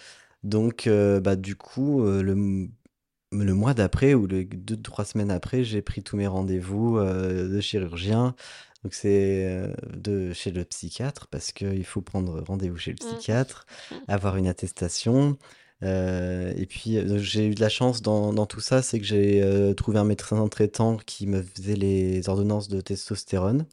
Donc 0.45 0.87
heu, 0.87 1.21
bah, 1.21 1.37
du 1.37 1.57
coup, 1.57 2.03
heu, 2.05 2.23
le 2.23 2.69
le 3.33 3.55
mois 3.55 3.75
d'après 3.75 4.15
ou 4.15 4.27
les 4.27 4.45
2-3 4.47 5.05
semaines 5.05 5.31
après, 5.31 5.63
j'ai 5.65 5.83
pris 5.83 6.03
tous 6.03 6.17
mes 6.17 6.27
rendez-vous, 6.27 6.99
heu, 6.99 7.49
de 7.49 7.61
chirurgien. 7.61 8.35
Donc 8.85 8.95
c'est, 8.95 9.73
de 9.93 10.33
chez 10.33 10.51
le 10.53 10.65
psychiatre 10.65 11.27
parce 11.29 11.53
qu'il 11.53 11.85
faut 11.85 12.01
prendre 12.01 12.43
rendez-vous 12.47 12.79
chez 12.79 12.93
le 12.93 12.97
Mmh. 12.97 13.17
psychiatre, 13.17 13.67
avoir 14.09 14.37
une 14.37 14.47
attestation, 14.47 15.37
et 15.83 16.67
puis, 16.69 16.99
j'ai 17.19 17.47
eu 17.49 17.55
de 17.55 17.61
la 17.61 17.69
chance 17.69 18.03
dans 18.03 18.33
dans 18.33 18.47
tout 18.47 18.61
ça, 18.61 18.83
c'est 18.83 18.99
que 18.99 19.05
j'ai, 19.05 19.75
trouvé 19.77 19.99
un 19.99 20.05
médecin 20.05 20.47
traitant 20.49 20.97
qui 20.97 21.27
me 21.27 21.43
faisait 21.43 21.77
les 21.77 22.29
ordonnances 22.29 22.69
de 22.69 22.81
testostérone. 22.81 23.67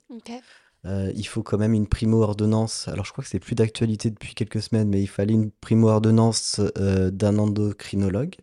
Heu, 0.86 1.12
il 1.16 1.26
faut 1.28 1.44
quand 1.44 1.58
même 1.58 1.74
une 1.74 1.88
primo-ordonnance. 1.88 2.88
Alors 2.90 3.06
je 3.06 3.12
crois 3.12 3.24
que 3.24 3.30
c'est 3.30 3.40
plus 3.40 3.56
d'actualité 3.56 4.10
depuis 4.12 4.36
quelques 4.36 4.62
semaines, 4.62 4.90
mais 4.90 5.02
il 5.02 5.08
fallait 5.08 5.34
une 5.34 5.52
primo-ordonnance, 5.52 6.60
heu, 6.78 7.12
d'un 7.12 7.38
endocrinologue. 7.40 8.36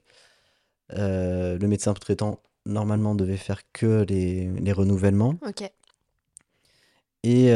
Heu, 0.93 1.59
le 1.59 1.69
médecin 1.69 1.93
traitant, 1.95 2.43
normalement, 2.67 3.15
devait 3.15 3.37
faire 3.37 3.63
que 3.73 4.05
les 4.09 4.49
les 4.49 4.73
renouvellements 4.73 5.39
OK. 5.43 5.73
et 7.25 7.49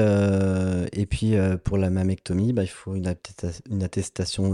et 0.92 1.06
puis, 1.06 1.34
pour 1.64 1.78
la 1.78 1.90
mammectomie, 1.90 2.52
bah, 2.52 2.62
il 2.62 2.68
faut 2.68 2.94
une 2.94 3.06
attesta 3.06 3.48
une 3.70 3.82
attestation, 3.82 4.52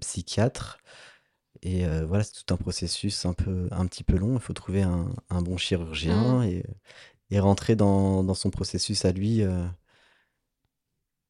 psychiatre 0.00 0.78
et 1.62 1.84
voilà, 2.08 2.24
c'est 2.24 2.44
tout 2.44 2.54
un 2.54 2.56
processus 2.58 3.26
un 3.26 3.34
peu 3.34 3.68
un 3.72 3.86
petit 3.86 4.04
peu 4.04 4.16
long. 4.16 4.34
Il 4.34 4.40
faut 4.40 4.52
trouver 4.54 4.82
un 4.82 5.08
un 5.30 5.42
bon 5.42 5.56
Mmh. 6.04 6.36
chirurgien 6.36 6.42
et 6.44 6.64
et 7.32 7.40
rentrer 7.40 7.74
dans 7.76 8.22
dans 8.24 8.34
son 8.34 8.50
processus 8.50 9.04
à 9.04 9.12
lui, 9.12 9.42
heu 9.42 9.64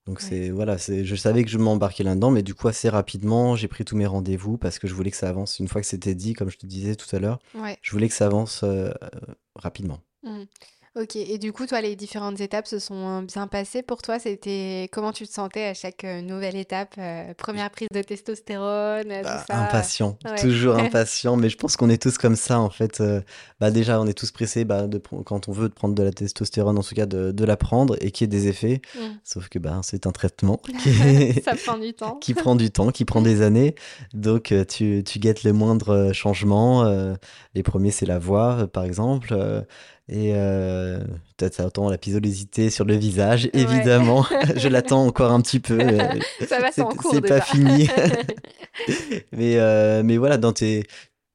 Donc 0.07 0.19
Ouais. 0.21 0.27
c'est 0.29 0.51
voilà, 0.51 0.79
c'est 0.79 1.05
je 1.05 1.15
savais 1.15 1.45
que 1.45 1.51
je 1.51 1.59
m'embarquais 1.59 2.03
là-dedans, 2.03 2.31
mais 2.33 2.43
du 2.43 2.55
coup 2.55 2.67
assez 2.69 2.89
rapidement, 2.89 3.55
j'ai 3.57 3.69
pris 3.69 3.85
tous 3.85 3.97
mes 3.97 4.07
rendez-vous 4.07 4.59
parce 4.59 4.79
que 4.81 4.89
je 4.89 4.95
voulais 4.95 5.11
que 5.13 5.17
ça 5.17 5.29
avance. 5.29 5.59
Une 5.61 5.69
fois 5.69 5.81
que 5.81 5.87
c'était 5.87 6.15
dit, 6.17 6.33
comme 6.35 6.51
je 6.51 6.59
te 6.59 6.67
disais 6.67 6.97
tout 6.97 7.15
à 7.15 7.21
l'heure, 7.21 7.39
Ouais. 7.55 7.79
je 7.83 7.93
voulais 7.93 8.09
que 8.09 8.15
ça 8.15 8.27
avance, 8.27 8.65
heu, 8.65 8.93
rapidement. 9.55 10.01
Mmh. 10.25 10.43
OK 10.95 11.17
et 11.17 11.39
du 11.39 11.53
coup, 11.55 11.65
toi, 11.67 11.81
les 11.81 11.97
différentes 11.97 12.39
étapes 12.41 12.67
se 12.67 12.79
sont 12.79 13.23
bien 13.23 13.47
passées 13.47 13.83
pour 13.83 14.03
toi? 14.03 14.19
C'était 14.19 14.91
comment 14.93 15.13
tu 15.13 15.27
te 15.27 15.33
sentais 15.33 15.65
à 15.65 15.73
chaque, 15.73 16.05
heu, 16.05 16.21
nouvelle 16.21 16.55
étape, 16.55 16.97
heu, 16.99 17.33
1 17.49 17.69
prise 17.71 17.89
de 17.95 18.03
testostérone, 18.03 19.05
tout 19.05 19.23
Bah, 19.23 19.43
ça, 19.49 19.57
impatient? 19.57 20.19
Ouais. 20.27 20.37
toujours 20.37 20.77
impatient, 20.77 21.37
mais 21.37 21.49
je 21.49 21.57
pense 21.57 21.79
qu'on 21.79 21.89
est 21.89 22.03
tous 22.03 22.19
comme 22.19 22.37
ça 22.37 22.61
en 22.61 22.69
fait, 22.69 23.03
bah, 23.59 23.71
déjà 23.71 24.03
on 24.03 24.07
est 24.07 24.13
tous 24.13 24.31
pressés, 24.33 24.67
bah, 24.67 24.87
de 24.87 24.99
quand 24.99 25.49
on 25.49 25.53
veut 25.53 25.71
de 25.71 25.75
prendre 25.75 25.95
de 25.95 26.03
la 26.03 26.13
testostérone 26.13 26.79
en 26.79 26.83
tout 26.83 26.95
cas 26.95 27.07
de 27.07 27.33
de 27.33 27.45
la 27.47 27.57
prendre 27.57 27.97
et 28.03 28.11
qu'il 28.11 28.27
y 28.27 28.27
ait 28.27 28.39
des 28.41 28.49
effets. 28.49 28.83
Mmh. 28.95 29.01
Sauf 29.25 29.49
que, 29.49 29.59
ben, 29.59 29.81
c'est 29.83 30.07
un 30.07 30.13
traitement 30.13 30.59
qui 30.83 30.91
est 30.91 31.43
Ça 31.43 31.55
prend 31.55 31.79
du 31.79 31.95
temps. 31.95 32.17
qui 32.21 32.35
prend 32.35 32.55
du 32.55 32.71
temps, 32.71 32.91
qui 32.91 33.07
prend 33.07 33.23
des 33.23 33.41
années. 33.41 33.75
Donc 34.13 34.53
tu 34.69 35.03
tu 35.07 35.19
guettes 35.21 35.43
le 35.45 35.55
moindre, 35.55 36.11
changement, 36.13 36.85
les 37.55 37.63
premiers 37.63 37.93
c'est 37.93 38.05
la 38.07 38.19
voix, 38.19 38.67
par 38.67 38.85
exemple, 38.85 39.35
et 40.13 40.35
heu, 40.35 41.01
tu 41.39 41.45
attends 41.45 41.89
la 41.91 41.99
pilosité 41.99 42.69
sur 42.71 42.85
le 42.85 42.95
visage, 42.95 43.49
Ouais. 43.55 43.61
évidemment. 43.61 44.25
Je 44.57 44.69
l'attends 44.69 45.07
encore 45.07 45.33
un 45.33 45.41
petit 45.41 45.59
peu, 45.61 45.79
heu, 45.81 45.99
Ça 46.47 46.61
va, 46.61 46.71
c'est 46.71 46.83
en 46.83 46.91
c'est 46.91 46.97
cours 46.99 47.13
c'est 47.13 47.21
pas 47.23 47.41
fini. 47.41 47.89
Mais 49.33 49.57
heu, 49.59 50.03
mais 50.03 50.17
voilà, 50.17 50.37
dans 50.39 50.53
tes 50.53 50.85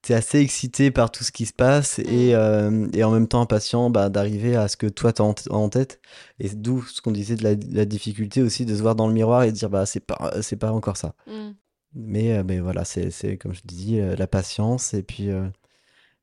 assez 0.09 0.39
excité 0.39 0.89
par 0.89 1.11
tout 1.11 1.25
ce 1.25 1.33
qui 1.33 1.45
se 1.45 1.51
passe 1.51 1.99
et 1.99 2.31
Mmh. 2.33 2.35
hem 2.37 2.89
et 2.93 3.03
en 3.03 3.11
même 3.11 3.27
temps 3.27 3.41
impatient, 3.41 3.89
bah, 3.89 4.07
d'arriver 4.07 4.55
à 4.55 4.69
ce 4.69 4.77
que 4.77 4.87
toi 4.87 5.11
tu 5.11 5.21
as 5.21 5.25
en 5.25 5.35
en 5.49 5.67
tête 5.67 5.99
et 6.39 6.47
d'où 6.47 6.81
ce 6.83 7.01
qu'on 7.01 7.11
disait 7.11 7.35
de 7.35 7.43
la 7.43 7.55
la 7.71 7.83
difficulté 7.83 8.41
aussi 8.41 8.65
de 8.65 8.73
se 8.73 8.81
voir 8.81 8.95
dans 8.95 9.07
le 9.07 9.13
miroir 9.13 9.43
et 9.43 9.51
de 9.51 9.57
dire: 9.57 9.69
«Bah, 9.69 9.85
c'est 9.85 9.99
pas 9.99 10.33
c'est 10.41 10.55
pas 10.55 10.71
encore 10.71 10.95
ça». 10.95 11.13
Mmh. 11.27 11.49
Mais 11.95 12.41
mais 12.45 12.59
voilà, 12.59 12.86
c'est 12.86 13.38
comme 13.38 13.53
je 13.53 13.61
dis, 13.65 13.99
la 13.99 14.28
patience 14.28 14.93
et 14.93 15.03
puis, 15.03 15.30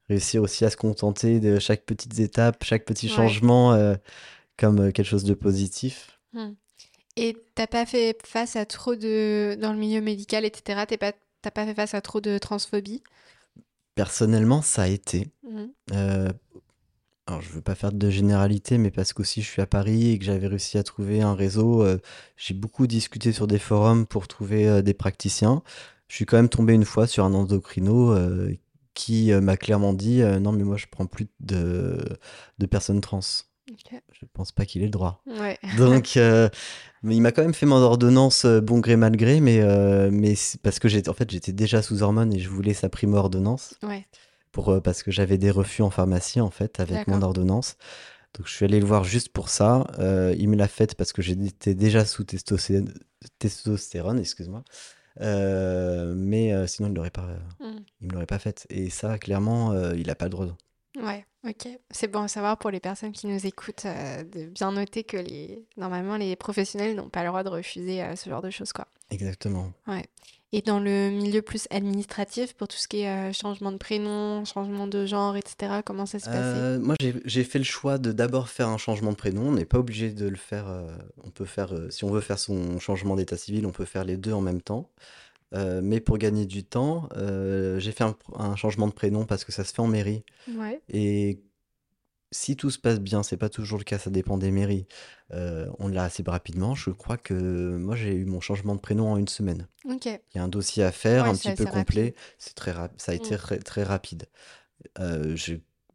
réussir 0.08 0.42
aussi 0.42 0.64
à 0.64 0.70
se 0.70 0.76
contenter 0.76 1.40
de 1.40 1.58
chaque 1.58 1.84
petites 1.86 2.18
étape, 2.20 2.64
chaque 2.64 2.84
petit 2.84 3.08
Ouais. 3.08 3.14
changement, 3.14 3.74
heu, 3.74 3.96
comme, 4.58 4.80
heu, 4.88 4.92
quelque 4.92 5.06
chose 5.06 5.24
de 5.24 5.34
positif. 5.34 6.20
Mmh 6.32 6.54
et 7.16 7.34
tu 7.56 7.62
as 7.62 7.66
pas 7.68 7.86
fait 7.86 8.16
face 8.26 8.56
à 8.56 8.66
trop 8.66 8.96
de 8.96 9.56
dans 9.60 9.72
le 9.72 9.78
milieu 9.78 10.00
médical 10.00 10.44
et 10.44 10.52
cetera, 10.54 10.86
tu 10.86 10.94
es 10.94 10.98
pas 10.98 11.12
pas 11.54 11.64
fait 11.66 11.74
face 11.74 11.94
à 11.94 12.00
trop 12.00 12.20
de 12.20 12.38
transphobie? 12.38 13.02
Personnellement, 13.94 14.62
ça 14.62 14.82
a 14.82 14.86
été, 14.88 15.28
Mmh. 15.42 15.74
heu 15.92 16.28
Alors 17.26 17.40
je 17.42 17.50
veux 17.50 17.62
pas 17.62 17.74
faire 17.74 17.92
de 17.92 18.10
généralité, 18.10 18.78
mais 18.78 18.90
parce 18.90 19.12
qu'aussi 19.14 19.42
je 19.42 19.48
suis 19.50 19.62
à 19.62 19.66
Paris 19.66 20.10
et 20.12 20.18
que 20.18 20.24
j'avais 20.24 20.46
réussi 20.46 20.78
à 20.78 20.82
trouver 20.82 21.22
un 21.22 21.34
réseau, 21.34 21.82
heu, 21.84 22.00
j'ai 22.36 22.54
beaucoup 22.54 22.86
discuté 22.86 23.32
sur 23.32 23.46
des 23.46 23.58
forums 23.58 24.06
pour 24.06 24.28
trouver, 24.28 24.82
des 24.82 24.94
praticiens. 24.94 25.62
Je 26.08 26.16
suis 26.16 26.26
quand 26.26 26.36
même 26.36 26.48
tombé 26.50 26.74
une 26.74 26.84
fois 26.84 27.06
sur 27.06 27.24
un 27.24 27.34
endocrino, 27.34 28.14
qui, 28.94 29.32
heu, 29.32 29.40
m'a 29.40 29.56
clairement 29.56 29.92
dit, 29.92 30.20
heu: 30.22 30.38
«Non 30.38 30.52
mais 30.52 30.64
moi 30.64 30.76
je 30.76 30.86
prends 30.90 31.06
plus 31.06 31.26
de 31.40 31.98
de 32.58 32.66
personnes 32.66 33.00
trans». 33.00 33.20
je 34.12 34.26
pense 34.32 34.52
pas 34.52 34.64
qu'il 34.64 34.82
ait 34.82 34.86
le 34.86 34.90
droit. 34.90 35.22
Ouais. 35.26 35.58
Donc, 35.78 36.16
euh, 36.16 36.48
mais 37.02 37.16
il 37.16 37.20
m'a 37.20 37.32
quand 37.32 37.42
même 37.42 37.54
fait 37.54 37.66
mon 37.66 37.76
ordonnance 37.76 38.44
euh, 38.44 38.60
bon 38.60 38.78
gré 38.78 38.96
mal 38.96 39.16
gré, 39.16 39.40
mais, 39.40 39.60
euh, 39.60 40.08
mais 40.12 40.34
parce 40.62 40.78
que 40.78 40.88
j'étais 40.88 41.08
en 41.08 41.14
fait 41.14 41.30
j'étais 41.30 41.52
déjà 41.52 41.82
sous 41.82 42.02
hormones 42.02 42.32
et 42.32 42.38
je 42.38 42.48
voulais 42.48 42.74
sa 42.74 42.88
primo 42.88 43.16
ordonnance 43.16 43.74
Ouais. 43.82 44.06
pour 44.52 44.68
euh, 44.70 44.80
parce 44.80 45.02
que 45.02 45.10
j'avais 45.10 45.38
des 45.38 45.50
refus 45.50 45.82
en 45.82 45.90
pharmacie 45.90 46.40
en 46.40 46.50
fait 46.50 46.78
avec 46.80 47.06
mon 47.08 47.22
ordonnance. 47.22 47.76
Donc 48.36 48.46
je 48.48 48.52
suis 48.52 48.64
allé 48.64 48.80
le 48.80 48.86
voir 48.86 49.04
juste 49.04 49.28
pour 49.30 49.48
ça. 49.48 49.86
Euh, 49.98 50.34
il 50.38 50.48
me 50.48 50.56
l'a 50.56 50.68
faite 50.68 50.94
parce 50.96 51.12
que 51.12 51.22
j'étais 51.22 51.74
déjà 51.74 52.04
sous 52.04 52.24
testostérone, 52.24 52.92
testostérone, 53.38 54.18
excuse-moi. 54.18 54.62
Euh, 55.20 56.14
mais 56.16 56.52
euh, 56.52 56.66
sinon 56.66 56.88
il 56.88 56.94
l'aurait 56.94 57.10
pas, 57.10 57.28
Mm. 57.60 57.76
il 58.00 58.06
me 58.08 58.12
l'aurait 58.12 58.26
pas 58.26 58.38
faite. 58.38 58.66
Et 58.70 58.90
ça 58.90 59.18
clairement 59.18 59.72
euh, 59.72 59.94
il 59.96 60.10
a 60.10 60.14
pas 60.14 60.26
le 60.26 60.30
droit. 60.30 60.46
Ouais, 60.96 61.24
ok. 61.48 61.68
C'est 61.90 62.06
bon 62.08 62.22
à 62.22 62.28
savoir 62.28 62.56
pour 62.56 62.70
les 62.70 62.78
personnes 62.80 63.12
qui 63.12 63.26
nous 63.26 63.46
écoutent 63.46 63.84
euh, 63.86 64.22
de 64.22 64.46
bien 64.46 64.70
noter 64.72 65.02
que 65.04 65.16
les... 65.16 65.64
normalement 65.76 66.16
les 66.16 66.36
professionnels 66.36 66.94
n'ont 66.94 67.08
pas 67.08 67.22
le 67.22 67.28
droit 67.28 67.42
de 67.42 67.48
refuser 67.48 68.02
euh, 68.02 68.14
ce 68.16 68.30
genre 68.30 68.42
de 68.42 68.50
choses, 68.50 68.72
quoi. 68.72 68.86
Exactement. 69.10 69.72
Ouais. 69.88 70.04
Et 70.56 70.62
dans 70.62 70.78
le 70.78 71.10
milieu 71.10 71.42
plus 71.42 71.66
administratif, 71.70 72.54
pour 72.54 72.68
tout 72.68 72.76
ce 72.76 72.86
qui 72.86 73.00
est 73.00 73.08
euh, 73.08 73.32
changement 73.32 73.72
de 73.72 73.76
prénom, 73.76 74.44
changement 74.44 74.86
de 74.86 75.04
genre, 75.04 75.36
etc., 75.36 75.80
comment 75.84 76.06
ça 76.06 76.20
se 76.20 76.26
passait? 76.26 76.38
Euh, 76.38 76.78
moi, 76.78 76.94
j'ai 77.24 77.42
fait 77.42 77.58
le 77.58 77.64
choix 77.64 77.98
de 77.98 78.12
d'abord 78.12 78.48
faire 78.48 78.68
un 78.68 78.78
changement 78.78 79.10
de 79.10 79.16
prénom. 79.16 79.48
On 79.48 79.52
n'est 79.52 79.64
pas 79.64 79.80
obligé 79.80 80.12
de 80.12 80.28
le 80.28 80.36
faire. 80.36 80.68
euh, 80.68 80.86
on 81.24 81.30
peut 81.30 81.44
faire, 81.44 81.74
euh, 81.74 81.90
si 81.90 82.04
on 82.04 82.10
veut 82.10 82.20
faire 82.20 82.38
son 82.38 82.78
changement 82.78 83.16
d'état 83.16 83.36
civil, 83.36 83.66
on 83.66 83.72
peut 83.72 83.84
faire 83.84 84.04
les 84.04 84.16
deux 84.16 84.32
en 84.32 84.40
même 84.40 84.62
temps. 84.62 84.90
Euh, 85.54 85.80
mais 85.82 85.98
pour 85.98 86.18
gagner 86.18 86.46
du 86.46 86.62
temps, 86.62 87.08
euh, 87.16 87.80
j'ai 87.80 87.90
fait 87.90 88.04
un, 88.04 88.14
un 88.38 88.54
changement 88.54 88.86
de 88.86 88.92
prénom 88.92 89.24
parce 89.24 89.44
que 89.44 89.50
ça 89.50 89.64
se 89.64 89.72
fait 89.74 89.82
en 89.82 89.88
mairie. 89.88 90.22
Ouais. 90.56 90.80
Et 90.88 91.40
si 92.34 92.56
tout 92.56 92.70
se 92.70 92.78
passe 92.78 93.00
bien, 93.00 93.22
c'est 93.22 93.36
pas 93.38 93.48
toujours 93.48 93.78
le 93.78 93.84
cas, 93.84 93.98
ça 93.98 94.10
dépend 94.10 94.38
des 94.38 94.50
mairies. 94.50 94.86
euh, 95.32 95.68
on 95.78 95.88
l'a 95.88 96.04
assez 96.04 96.22
rapidement. 96.26 96.74
Je 96.74 96.90
crois 96.90 97.16
que 97.18 97.76
moi, 97.78 97.96
j'ai 97.96 98.14
eu 98.14 98.24
mon 98.26 98.40
changement 98.40 98.74
de 98.74 98.80
prénom 98.80 99.12
en 99.12 99.16
une 99.16 99.28
semaine. 99.28 99.68
Ok. 99.84 100.06
Il 100.34 100.38
y 100.38 100.40
a 100.40 100.44
un 100.44 100.48
dossier 100.48 100.84
à 100.84 100.92
faire, 100.92 101.24
Ouais, 101.24 101.30
un 101.30 101.36
petit 101.36 101.52
peu 101.52 101.66
complet. 101.66 102.14
C'est 102.38 102.54
très 102.54 102.72
rap- 102.72 102.94
ça 102.98 103.12
a 103.12 103.14
été 103.14 103.36
très, 103.36 103.58
très 103.58 103.84
rapide. 103.84 104.26
Euh, 105.00 105.36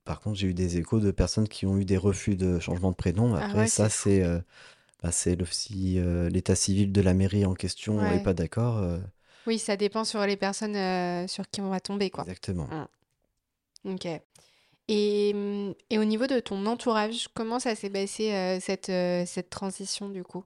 par 0.05 0.21
contre, 0.21 0.37
j'ai 0.37 0.47
eu 0.47 0.53
des 0.53 0.77
échos 0.77 0.99
de 0.99 1.11
personnes 1.11 1.47
qui 1.47 1.65
ont 1.67 1.77
eu 1.77 1.85
des 1.85 1.97
refus 1.97 2.35
de 2.35 2.59
changement 2.59 2.91
de 2.91 2.95
prénom. 2.95 3.35
Ah 3.35 3.39
Après, 3.39 3.59
ouais, 3.59 3.67
ça, 3.67 3.89
c'est 3.89 4.23
euh, 4.23 4.39
bah, 5.03 5.11
si 5.11 5.99
l'état 6.31 6.55
civil 6.55 6.91
de 6.91 7.01
la 7.01 7.13
mairie 7.13 7.45
en 7.45 7.53
question 7.55 8.01
n'est 8.01 8.17
Ouais. 8.17 8.19
pas 8.19 8.33
d'accord. 8.33 8.99
Oui, 9.47 9.59
ça 9.59 9.77
dépend 9.77 10.03
sur 10.03 10.25
les 10.25 10.37
personnes 10.37 11.27
sur 11.27 11.49
qui 11.49 11.61
on 11.61 11.69
va 11.69 11.79
tomber, 11.79 12.09
quoi. 12.09 12.23
exactement. 12.23 12.67
Mm. 13.83 13.93
Ok. 13.95 14.07
Et, 14.89 15.31
hum, 15.35 15.73
et 15.89 15.99
au 15.99 16.03
niveau 16.03 16.27
de 16.27 16.39
ton 16.41 16.65
entourage, 16.65 17.29
comment 17.33 17.59
ça 17.59 17.75
s'est 17.75 17.89
passé 17.89 18.33
euh, 18.33 18.59
cette, 18.59 18.89
euh, 18.89 19.23
cette 19.25 19.49
transition 19.49 20.09
du 20.09 20.23
coup? 20.23 20.43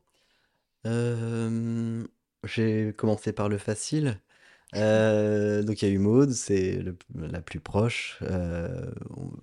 Euh, 0.86 2.06
j'ai 2.44 2.94
commencé 2.98 3.34
par 3.34 3.50
le 3.50 3.58
facile. 3.58 4.20
Euh, 4.76 5.62
donc, 5.62 5.84
il 5.84 5.88
y 5.88 5.92
a 5.92 5.94
eu 5.94 6.00
Maud, 6.00 6.32
c'est 6.32 6.84
la 7.16 7.42
plus 7.42 7.60
proche, 7.60 8.20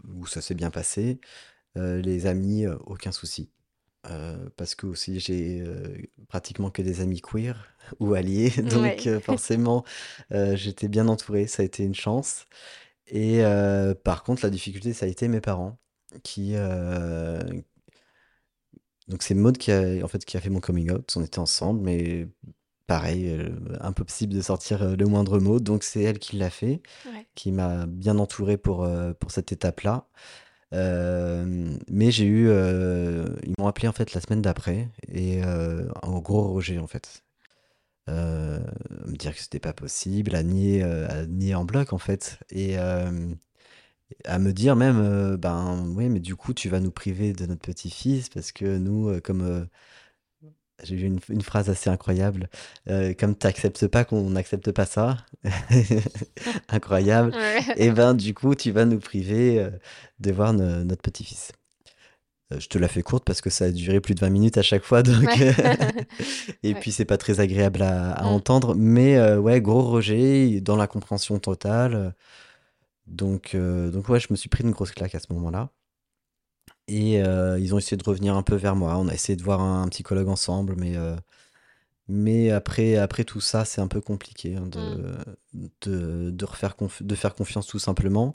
où 0.09 0.26
ça 0.26 0.40
s'est 0.40 0.55
bien 0.55 0.70
passé. 0.70 1.20
Les 1.76 2.26
amis, 2.26 2.66
aucun 2.86 3.12
souci. 3.12 3.51
Parce 4.57 4.74
que 4.74 4.86
aussi 4.86 5.20
j'ai 5.20 5.62
pratiquement 6.28 6.70
que 6.70 6.82
des 6.82 7.01
amis 7.01 7.20
queer 7.20 7.68
ou 8.01 8.14
alliés, 8.14 8.51
donc 8.62 9.07
Ouais. 9.07 9.20
forcément 9.22 9.84
j'étais 10.32 10.88
bien 10.88 11.09
entouré, 11.09 11.46
ça 11.46 11.62
a 11.62 11.66
été 11.66 11.84
une 11.84 11.94
chance. 11.94 12.46
Et 13.11 13.44
euh, 13.44 13.94
par 13.94 14.22
contre 14.24 14.42
la 14.44 14.50
difficulté 14.50 14.92
ça 14.92 15.06
a 15.06 15.08
été 15.08 15.28
mes 15.28 15.40
parents 15.40 15.78
qui 16.22 16.52
euh, 16.54 17.40
donc 19.08 19.22
c'est 19.22 19.34
Maud 19.34 19.58
qui 19.58 19.72
a 19.72 20.04
en 20.04 20.08
fait 20.08 20.24
qui 20.24 20.36
a 20.36 20.40
fait 20.40 20.50
mon 20.50 20.61
coming 20.61 20.90
out, 20.92 21.12
on 21.16 21.22
était 21.22 21.38
ensemble 21.40 21.80
mais 21.80 22.28
pareil 22.86 23.28
euh, 23.30 23.50
impossible 23.80 24.32
de 24.34 24.40
sortir 24.40 24.96
le 24.96 25.06
moindre 25.06 25.38
mot 25.40 25.61
donc 25.61 25.82
c'est 25.82 26.02
elle 26.02 26.18
qui 26.18 26.36
l'a 26.36 26.50
fait, 26.50 26.82
Ouais. 27.06 27.26
qui 27.34 27.52
m'a 27.52 27.86
bien 27.86 28.18
entouré 28.18 28.56
pour 28.56 28.88
pour 29.18 29.30
cette 29.30 29.52
étape-là. 29.52 30.06
Euh, 30.72 31.76
mais 31.88 32.12
j'ai 32.12 32.26
eu, 32.26 32.48
euh, 32.48 33.26
ils 33.42 33.54
m'ont 33.58 33.66
appelé 33.66 33.88
en 33.88 33.92
fait 33.92 34.14
la 34.14 34.20
semaine 34.20 34.40
d'après 34.42 34.88
et 35.08 35.42
euh, 35.44 35.88
un 36.02 36.18
gros 36.20 36.52
rejet 36.52 36.78
en 36.78 36.86
fait. 36.86 37.24
Euh, 38.11 38.61
me 39.06 39.16
dire 39.16 39.34
que 39.34 39.40
c'était 39.40 39.61
pas 39.61 39.72
possible, 39.72 40.34
à 40.34 40.42
nier, 40.42 40.82
euh, 40.82 41.08
à 41.08 41.26
nier 41.26 41.54
en 41.54 41.64
bloc 41.64 41.92
en 41.92 41.98
fait 41.98 42.38
et 42.50 42.78
euh, 42.78 43.11
à 44.24 44.38
me 44.38 44.52
dire 44.52 44.76
même, 44.76 44.98
euh, 45.00 45.36
ben 45.36 45.84
oui, 45.96 46.08
mais 46.08 46.20
du 46.20 46.36
coup 46.36 46.54
tu 46.54 46.68
vas 46.68 46.80
nous 46.80 46.90
priver 46.90 47.32
de 47.32 47.46
notre 47.46 47.62
petit-fils 47.62 48.28
parce 48.30 48.52
que 48.52 48.78
nous, 48.78 49.20
comme 49.22 49.68
j'ai 50.82 50.96
eu 50.96 51.02
une, 51.04 51.20
une 51.28 51.42
phrase 51.42 51.68
assez 51.70 51.90
incroyable, 51.90 52.48
comme 53.18 53.34
t'acceptes 53.36 53.86
pas 53.86 54.04
qu'on 54.04 54.30
n'accepte 54.30 54.72
pas 54.72 54.86
ça, 54.86 55.18
incroyable. 56.68 57.32
Ouais. 57.34 57.61
Et 57.76 57.90
ben 57.90 58.14
du 58.14 58.34
coup, 58.34 58.54
tu 58.54 58.70
vas 58.70 58.86
nous 58.86 58.98
priver 58.98 59.68
de 60.20 60.32
voir 60.32 60.52
no- 60.54 60.84
notre 60.84 61.02
petit-fils. 61.02 61.52
Euh, 62.53 62.61
je 62.61 62.68
te 62.68 62.78
la 62.78 62.88
fais 62.88 63.03
courte 63.03 63.24
parce 63.24 63.40
que 63.40 63.51
ça 63.51 63.66
a 63.66 63.70
duré 63.70 64.01
plus 64.01 64.14
de 64.14 64.20
20 64.20 64.30
minutes 64.30 64.59
à 64.59 64.62
chaque 64.62 64.84
fois, 64.84 65.03
donc 65.03 65.24
Ouais. 65.26 65.55
et 66.62 66.74
Ouais. 66.74 66.80
puis 66.80 66.92
c'est 66.92 67.05
pas 67.05 67.16
très 67.18 67.40
agréable 67.40 67.82
à, 67.82 68.12
à 68.12 68.24
Mm. 68.24 68.26
entendre, 68.26 68.74
mais 68.74 69.16
euh, 69.18 69.38
ouais, 69.38 69.61
gros 69.61 69.82
rejet 69.82 70.61
dans 70.61 70.76
la 70.76 70.86
compréhension 70.86 71.38
totale. 71.38 72.14
Donc 73.07 73.55
euh, 73.55 73.90
donc 73.90 74.09
ouais, 74.09 74.20
je 74.20 74.28
me 74.30 74.36
suis 74.36 74.48
pris 74.48 74.64
une 74.64 74.70
grosse 74.72 74.92
claque 74.92 75.14
à 75.14 75.20
ce 75.20 75.32
moment-là. 75.32 75.70
Et 76.88 77.22
euh, 77.22 77.59
ils 77.59 77.74
ont 77.74 77.78
essayé 77.78 77.96
de 77.96 78.05
revenir 78.05 78.34
un 78.36 78.42
peu 78.42 78.57
vers 78.57 78.74
moi. 78.76 78.96
On 78.98 79.09
a 79.09 79.14
essayé 79.14 79.36
de 79.36 79.42
voir 79.42 79.61
un, 79.61 79.82
un 79.84 79.88
psychologue 79.88 80.28
ensemble, 80.28 80.74
mais 80.76 80.96
euh, 80.96 81.16
mais 82.09 82.51
après, 82.51 82.96
après 82.96 83.24
tout 83.24 83.40
ça, 83.40 83.64
c'est 83.64 83.80
un 83.80 83.88
peu 83.88 84.01
compliqué 84.01 84.57
hein, 84.57 84.66
Mm. 84.66 84.70
de, 84.70 85.16
de, 85.82 86.30
de 86.30 86.44
refaire 86.44 86.76
conf- 86.78 87.03
de 87.03 87.14
faire 87.14 87.34
confiance 87.34 87.66
tout 87.66 87.78
simplement. 87.78 88.32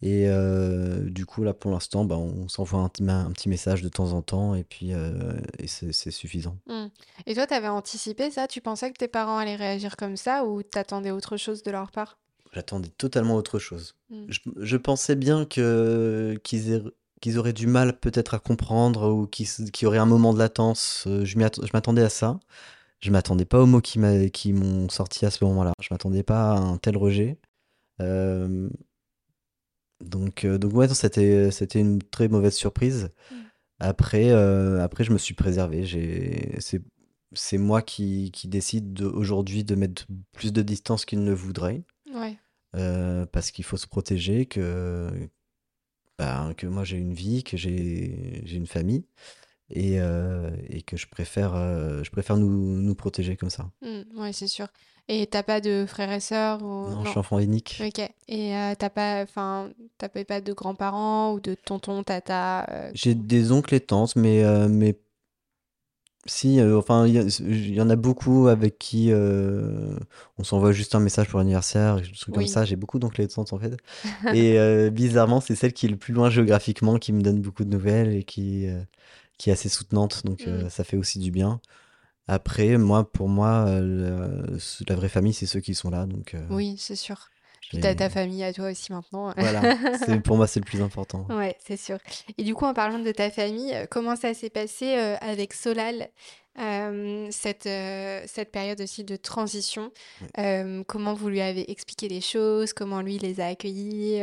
Et 0.00 0.28
euh, 0.28 1.10
du 1.10 1.26
coup, 1.26 1.42
là, 1.42 1.54
pour 1.54 1.72
l'instant, 1.72 2.04
bah, 2.04 2.16
on 2.16 2.46
s'envoie 2.48 2.80
un, 2.80 2.88
petit- 2.88 3.02
un 3.08 3.32
petit 3.32 3.48
message 3.48 3.82
de 3.82 3.88
temps 3.88 4.12
en 4.12 4.22
temps 4.22 4.54
et 4.54 4.62
puis 4.62 4.92
euh, 4.92 5.32
et 5.58 5.66
c'est 5.66 6.10
suffisant. 6.12 6.56
Mm. 6.68 6.86
Et 7.26 7.34
toi, 7.34 7.46
t'avais 7.46 7.68
anticipé 7.68 8.30
ça? 8.30 8.46
Tu 8.46 8.60
pensais 8.60 8.92
que 8.92 8.96
tes 8.98 9.08
parents 9.08 9.38
allaient 9.38 9.56
réagir 9.56 9.96
comme 9.96 10.16
ça 10.16 10.44
ou 10.44 10.62
t'attendais 10.62 11.10
autre 11.10 11.36
chose 11.36 11.62
de 11.64 11.70
leur 11.72 11.90
part? 11.90 12.18
J'attendais 12.52 12.90
totalement 12.90 13.34
autre 13.34 13.58
chose. 13.58 13.96
Mm. 14.10 14.24
Je, 14.28 14.38
je 14.56 14.76
pensais 14.76 15.16
bien 15.16 15.44
qu'ils 15.44 16.38
qu'ils 16.44 17.36
auraient 17.38 17.52
du 17.52 17.66
mal 17.66 17.98
peut-être 17.98 18.34
à 18.34 18.38
comprendre 18.38 19.10
ou 19.10 19.26
qu'il 19.26 19.46
y 19.82 19.86
aurait 19.86 19.98
un 19.98 20.06
moment 20.06 20.32
de 20.32 20.38
latence. 20.38 21.04
Euh, 21.08 21.24
Je 21.24 21.36
m'attendais 21.38 22.02
à 22.02 22.08
ça. 22.08 22.38
Je 23.00 23.10
m'attendais 23.10 23.44
pas 23.44 23.60
aux 23.60 23.66
mots 23.66 23.80
qui 23.80 23.98
m'ont 23.98 24.88
sorti 24.88 25.26
à 25.26 25.30
ce 25.30 25.44
moment-là. 25.44 25.72
Je 25.80 25.88
m'attendais 25.90 26.22
pas 26.22 26.52
à 26.52 26.58
un 26.58 26.76
tel 26.78 26.96
rejet. 26.96 27.38
Euh, 28.00 28.68
donc, 30.04 30.44
euh, 30.44 30.58
donc 30.58 30.72
ouais, 30.74 30.86
non, 30.86 30.94
c'était, 30.94 31.50
c'était 31.50 31.80
une 31.80 32.00
très 32.02 32.28
mauvaise 32.28 32.54
surprise. 32.54 33.10
Mm. 33.30 33.34
Après, 33.80 34.30
euh, 34.30 34.82
après, 34.82 35.04
je 35.04 35.12
me 35.12 35.18
suis 35.18 35.34
préservé. 35.34 35.84
J'ai, 35.84 36.56
c'est, 36.60 36.82
c'est 37.32 37.58
moi 37.58 37.82
qui, 37.82 38.30
qui 38.32 38.48
décide 38.48 38.92
de- 38.92 39.06
aujourd'hui 39.06 39.64
de 39.64 39.74
mettre 39.74 40.06
plus 40.32 40.52
de 40.52 40.62
distance 40.62 41.04
qu'il 41.04 41.22
ne 41.22 41.32
voudrait. 41.32 41.84
Ouais. 42.14 42.36
euh, 42.76 43.26
parce 43.26 43.50
qu'il 43.50 43.64
faut 43.64 43.76
se 43.76 43.86
protéger, 43.86 44.46
que, 44.46 45.10
ben, 46.18 46.54
que 46.54 46.66
moi 46.66 46.84
j'ai 46.84 46.96
une 46.98 47.12
vie, 47.14 47.44
que 47.44 47.56
j'ai, 47.56 48.42
j'ai 48.44 48.56
une 48.56 48.66
famille. 48.66 49.04
Et, 49.70 49.98
et 50.70 50.80
que 50.82 50.96
je 50.96 51.06
préfère, 51.06 51.52
je 52.02 52.10
préfère 52.10 52.38
nous, 52.38 52.80
nous 52.80 52.94
protéger 52.94 53.36
comme 53.36 53.50
ça. 53.50 53.70
Mm. 53.82 54.18
Ouais, 54.18 54.32
c'est 54.32 54.46
sûr. 54.48 54.66
Et 55.10 55.26
t'as 55.26 55.42
pas 55.42 55.62
de 55.62 55.86
frères 55.88 56.12
et 56.12 56.20
sœurs 56.20 56.62
ou... 56.62 56.90
Non, 56.90 57.04
je 57.04 57.10
suis 57.10 57.18
enfant 57.18 57.38
unique. 57.38 57.82
Ok. 57.82 58.06
Et 58.28 58.54
euh, 58.54 58.74
t'as 58.78 58.90
pas, 58.90 59.22
enfin, 59.22 59.70
t'avais 59.96 60.24
pas 60.24 60.42
de 60.42 60.52
grands-parents 60.52 61.32
ou 61.32 61.40
de 61.40 61.54
tonton, 61.54 62.02
tata 62.02 62.66
euh, 62.70 62.90
J'ai 62.92 63.14
des 63.14 63.50
oncles 63.50 63.74
et 63.74 63.80
tantes, 63.80 64.16
mais, 64.16 64.44
euh, 64.44 64.68
mais 64.68 64.98
si, 66.26 66.60
euh, 66.60 66.76
enfin, 66.76 67.06
il 67.06 67.74
y, 67.74 67.80
en 67.80 67.88
a 67.88 67.96
beaucoup 67.96 68.48
avec 68.48 68.78
qui 68.78 69.10
on 69.14 70.44
s'envoie 70.44 70.72
juste 70.72 70.94
un 70.94 71.00
message 71.00 71.28
pour 71.28 71.38
l'anniversaire, 71.38 71.96
des 71.96 72.02
trucs 72.12 72.34
comme 72.34 72.46
ça. 72.46 72.66
J'ai 72.66 72.76
beaucoup 72.76 72.98
d'oncles 72.98 73.22
et 73.22 73.28
tantes 73.28 73.54
en 73.54 73.58
fait. 73.58 73.78
Et 74.34 74.90
bizarrement, 74.90 75.40
c'est 75.40 75.54
celle 75.54 75.72
qui 75.72 75.86
est 75.86 75.88
le 75.88 75.96
plus 75.96 76.12
loin 76.12 76.28
géographiquement 76.28 76.98
qui 76.98 77.14
me 77.14 77.22
donne 77.22 77.40
beaucoup 77.40 77.64
de 77.64 77.70
nouvelles 77.70 78.14
et 78.14 78.24
qui, 78.24 78.66
qui 79.38 79.48
est 79.48 79.54
assez 79.54 79.70
soutenante, 79.70 80.26
donc 80.26 80.46
Mm. 80.46 80.68
ça 80.68 80.84
fait 80.84 80.98
aussi 80.98 81.18
du 81.18 81.30
bien. 81.30 81.62
Après, 82.28 82.76
moi, 82.76 83.10
pour 83.10 83.28
moi, 83.28 83.64
euh, 83.66 84.58
la 84.88 84.94
vraie 84.94 85.08
famille, 85.08 85.32
c'est 85.32 85.46
ceux 85.46 85.60
qui 85.60 85.74
sont 85.74 85.90
là, 85.90 86.06
donc 86.06 86.34
euh, 86.34 86.46
Oui, 86.50 86.76
c'est 86.78 86.96
sûr. 86.96 87.28
Puis 87.70 87.80
t'as 87.80 87.94
ta 87.94 88.08
famille 88.08 88.42
à 88.44 88.52
toi 88.52 88.70
aussi 88.70 88.92
maintenant. 88.92 89.34
voilà, 89.36 89.76
pour 90.24 90.36
moi, 90.36 90.46
c'est 90.46 90.60
le 90.60 90.64
plus 90.64 90.80
important. 90.80 91.26
Ouais, 91.30 91.56
c'est 91.66 91.76
sûr. 91.76 91.98
Et 92.38 92.44
du 92.44 92.54
coup, 92.54 92.64
en 92.64 92.72
parlant 92.74 92.98
de 92.98 93.12
ta 93.12 93.30
famille, 93.30 93.74
euh, 93.74 93.86
comment 93.90 94.16
ça 94.16 94.32
s'est 94.32 94.50
passé 94.50 94.94
avec 95.20 95.52
Solal, 95.52 96.08
euh, 96.58 97.28
cette, 97.30 97.66
euh, 97.66 98.22
cette 98.26 98.50
période 98.50 98.80
aussi 98.80 99.04
de 99.04 99.16
transition? 99.16 99.92
Euh, 100.38 100.82
comment 100.86 101.14
vous 101.14 101.28
lui 101.28 101.40
avez 101.40 101.70
expliqué 101.70 102.08
les 102.08 102.20
choses? 102.20 102.72
Comment 102.72 103.00
lui 103.00 103.18
les 103.18 103.40
a 103.40 103.46
accueillis? 103.46 104.22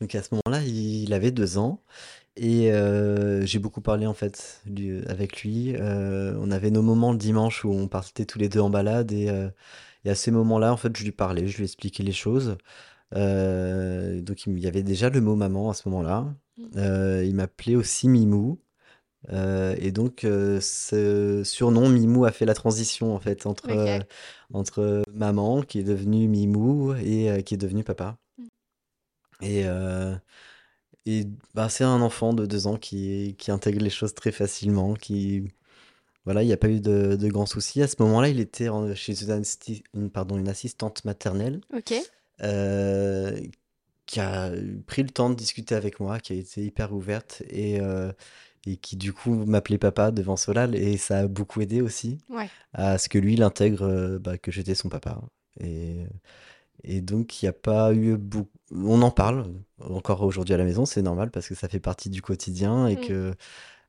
Donc 0.00 0.14
à 0.14 0.22
ce 0.22 0.28
moment-là, 0.32 0.62
il 0.64 1.12
avait 1.12 1.30
deux 1.30 1.58
ans 1.58 1.80
Et 2.36 2.70
j'ai 3.46 3.58
beaucoup 3.58 3.80
parlé 3.80 4.06
en 4.06 4.14
fait 4.14 4.62
avec 5.08 5.42
lui. 5.42 5.74
on 5.78 6.50
avait 6.50 6.70
nos 6.70 6.82
moments 6.82 7.12
le 7.12 7.18
dimanche 7.18 7.64
où 7.64 7.70
on 7.70 7.88
partait 7.88 8.26
tous 8.26 8.38
les 8.38 8.48
deux 8.48 8.60
en 8.60 8.70
balade 8.70 9.12
et, 9.12 9.30
et 10.04 10.10
à 10.10 10.14
ces 10.14 10.30
moments-là, 10.30 10.72
en 10.72 10.76
fait, 10.76 10.96
je 10.96 11.02
lui 11.04 11.12
parlais, 11.12 11.48
je 11.48 11.56
lui 11.56 11.64
expliquais 11.64 12.02
les 12.02 12.12
choses. 12.12 12.58
donc 13.12 14.46
il 14.46 14.58
y 14.58 14.66
avait 14.66 14.82
déjà 14.82 15.08
le 15.08 15.20
mot 15.20 15.34
maman 15.34 15.70
à 15.70 15.74
ce 15.74 15.88
moment-là. 15.88 16.34
Mmh. 16.58 17.24
il 17.24 17.34
m'appelait 17.34 17.76
aussi 17.76 18.08
Mimou. 18.08 18.58
et 19.30 19.92
donc 19.92 20.20
ce 20.22 21.42
surnom 21.42 21.88
Mimou 21.88 22.26
a 22.26 22.32
fait 22.32 22.44
la 22.44 22.54
transition 22.54 23.14
en 23.14 23.18
fait 23.18 23.46
entre, 23.46 23.70
entre 24.52 25.02
maman 25.12 25.62
qui 25.62 25.78
est 25.78 25.84
devenue 25.84 26.28
Mimou 26.28 26.94
et 26.94 27.42
qui 27.44 27.54
est 27.54 27.58
devenue 27.58 27.82
papa. 27.84 28.18
Mmh. 28.38 28.44
Et 29.42 29.64
et 31.06 31.26
bah, 31.54 31.68
c'est 31.68 31.84
un 31.84 32.00
enfant 32.02 32.32
de 32.34 32.44
deux 32.46 32.66
ans 32.66 32.76
qui, 32.76 33.34
qui 33.38 33.50
intègre 33.50 33.82
les 33.82 33.90
choses 33.90 34.14
très 34.14 34.32
facilement, 34.32 34.94
qui... 34.94 35.48
Voilà, 36.24 36.42
il 36.42 36.46
n'y 36.46 36.52
a 36.52 36.56
pas 36.56 36.68
eu 36.68 36.80
de, 36.80 37.14
de 37.14 37.28
grands 37.28 37.46
soucis. 37.46 37.80
À 37.82 37.86
ce 37.86 37.94
moment-là, 38.00 38.28
il 38.28 38.40
était 38.40 38.68
chez 38.96 39.14
une, 39.94 40.10
pardon, 40.10 40.36
une 40.36 40.48
assistante 40.48 41.04
maternelle 41.04 41.60
Ok. 41.72 41.94
euh, 42.42 43.38
qui 44.06 44.18
a 44.20 44.50
pris 44.86 45.02
le 45.04 45.10
temps 45.10 45.30
de 45.30 45.36
discuter 45.36 45.76
avec 45.76 46.00
moi, 46.00 46.18
qui 46.18 46.32
a 46.32 46.36
été 46.36 46.64
hyper 46.64 46.92
ouverte 46.92 47.42
et, 47.48 47.80
euh, 47.80 48.12
et 48.66 48.76
qui 48.76 48.96
du 48.96 49.12
coup 49.12 49.34
m'appelait 49.34 49.78
papa 49.78 50.10
devant 50.10 50.36
Solal 50.36 50.74
et 50.74 50.96
ça 50.96 51.18
a 51.20 51.26
beaucoup 51.28 51.60
aidé 51.60 51.80
aussi 51.80 52.18
Ouais. 52.28 52.48
à 52.72 52.98
ce 52.98 53.08
que 53.08 53.18
lui 53.18 53.34
il 53.34 53.42
intègre 53.44 53.82
euh, 53.84 54.18
bah, 54.18 54.36
que 54.36 54.50
j'étais 54.50 54.74
son 54.74 54.88
papa. 54.88 55.20
Et, 55.60 56.06
et 56.84 57.00
donc, 57.00 57.42
il 57.42 57.46
n'y 57.46 57.48
a 57.48 57.52
pas 57.52 57.92
eu 57.92 58.16
beaucoup. 58.16 58.50
On 58.74 59.00
en 59.02 59.10
parle 59.10 59.46
encore 59.80 60.22
aujourd'hui 60.22 60.54
à 60.54 60.56
la 60.56 60.64
maison, 60.64 60.86
c'est 60.86 61.02
normal 61.02 61.30
parce 61.30 61.48
que 61.48 61.54
ça 61.54 61.68
fait 61.68 61.78
partie 61.78 62.10
du 62.10 62.20
quotidien 62.20 62.88
et 62.88 62.96
mm. 62.96 63.00
que 63.00 63.34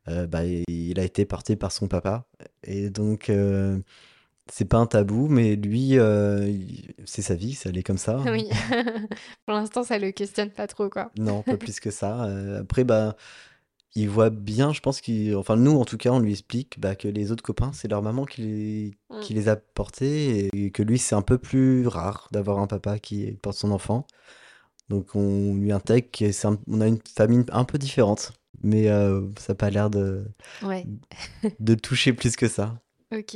euh, 0.07 0.27
bah, 0.27 0.45
il 0.45 0.99
a 0.99 1.03
été 1.03 1.25
porté 1.25 1.55
par 1.55 1.71
son 1.71 1.87
papa. 1.87 2.25
Et 2.63 2.89
donc, 2.89 3.29
euh, 3.29 3.79
c'est 4.51 4.65
pas 4.65 4.77
un 4.77 4.85
tabou, 4.85 5.27
mais 5.27 5.55
lui, 5.55 5.97
euh, 5.97 6.53
c'est 7.05 7.21
sa 7.21 7.35
vie, 7.35 7.53
ça 7.53 7.69
allait 7.69 7.83
comme 7.83 7.97
ça. 7.97 8.17
Oui. 8.31 8.47
Pour 9.45 9.55
l'instant, 9.55 9.83
ça 9.83 9.97
le 9.97 10.11
questionne 10.11 10.51
pas 10.51 10.67
trop, 10.67 10.89
quoi. 10.89 11.11
Non, 11.17 11.41
pas 11.41 11.57
plus 11.57 11.79
que 11.79 11.91
ça. 11.91 12.23
après, 12.59 12.83
bah 12.83 13.15
il 13.97 14.09
voit 14.09 14.29
bien, 14.29 14.73
je 14.73 14.79
pense 14.79 15.01
qu'il. 15.01 15.35
Enfin, 15.35 15.55
nous, 15.55 15.71
en 15.71 15.83
tout 15.83 15.97
cas, 15.97 16.11
on 16.11 16.19
lui 16.19 16.31
explique 16.31 16.79
bah, 16.79 16.95
que 16.95 17.07
les 17.07 17.31
autres 17.31 17.41
copains, 17.41 17.71
c'est 17.73 17.87
leur 17.87 18.03
maman 18.03 18.25
qui 18.25 18.41
les, 18.41 18.97
mm. 19.09 19.21
qui 19.21 19.33
les 19.33 19.49
a 19.49 19.55
portés 19.55 20.49
et 20.53 20.69
que 20.69 20.83
lui, 20.83 20.99
c'est 20.99 21.15
un 21.15 21.23
peu 21.23 21.39
plus 21.39 21.87
rare 21.87 22.29
d'avoir 22.31 22.59
un 22.59 22.67
papa 22.67 22.99
qui 22.99 23.31
porte 23.41 23.57
son 23.57 23.71
enfant. 23.71 24.05
Donc, 24.89 25.15
on 25.15 25.55
lui 25.55 25.71
intègre 25.71 26.09
qu'on 26.11 26.81
a 26.81 26.87
une 26.87 26.99
famille 27.15 27.43
un 27.51 27.63
peu 27.63 27.79
différente, 27.79 28.33
mais 28.61 28.87
euh, 28.87 29.21
ça 29.39 29.53
n'a 29.53 29.57
pas 29.57 29.71
l'air 29.71 29.89
de, 29.89 30.25
ouais. 30.61 30.85
de 31.59 31.73
toucher 31.73 32.13
plus 32.13 32.35
que 32.35 32.47
ça. 32.47 32.79
Ok. 33.11 33.35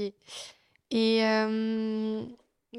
Et 0.92 1.26
euh, 1.26 2.22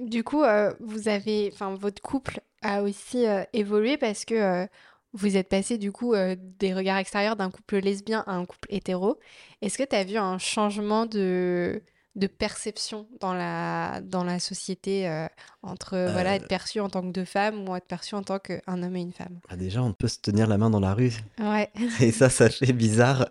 du 0.01 0.23
coup, 0.23 0.45
euh, 0.45 0.73
vous 0.79 1.09
avez. 1.09 1.51
Enfin, 1.53 1.75
votre 1.75 2.01
couple 2.01 2.41
a 2.63 2.85
aussi 2.85 3.25
évolué 3.53 3.97
parce 3.97 4.25
que 4.25 4.69
vous 5.13 5.37
êtes 5.37 5.49
passé 5.49 5.79
du 5.79 5.93
coup 5.93 6.15
euh, 6.15 6.37
des 6.59 6.75
regards 6.75 6.99
extérieurs 6.99 7.37
d'un 7.37 7.51
couple 7.51 7.79
lesbien 7.79 8.25
à 8.27 8.33
un 8.33 8.45
couple 8.45 8.69
hétéro. 8.71 9.19
Est-ce 9.61 9.79
que 9.79 9.83
tu 9.83 9.95
as 9.95 10.05
vu 10.05 10.17
un 10.17 10.39
changement 10.39 11.07
de, 11.07 11.83
de 12.17 12.27
perception 12.27 13.07
dans 13.21 13.35
la, 13.35 14.01
dans 14.01 14.25
la 14.25 14.39
société 14.39 15.09
euh, 15.09 15.27
entre 15.63 16.09
voilà, 16.13 16.37
être 16.37 16.45
euh. 16.45 16.49
perçu 16.49 16.81
en 16.81 16.89
tant 16.89 17.03
que 17.03 17.13
deux 17.13 17.27
femmes 17.27 17.69
ou 17.69 17.77
être 17.77 17.87
perçu 17.87 18.15
en 18.15 18.23
tant 18.23 18.39
qu'un 18.39 18.83
homme 18.83 18.97
et 18.97 19.03
une 19.03 19.13
femme? 19.13 19.39
Bah 19.49 19.57
Déjà, 19.57 19.83
on 19.83 19.93
peut 19.93 20.09
se 20.09 20.19
tenir 20.19 20.47
la 20.47 20.57
main 20.57 20.71
dans 20.71 20.81
la 20.81 20.95
rue. 20.95 21.13
Ouais. 21.39 21.71
Et 22.01 22.11
ça, 22.11 22.31
ça 22.31 22.49
fait 22.49 22.73
bizarre. 22.73 23.29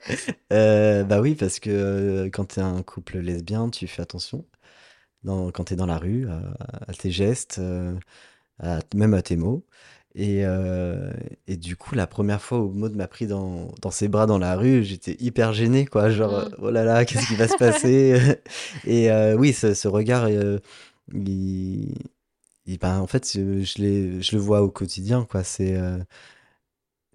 bah 0.49 1.19
oui, 1.19 1.35
parce 1.35 1.59
que 1.59 2.29
quand 2.31 2.53
tu 2.53 2.59
es 2.59 2.63
un 2.63 2.83
couple 2.83 3.19
lesbien, 3.19 3.69
tu 3.69 3.87
fais 3.87 4.03
attention. 4.03 4.45
Dans, 5.23 5.51
quand 5.51 5.65
tu 5.65 5.73
es 5.73 5.75
dans 5.75 5.85
la 5.85 5.99
rue, 5.99 6.27
à, 6.29 6.93
tes 6.93 7.11
gestes, 7.11 7.59
même 8.93 9.13
à 9.13 9.21
tes 9.21 9.35
mots. 9.35 9.65
Et, 10.13 10.45
euh, 10.45 11.11
et 11.47 11.55
du 11.55 11.77
coup, 11.77 11.95
la 11.95 12.05
première 12.07 12.41
fois 12.41 12.59
où 12.59 12.71
Maud 12.71 12.95
m'a 12.95 13.07
pris 13.07 13.27
dans, 13.27 13.71
dans 13.81 13.91
ses 13.91 14.09
bras 14.09 14.25
dans 14.25 14.37
la 14.37 14.55
rue, 14.57 14.83
j'étais 14.83 15.15
hyper 15.19 15.53
gêné, 15.53 15.85
quoi. 15.85 16.09
Genre, 16.09 16.49
mmh. 16.49 16.55
oh 16.59 16.71
là 16.71 16.83
là, 16.83 17.05
qu'est-ce 17.05 17.27
qui 17.27 17.35
va 17.35 17.47
se 17.47 17.57
passer? 17.57 18.19
Et 18.85 19.09
euh, 19.11 19.35
oui, 19.35 19.53
ce, 19.53 19.73
ce 19.73 19.87
regard, 19.87 20.25
euh, 20.25 20.59
il, 21.13 21.93
il, 22.65 22.77
ben, 22.79 22.99
en 22.99 23.07
fait, 23.07 23.31
je, 23.33 23.61
je 23.63 24.35
le 24.35 24.41
vois 24.41 24.61
au 24.61 24.69
quotidien, 24.69 25.25
quoi. 25.29 25.43
C'est 25.43 25.77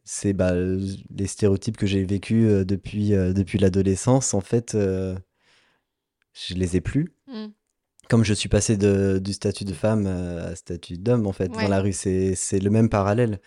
c'est 0.05 0.32
bah, 0.32 0.53
les 0.55 1.26
stéréotypes 1.26 1.76
que 1.76 1.86
j'ai 1.86 2.05
vécus 2.05 2.64
depuis, 2.64 3.11
depuis 3.11 3.59
l'adolescence. 3.59 4.34
En 4.34 4.40
fait, 4.40 4.72
je 4.74 5.16
les 6.55 6.76
ai 6.76 6.80
plus. 6.80 7.12
Mmh 7.26 7.49
comme 8.09 8.24
je 8.24 8.34
suis 8.34 8.48
passé 8.48 8.76
de, 8.76 9.18
du 9.18 9.32
statut 9.32 9.64
de 9.64 9.72
femme 9.72 10.07
euh, 10.07 10.52
à 10.52 10.57
statut 10.57 10.98
d'homme, 10.98 11.26
en 11.26 11.32
fait, 11.32 11.48
dans 11.48 11.68
la 11.68 11.80
rue, 11.80 11.92
c'est, 11.92 12.34
c'est 12.34 12.59
le 12.59 12.70
même 12.70 12.88
parallèle. 12.88 13.40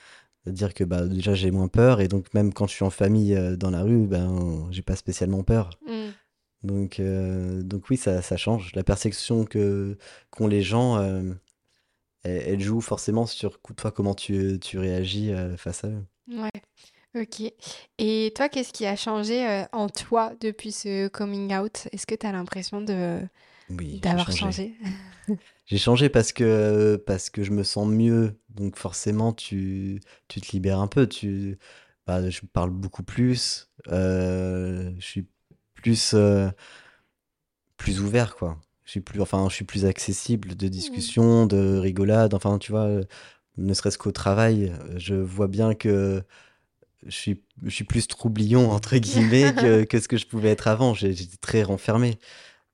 C'est-à-dire 0.43 0.73
que 0.73 0.83
bah, 0.83 1.05
déjà, 1.05 1.33
j'ai 1.33 1.51
moins 1.51 1.67
peur, 1.67 2.01
et 2.01 2.07
donc 2.07 2.33
même 2.33 2.53
quand 2.53 2.67
je 2.67 2.73
suis 2.73 2.85
en 2.85 2.89
famille 2.89 3.35
euh, 3.35 3.55
dans 3.55 3.71
la 3.71 3.83
rue, 3.83 4.07
ben, 4.07 4.67
j'ai 4.71 4.81
pas 4.81 4.95
spécialement 4.95 5.43
peur. 5.43 5.71
Mm. 5.87 6.09
Donc, 6.63 6.99
euh, 6.99 7.61
donc 7.61 7.89
oui, 7.89 7.97
ça, 7.97 8.21
ça, 8.21 8.37
change. 8.37 8.73
La 8.75 8.83
perception 8.83 9.45
que, 9.45 9.97
qu'ont 10.29 10.47
les 10.47 10.61
gens, 10.61 11.01
elle, 12.23 12.59
joue 12.59 12.81
forcément 12.81 13.25
sur 13.25 13.59
toi, 13.77 13.91
comment 13.91 14.13
tu, 14.13 14.59
tu 14.59 14.77
réagis 14.77 15.31
face 15.55 15.85
à 15.85 15.87
eux. 15.87 16.03
Ouais, 16.27 17.21
ok. 17.21 17.53
Et 17.97 18.33
toi, 18.35 18.49
qu'est-ce 18.49 18.73
qui 18.73 18.85
a 18.85 18.97
changé 18.97 19.65
en 19.71 19.87
toi 19.87 20.33
depuis 20.41 20.73
ce 20.73 21.07
coming 21.07 21.55
out? 21.55 21.87
Est-ce 21.93 22.05
que 22.05 22.15
tu 22.15 22.27
as 22.27 22.33
l'impression 22.33 22.81
de 22.81 23.21
oui, 23.69 23.99
D'avoir 23.99 24.31
changé. 24.31 24.73
J'ai 25.65 25.77
changé 25.77 26.09
parce 26.09 26.31
que, 26.31 26.95
parce 27.05 27.29
que 27.29 27.43
je 27.43 27.51
me 27.51 27.63
sens 27.63 27.87
mieux. 27.87 28.39
Donc 28.49 28.75
forcément, 28.75 29.33
tu, 29.33 30.01
tu 30.27 30.41
te 30.41 30.51
libères 30.51 30.79
un 30.79 30.87
peu. 30.87 31.05
Tu, 31.05 31.59
bah, 32.07 32.27
je 32.29 32.41
parle 32.51 32.71
beaucoup 32.71 33.03
plus. 33.03 33.69
Euh, 33.89 34.91
je 34.97 35.05
suis 35.05 35.27
plus, 35.75 36.13
euh, 36.15 36.49
plus 37.77 38.01
ouvert, 38.01 38.35
quoi. 38.35 38.59
Je 38.85 38.91
suis 38.91 39.01
plus, 39.01 39.21
enfin, 39.21 39.47
je 39.49 39.53
suis 39.53 39.65
plus 39.65 39.85
accessible 39.85 40.55
de 40.55 40.65
mmh. 40.65 40.69
discussion, 40.71 41.45
de 41.45 41.77
rigolade. 41.77 42.33
Enfin, 42.33 42.57
tu 42.57 42.71
vois, 42.71 42.89
ne 43.57 43.73
serait-ce 43.75 43.99
qu'au 43.99 44.11
travail, 44.11 44.73
je 44.97 45.13
vois 45.13 45.47
bien 45.47 45.75
que 45.75 46.23
je 47.05 47.11
suis, 47.15 47.43
je 47.63 47.69
suis 47.69 47.83
plus 47.83 48.07
troublion, 48.07 48.71
entre 48.71 48.97
guillemets, 48.97 49.53
que, 49.53 49.83
que 49.85 49.99
ce 49.99 50.07
que 50.07 50.17
je 50.17 50.25
pouvais 50.25 50.49
être 50.49 50.67
avant. 50.67 50.95
J'étais 50.95 51.37
très 51.39 51.63
renfermé. 51.63 52.17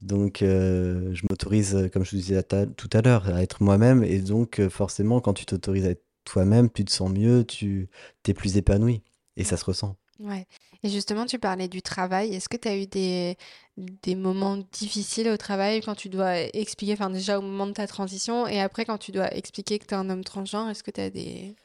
Donc, 0.02 0.42
euh, 0.42 1.14
je 1.14 1.24
m'autorise, 1.30 1.76
euh, 1.76 1.90
comme 1.90 2.04
je 2.04 2.12
vous 2.12 2.18
disais 2.18 2.44
tout 2.44 2.90
à 2.94 3.02
l'heure, 3.02 3.28
à 3.28 3.42
être 3.42 3.64
moi-même. 3.64 4.04
Et 4.04 4.20
donc, 4.20 4.60
euh, 4.60 4.70
forcément, 4.70 5.20
quand 5.22 5.34
tu 5.34 5.46
t'autorises 5.46 5.86
à 5.86 5.92
être 5.92 6.04
toi-même, 6.26 6.70
tu 6.70 6.86
te 6.86 6.92
sens 6.92 7.10
mieux, 7.10 7.46
tu 7.46 7.90
es 8.28 8.34
plus 8.34 8.58
épanoui. 8.58 9.02
Et 9.38 9.44
ça 9.44 9.58
se 9.58 9.66
ressent. 9.66 9.96
Ouais. 10.20 10.46
Et 10.84 10.90
justement, 10.90 11.26
tu 11.26 11.40
parlais 11.40 11.68
du 11.68 11.82
travail. 11.82 12.34
Est-ce 12.34 12.48
que 12.48 12.58
tu 12.58 12.68
as 12.68 12.78
eu 12.78 12.88
des, 12.88 13.38
des 13.78 14.16
moments 14.16 14.58
difficiles 14.72 15.30
au 15.30 15.38
travail 15.38 15.82
quand 15.82 15.96
tu 15.96 16.10
dois 16.10 16.38
expliquer, 16.56 16.94
enfin 16.94 17.10
déjà 17.10 17.38
au 17.38 17.42
moment 17.42 17.68
de 17.68 17.74
ta 17.74 17.88
transition 17.88 18.48
et 18.48 18.62
après 18.62 18.86
quand 18.86 18.98
tu 18.98 19.12
dois 19.12 19.34
expliquer 19.36 19.80
que 19.80 19.86
tu 19.86 19.94
es 19.94 19.98
un 19.98 20.10
homme 20.10 20.24
transgenre, 20.24 20.70
est-ce 20.70 20.84
que 20.84 20.92
tu 20.92 21.02
as 21.02 21.10
des... 21.10 21.56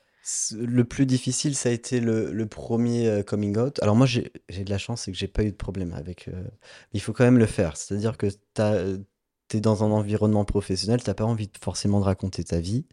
Le 0.53 0.85
plus 0.85 1.07
difficile, 1.07 1.55
ça 1.55 1.71
a 1.71 1.73
été 1.73 1.99
le, 1.99 2.47
premier 2.47 3.09
euh, 3.09 3.23
coming 3.23 3.57
out. 3.57 3.83
Alors 3.83 3.97
moi, 3.97 4.07
j'ai 4.07 4.31
de 4.51 4.71
la 4.71 4.79
chance, 4.79 5.03
c'est 5.03 5.13
que 5.13 5.19
j'ai 5.19 5.29
pas 5.29 5.43
eu 5.43 5.51
de 5.51 5.57
problème 5.57 5.93
avec... 5.95 6.29
Euh, 6.29 6.45
il 6.93 7.01
faut 7.01 7.13
quand 7.13 7.25
même 7.25 7.39
le 7.39 7.47
faire. 7.47 7.77
C'est-à-dire 7.77 8.19
que 8.19 8.27
tu 8.27 9.57
es 9.57 9.61
dans 9.61 9.83
un 9.83 9.91
environnement 9.91 10.45
professionnel, 10.45 11.03
t'as 11.03 11.15
pas 11.15 11.25
envie 11.25 11.51
forcément 11.63 12.01
de 12.01 12.05
raconter 12.05 12.45
ta 12.45 12.61
vie. 12.61 12.85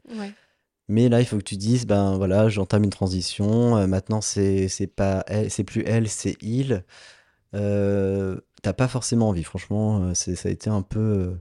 Mais 0.90 1.10
là, 1.10 1.20
il 1.20 1.26
faut 1.26 1.38
que 1.38 1.44
tu 1.44 1.58
dises, 1.58 1.86
ben 1.86 2.16
voilà, 2.16 2.48
j'entame 2.48 2.86
une 2.86 2.90
transition. 2.92 3.76
Euh, 3.76 3.88
maintenant, 3.88 4.22
c'est 4.22 4.70
pas 4.96 5.26
c'est 5.50 5.66
plus 5.66 5.84
elle, 5.86 6.08
c'est 6.08 6.38
il. 6.42 6.86
t'as 7.52 8.74
pas 8.74 8.88
forcément 8.88 9.30
envie. 9.30 9.44
Franchement, 9.44 10.14
ça 10.16 10.32
a 10.46 10.50
été 10.50 10.70
un 10.70 10.82
peu, 10.82 11.38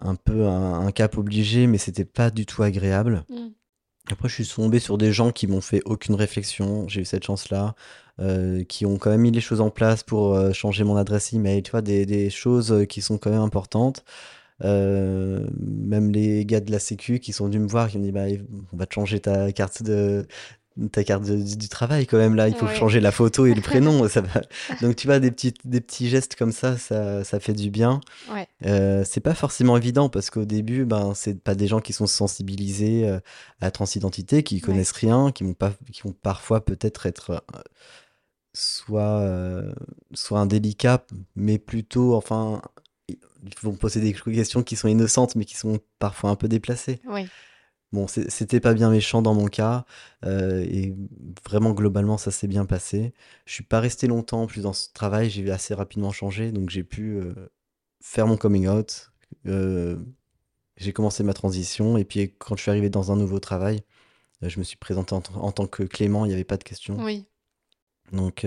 un 0.00 0.14
peu 0.14 0.46
un, 0.46 0.90
cap 0.90 1.18
obligé, 1.18 1.66
mais 1.66 1.76
c'était 1.76 2.06
pas 2.06 2.30
du 2.30 2.46
tout 2.46 2.62
agréable. 2.62 3.24
Mm. 3.28 3.48
Après, 4.10 4.28
je 4.28 4.34
suis 4.42 4.46
tombé 4.46 4.80
sur 4.80 4.98
des 4.98 5.12
gens 5.12 5.32
qui 5.32 5.46
m'ont 5.46 5.62
fait 5.62 5.80
aucune 5.86 6.14
réflexion. 6.14 6.86
J'ai 6.88 7.02
eu 7.02 7.04
cette 7.06 7.24
chance-là, 7.24 7.74
euh, 8.20 8.62
qui 8.64 8.84
ont 8.84 8.98
quand 8.98 9.10
même 9.10 9.22
mis 9.22 9.30
les 9.30 9.40
choses 9.40 9.62
en 9.62 9.70
place 9.70 10.02
pour 10.02 10.34
euh, 10.34 10.52
changer 10.52 10.84
mon 10.84 10.96
adresse 10.96 11.32
email. 11.32 11.62
Tu 11.62 11.70
vois, 11.70 11.80
des, 11.80 12.28
choses 12.30 12.70
euh, 12.72 12.84
qui 12.84 13.00
sont 13.00 13.16
quand 13.16 13.30
même 13.30 13.40
importantes. 13.40 14.04
même 14.60 16.10
les 16.12 16.44
gars 16.44 16.60
de 16.60 16.70
la 16.70 16.78
Sécu 16.78 17.18
qui 17.18 17.32
sont 17.32 17.46
venus 17.46 17.62
me 17.62 17.68
voir, 17.68 17.88
qui 17.88 17.98
me 17.98 18.04
dit 18.04 18.12
bah, 18.12 18.26
on 18.72 18.76
va 18.76 18.86
te 18.86 18.94
changer 18.94 19.20
ta 19.20 19.52
carte 19.52 19.82
de, 19.82 20.26
ta 20.90 21.04
carte 21.04 21.22
du 21.24 21.68
travail 21.68 22.06
quand 22.06 22.18
même 22.18 22.34
là 22.34 22.48
il 22.48 22.54
faut 22.54 22.66
changer 22.66 23.00
la 23.00 23.12
photo 23.12 23.46
et 23.46 23.54
le 23.54 23.60
prénom 23.62 24.08
ça 24.08 24.20
va 24.20 24.42
donc 24.82 24.96
tu 24.96 25.06
vois 25.06 25.20
des 25.20 25.30
petits 25.30 25.54
des 25.64 25.80
petits 25.80 26.08
gestes 26.08 26.34
comme 26.34 26.52
ça 26.52 26.76
ça, 26.76 27.22
ça 27.22 27.38
fait 27.38 27.52
du 27.52 27.70
bien 27.70 28.00
ouais. 28.32 28.48
euh, 28.66 29.04
c'est 29.06 29.20
pas 29.20 29.34
forcément 29.34 29.76
évident 29.76 30.08
parce 30.08 30.30
qu'au 30.30 30.44
début 30.44 30.84
ben 30.84 31.12
c'est 31.14 31.40
pas 31.40 31.54
des 31.54 31.68
gens 31.68 31.80
qui 31.80 31.92
sont 31.92 32.08
sensibilisés 32.08 33.06
euh, 33.06 33.18
à 33.60 33.66
la 33.66 33.70
transidentité 33.70 34.42
qui 34.42 34.60
connaissent 34.60 34.92
rien 34.92 35.30
qui 35.30 35.44
vont 35.44 35.54
pas 35.54 35.72
qui 35.92 36.02
vont 36.02 36.12
parfois 36.12 36.64
peut-être 36.64 37.06
être, 37.06 37.30
euh, 37.30 37.60
soit, 38.52 39.20
euh, 39.20 39.72
soit 40.12 40.40
indélicats, 40.40 41.04
mais 41.36 41.58
plutôt, 41.58 42.14
enfin, 42.14 42.62
ils 43.08 43.18
vont 43.62 43.74
poser 43.74 44.00
des 44.00 44.12
questions 44.12 44.62
qui 44.62 44.76
sont 44.76 44.88
innocentes, 44.88 45.36
mais 45.36 45.44
qui 45.44 45.56
sont 45.56 45.78
parfois 45.98 46.30
un 46.30 46.36
peu 46.36 46.48
déplacées. 46.48 47.00
Oui. 47.06 47.26
Bon, 47.94 48.08
c'était 48.08 48.58
pas 48.58 48.74
bien 48.74 48.90
méchant 48.90 49.22
dans 49.22 49.34
mon 49.34 49.46
cas, 49.46 49.84
euh, 50.24 50.64
et 50.68 50.96
vraiment 51.48 51.70
globalement 51.70 52.18
ça 52.18 52.32
s'est 52.32 52.48
bien 52.48 52.66
passé. 52.66 53.14
Je 53.46 53.52
suis 53.52 53.62
pas 53.62 53.78
resté 53.78 54.08
longtemps 54.08 54.42
en 54.42 54.46
plus 54.48 54.62
dans 54.62 54.72
ce 54.72 54.92
travail, 54.92 55.30
j'ai 55.30 55.48
assez 55.52 55.74
rapidement 55.74 56.10
changé, 56.10 56.50
donc 56.50 56.70
j'ai 56.70 56.82
pu 56.82 57.18
euh, 57.18 57.32
faire 58.00 58.26
mon 58.26 58.36
coming 58.36 58.66
out. 58.66 59.12
euh, 59.46 59.96
j'ai 60.76 60.92
commencé 60.92 61.22
ma 61.22 61.34
transition, 61.34 61.96
et 61.96 62.04
puis 62.04 62.34
quand 62.36 62.56
je 62.56 62.62
suis 62.62 62.70
arrivé 62.72 62.90
dans 62.90 63.12
un 63.12 63.16
nouveau 63.16 63.38
travail, 63.38 63.84
je 64.42 64.58
me 64.58 64.64
suis 64.64 64.76
présenté 64.76 65.14
en, 65.14 65.52
tant 65.52 65.68
que 65.68 65.84
Clément, 65.84 66.24
il 66.24 66.28
n'y 66.30 66.34
avait 66.34 66.42
pas 66.42 66.56
de 66.56 66.64
question. 66.64 66.96
Oui. 66.98 67.26
Donc 68.10 68.44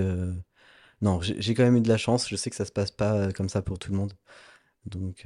non, 1.02 1.22
j'ai 1.22 1.54
quand 1.54 1.64
même 1.64 1.78
eu 1.78 1.82
de 1.82 1.88
la 1.88 1.98
chance, 1.98 2.28
je 2.28 2.36
sais 2.36 2.50
que 2.50 2.56
ça 2.58 2.66
se 2.66 2.74
passe 2.74 2.91
pas 2.91 3.32
comme 3.32 3.48
ça 3.48 3.62
pour 3.62 3.80
tout 3.80 3.93
le 3.93 3.98
monde, 3.98 4.12
donc 4.86 5.26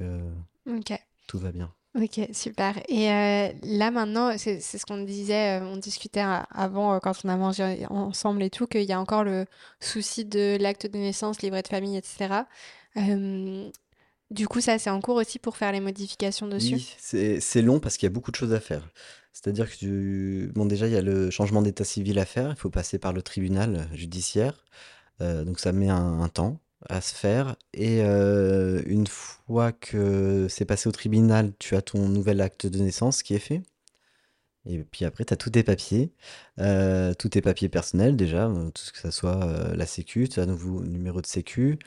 tout 1.26 1.40
va 1.40 1.50
bien. 1.50 1.74
Ok, 1.94 2.20
super. 2.32 2.78
Et 2.88 3.10
euh, 3.10 3.52
là 3.64 3.90
maintenant, 3.90 4.38
c'est 4.38 4.60
c'est 4.60 4.78
ce 4.78 4.86
qu'on 4.86 5.02
disait, 5.04 5.60
euh, 5.60 5.64
on 5.66 5.76
discutait 5.76 6.20
a- 6.20 6.44
avant 6.50 6.94
euh, 6.94 6.98
quand 7.00 7.12
on 7.24 7.28
a 7.28 7.36
mangé 7.36 7.84
ensemble 7.90 8.42
et 8.42 8.48
tout, 8.48 8.66
qu'il 8.66 8.84
y 8.84 8.92
a 8.94 8.98
encore 9.00 9.24
le 9.24 9.44
souci 9.78 10.24
de 10.24 10.56
l'acte 10.58 10.86
de 10.86 10.96
naissance, 10.96 11.42
livret 11.42 11.60
de 11.60 11.68
famille, 11.68 11.98
etc. 11.98 12.46
Euh, 12.96 13.70
du 14.30 14.48
coup, 14.48 14.60
ça, 14.62 14.78
c'est 14.78 14.90
en 14.90 15.00
cours 15.02 15.16
aussi 15.16 15.38
pour 15.38 15.56
faire 15.58 15.72
les 15.72 15.80
modifications 15.80 16.48
dessus? 16.48 16.76
Oui, 16.76 16.94
c'est 16.98 17.40
c'est 17.40 17.62
long 17.62 17.80
parce 17.80 17.96
qu'il 17.96 18.06
y 18.06 18.10
a 18.10 18.12
beaucoup 18.12 18.30
de 18.30 18.36
choses 18.36 18.52
à 18.52 18.60
faire. 18.60 18.88
C'est-à-dire 19.32 19.68
que. 19.78 20.46
Bon, 20.54 20.66
déjà, 20.66 20.86
il 20.86 20.92
y 20.92 20.96
a 20.96 21.02
le 21.02 21.30
changement 21.30 21.62
d'état 21.62 21.84
civil 21.84 22.18
à 22.18 22.26
faire. 22.26 22.50
Il 22.50 22.56
faut 22.56 22.70
passer 22.70 22.98
par 22.98 23.12
le 23.12 23.22
tribunal 23.22 23.88
judiciaire. 23.94 24.64
Euh, 25.22 25.44
donc, 25.44 25.60
ça 25.60 25.72
met 25.72 25.88
un 25.88 26.28
temps 26.28 26.60
à 26.88 27.00
se 27.00 27.14
faire. 27.14 27.56
Et 27.74 28.02
euh, 28.02 28.82
une 28.86 29.06
fois 29.06 29.72
que 29.72 30.46
c'est 30.48 30.64
passé 30.64 30.88
au 30.88 30.92
tribunal, 30.92 31.52
tu 31.58 31.76
as 31.76 31.82
ton 31.82 32.08
nouvel 32.08 32.40
acte 32.40 32.66
de 32.66 32.78
naissance 32.78 33.22
qui 33.22 33.34
est 33.34 33.38
fait. 33.38 33.62
Et 34.64 34.78
puis 34.84 35.04
après, 35.04 35.24
tu 35.24 35.32
as 35.32 35.36
tous 35.36 35.50
tes 35.50 35.64
papiers, 35.64 36.12
euh, 36.60 37.14
tous 37.14 37.30
tes 37.30 37.42
papiers 37.42 37.68
personnels 37.68 38.16
déjà, 38.16 38.46
euh, 38.46 38.70
tout 38.70 38.82
ce 38.82 38.92
que 38.92 38.98
ça 38.98 39.10
soit 39.10 39.74
la 39.74 39.86
sécu, 39.86 40.28
tu 40.28 40.38
as 40.40 40.44
un 40.44 40.46
nouveau 40.46 40.82
numéro 40.82 41.20
de 41.20 41.26
sécu, 41.26 41.78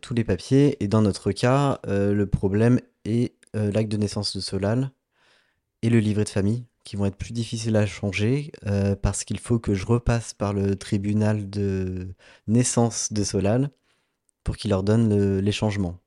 tous 0.00 0.14
les 0.14 0.24
papiers. 0.24 0.82
Et 0.82 0.88
dans 0.88 1.02
notre 1.02 1.32
cas, 1.32 1.80
le 1.86 2.24
problème 2.24 2.80
est 3.04 3.34
l'acte 3.54 3.92
de 3.92 3.96
naissance 3.96 4.36
de 4.36 4.40
Solal 4.40 4.90
et 5.82 5.90
le 5.90 6.00
livret 6.00 6.24
de 6.24 6.30
famille, 6.30 6.64
qui 6.84 6.96
vont 6.96 7.06
être 7.06 7.16
plus 7.16 7.32
difficiles 7.32 7.76
à 7.76 7.86
changer 7.86 8.50
parce 9.02 9.24
qu'il 9.24 9.38
faut 9.38 9.58
que 9.60 9.74
je 9.74 9.86
repasse 9.86 10.34
par 10.34 10.52
le 10.52 10.74
tribunal 10.76 11.48
de 11.50 12.14
naissance 12.48 13.12
de 13.12 13.22
Solal 13.22 13.70
pour 14.44 14.56
qu'il 14.56 14.70
leur 14.70 14.82
donne 14.82 15.08
le- 15.08 15.40
les 15.40 15.52
changements. 15.52 15.98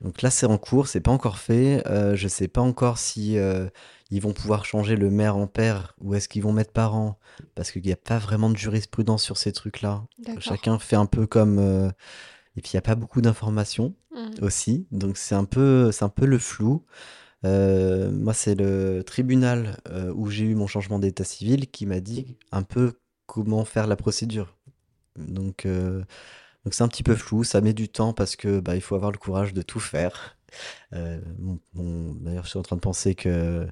Donc 0.00 0.22
là, 0.22 0.30
c'est 0.30 0.46
en 0.46 0.58
cours, 0.58 0.88
c'est 0.88 1.00
pas 1.00 1.12
encore 1.12 1.38
fait. 1.38 1.82
Euh, 1.86 2.14
je 2.16 2.28
sais 2.28 2.48
pas 2.48 2.60
encore 2.60 2.98
si 2.98 3.38
euh, 3.38 3.68
ils 4.10 4.20
vont 4.20 4.32
pouvoir 4.32 4.64
changer 4.64 4.96
le 4.96 5.08
mère 5.10 5.36
en 5.36 5.46
père 5.46 5.94
ou 6.00 6.14
est-ce 6.14 6.28
qu'ils 6.28 6.42
vont 6.42 6.52
mettre 6.52 6.72
parent, 6.72 7.18
parce 7.54 7.70
qu'il 7.70 7.82
n'y 7.82 7.92
a 7.92 7.96
pas 7.96 8.18
vraiment 8.18 8.50
de 8.50 8.56
jurisprudence 8.56 9.22
sur 9.22 9.36
ces 9.38 9.52
trucs-là. 9.52 10.04
Chacun 10.40 10.78
fait 10.78 10.96
un 10.96 11.06
peu 11.06 11.26
comme. 11.26 11.58
euh, 11.58 11.88
Et 12.56 12.60
puis 12.60 12.72
il 12.72 12.76
n'y 12.76 12.78
a 12.78 12.82
pas 12.82 12.94
beaucoup 12.96 13.20
d'informations 13.20 13.94
Mhm. 14.14 14.44
aussi, 14.44 14.86
donc 14.92 15.16
c'est 15.16 15.34
un 15.34 15.44
peu, 15.44 15.90
c'est 15.90 16.04
un 16.04 16.08
peu 16.08 16.24
le 16.26 16.38
flou. 16.38 16.84
Moi, 17.42 18.32
c'est 18.34 18.54
le 18.54 19.02
tribunal 19.04 19.76
où 20.14 20.30
j'ai 20.30 20.44
eu 20.44 20.54
mon 20.54 20.66
changement 20.66 20.98
d'état 20.98 21.24
civil 21.24 21.70
qui 21.70 21.86
m'a 21.86 22.00
dit 22.00 22.36
un 22.52 22.62
peu 22.62 22.92
comment 23.26 23.64
faire 23.64 23.86
la 23.86 23.96
procédure. 23.96 24.56
Donc, 25.16 25.66
donc 26.64 26.74
c'est 26.74 26.82
un 26.82 26.88
petit 26.88 27.02
peu 27.02 27.14
flou, 27.16 27.44
ça 27.44 27.60
met 27.60 27.72
du 27.74 27.88
temps 27.88 28.12
parce 28.12 28.36
que 28.36 28.60
bah, 28.60 28.74
il 28.76 28.80
faut 28.80 28.94
avoir 28.94 29.12
le 29.12 29.18
courage 29.18 29.52
de 29.54 29.62
tout 29.62 29.80
faire. 29.80 30.36
Euh, 30.92 31.20
D'ailleurs, 31.74 32.44
je 32.44 32.50
suis 32.50 32.58
en 32.58 32.62
train 32.62 32.76
de 32.76 32.80
penser 32.80 33.14
que 33.14 33.66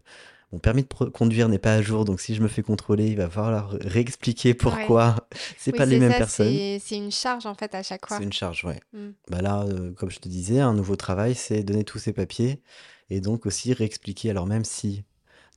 mon 0.53 0.59
permis 0.59 0.82
de 0.82 0.88
conduire 1.11 1.49
n'est 1.49 1.59
pas 1.59 1.74
à 1.74 1.80
jour, 1.82 2.05
donc 2.05 2.20
si 2.20 2.34
je 2.34 2.43
me 2.43 2.49
fais 2.49 2.62
contrôler, 2.62 3.07
il 3.09 3.16
va 3.16 3.30
falloir 3.30 3.70
réexpliquer 3.80 4.53
pourquoi 4.53 5.16
c'est 5.57 5.72
Oui, 5.72 5.78
pas 5.78 5.86
les 5.86 5.93
c'est 5.97 6.01
mêmes 6.01 6.12
ça, 6.12 6.18
personnes. 6.18 6.53
c'est 6.53 6.78
c'est 6.84 6.97
une 6.97 7.11
charge 7.11 7.47
en 7.47 7.55
fait 7.55 7.74
à 7.74 7.82
chaque 7.82 8.07
fois. 8.07 8.18
C'est 8.18 8.24
une 8.24 8.32
charge, 8.32 8.64
ouais. 8.64 8.80
Mm. 8.93 9.09
Bah 9.30 9.40
là, 9.40 9.62
euh, 9.64 9.93
comme 9.95 10.11
je 10.11 10.18
te 10.18 10.28
disais, 10.28 10.61
un 10.61 10.74
nouveau 10.74 10.97
travail, 10.97 11.34
c'est 11.34 11.62
donner 11.62 11.84
tous 11.84 11.99
ces 11.99 12.12
papiers 12.12 12.61
et 13.09 13.20
donc 13.20 13.47
aussi 13.47 13.72
réexpliquer. 13.72 14.28
Alors 14.30 14.47
même 14.47 14.64
si 14.64 15.05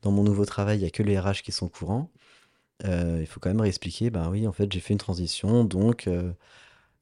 dans 0.02 0.12
mon 0.12 0.24
nouveau 0.24 0.46
travail, 0.46 0.78
il 0.78 0.82
n'y 0.82 0.88
a 0.88 0.92
que 0.92 1.04
les 1.04 1.20
RH 1.20 1.42
qui 1.44 1.52
sont 1.52 1.68
courants, 1.68 2.10
euh, 2.86 3.18
il 3.20 3.28
faut 3.28 3.40
quand 3.42 3.50
même 3.50 3.62
réexpliquer, 3.62 4.10
bah 4.12 4.28
oui, 4.32 4.48
en 4.48 4.54
fait, 4.54 4.72
j'ai 4.72 4.80
fait 4.80 4.94
une 4.94 5.00
transition, 5.00 5.64
donc 5.66 6.08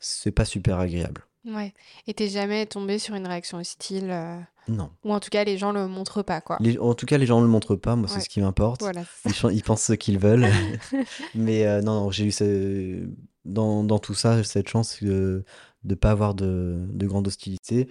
c'est 0.04 0.32
pas 0.32 0.45
super 0.45 0.80
agréable. 0.80 1.22
Ouais. 1.45 1.74
Et 2.08 2.14
t'es 2.14 2.28
jamais 2.30 2.66
tombé 2.66 2.99
sur 2.99 3.16
une 3.16 3.28
réaction 3.28 3.58
hostile, 3.58 4.10
euh, 4.12 4.38
Non. 4.70 4.89
ou 5.04 5.14
en 5.14 5.20
tout 5.20 5.30
cas 5.30 5.43
les 5.43 5.58
gens 5.58 5.72
le 5.74 5.88
montrent 5.88 6.22
pas, 6.22 6.39
quoi. 6.39 6.58
Les- 6.62 6.78
en 6.80 6.93
tout 6.93 7.06
cas, 7.06 7.18
les 7.18 7.26
gens 7.26 7.39
ne 7.39 7.45
le 7.45 7.51
montrent 7.51 7.76
pas, 7.76 7.95
moi, 7.97 8.08
c'est 8.08 8.22
ce 8.22 8.30
qui 8.30 8.39
m'importe. 8.39 8.80
Voilà, 8.82 9.04
Ils, 9.51 9.62
pensent 9.64 9.84
ce 9.84 9.93
qu'ils 9.93 10.20
veulent. 10.20 10.47
Mais 11.36 11.66
euh, 11.66 11.82
non, 11.82 12.04
non, 12.06 12.12
j'ai 12.12 12.26
eu 12.26 12.32
ce- 12.32 13.06
dans, 13.45 13.84
dans 13.84 13.99
tout 13.99 14.14
ça 14.14 14.41
cette 14.43 14.70
chance 14.70 15.04
de 15.04 15.43
ne 15.84 15.95
pas 15.95 16.12
avoir 16.12 16.34
de, 16.34 16.78
de 16.89 17.08
grande 17.08 17.28
hostilité. 17.28 17.89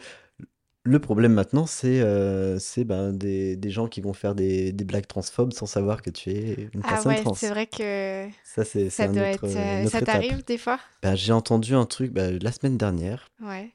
Le 0.85 0.99
problème 0.99 1.33
maintenant, 1.33 1.67
c'est 1.67 2.01
euh, 2.01 2.59
c'est, 2.59 2.83
ben, 2.85 3.13
des, 3.13 3.57
des 3.57 3.71
gens 3.71 3.87
qui 3.87 4.01
vont 4.01 4.13
faire 4.13 4.35
des, 4.35 4.73
des 4.73 4.85
blagues 4.85 5.07
transphobes 5.07 5.53
sans 5.53 5.67
savoir 5.67 6.03
que 6.03 6.11
tu 6.11 6.31
es 6.31 6.69
une 6.75 6.83
Ah 6.83 6.89
personne 6.89 7.13
ouais, 7.13 7.23
trans. 7.23 7.35
c'est 7.35 7.49
vrai 7.51 7.67
que 7.69 8.29
Ça, 8.43 8.65
c'est 8.65 8.91
c'est 8.91 9.05
ça 9.05 9.07
un 9.07 9.13
doit 9.13 9.23
autre, 9.23 9.45
être... 9.45 9.45
euh, 9.45 9.79
une 9.79 9.87
autre 9.87 9.93
Ça 9.93 10.03
étape. 10.03 10.15
t'arrive 10.15 10.45
des 10.45 10.59
fois? 10.59 10.81
Ben, 11.03 11.15
j'ai 11.15 11.33
entendu 11.33 11.75
un 11.75 11.87
truc 11.87 12.13
ben, 12.13 12.37
la 12.43 12.51
semaine 12.51 12.77
dernière. 12.79 13.29
Ouais. 13.41 13.73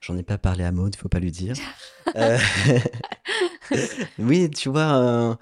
J'en 0.00 0.16
ai 0.16 0.22
pas 0.22 0.38
parlé 0.38 0.64
à 0.64 0.70
Maud, 0.72 0.94
il 0.94 0.98
faut 0.98 1.08
pas 1.08 1.18
lui 1.20 1.32
dire. 1.32 1.54
Euh, 2.16 2.38
oui, 4.18 4.50
tu 4.50 4.68
vois, 4.70 4.94
euh, 4.96 5.34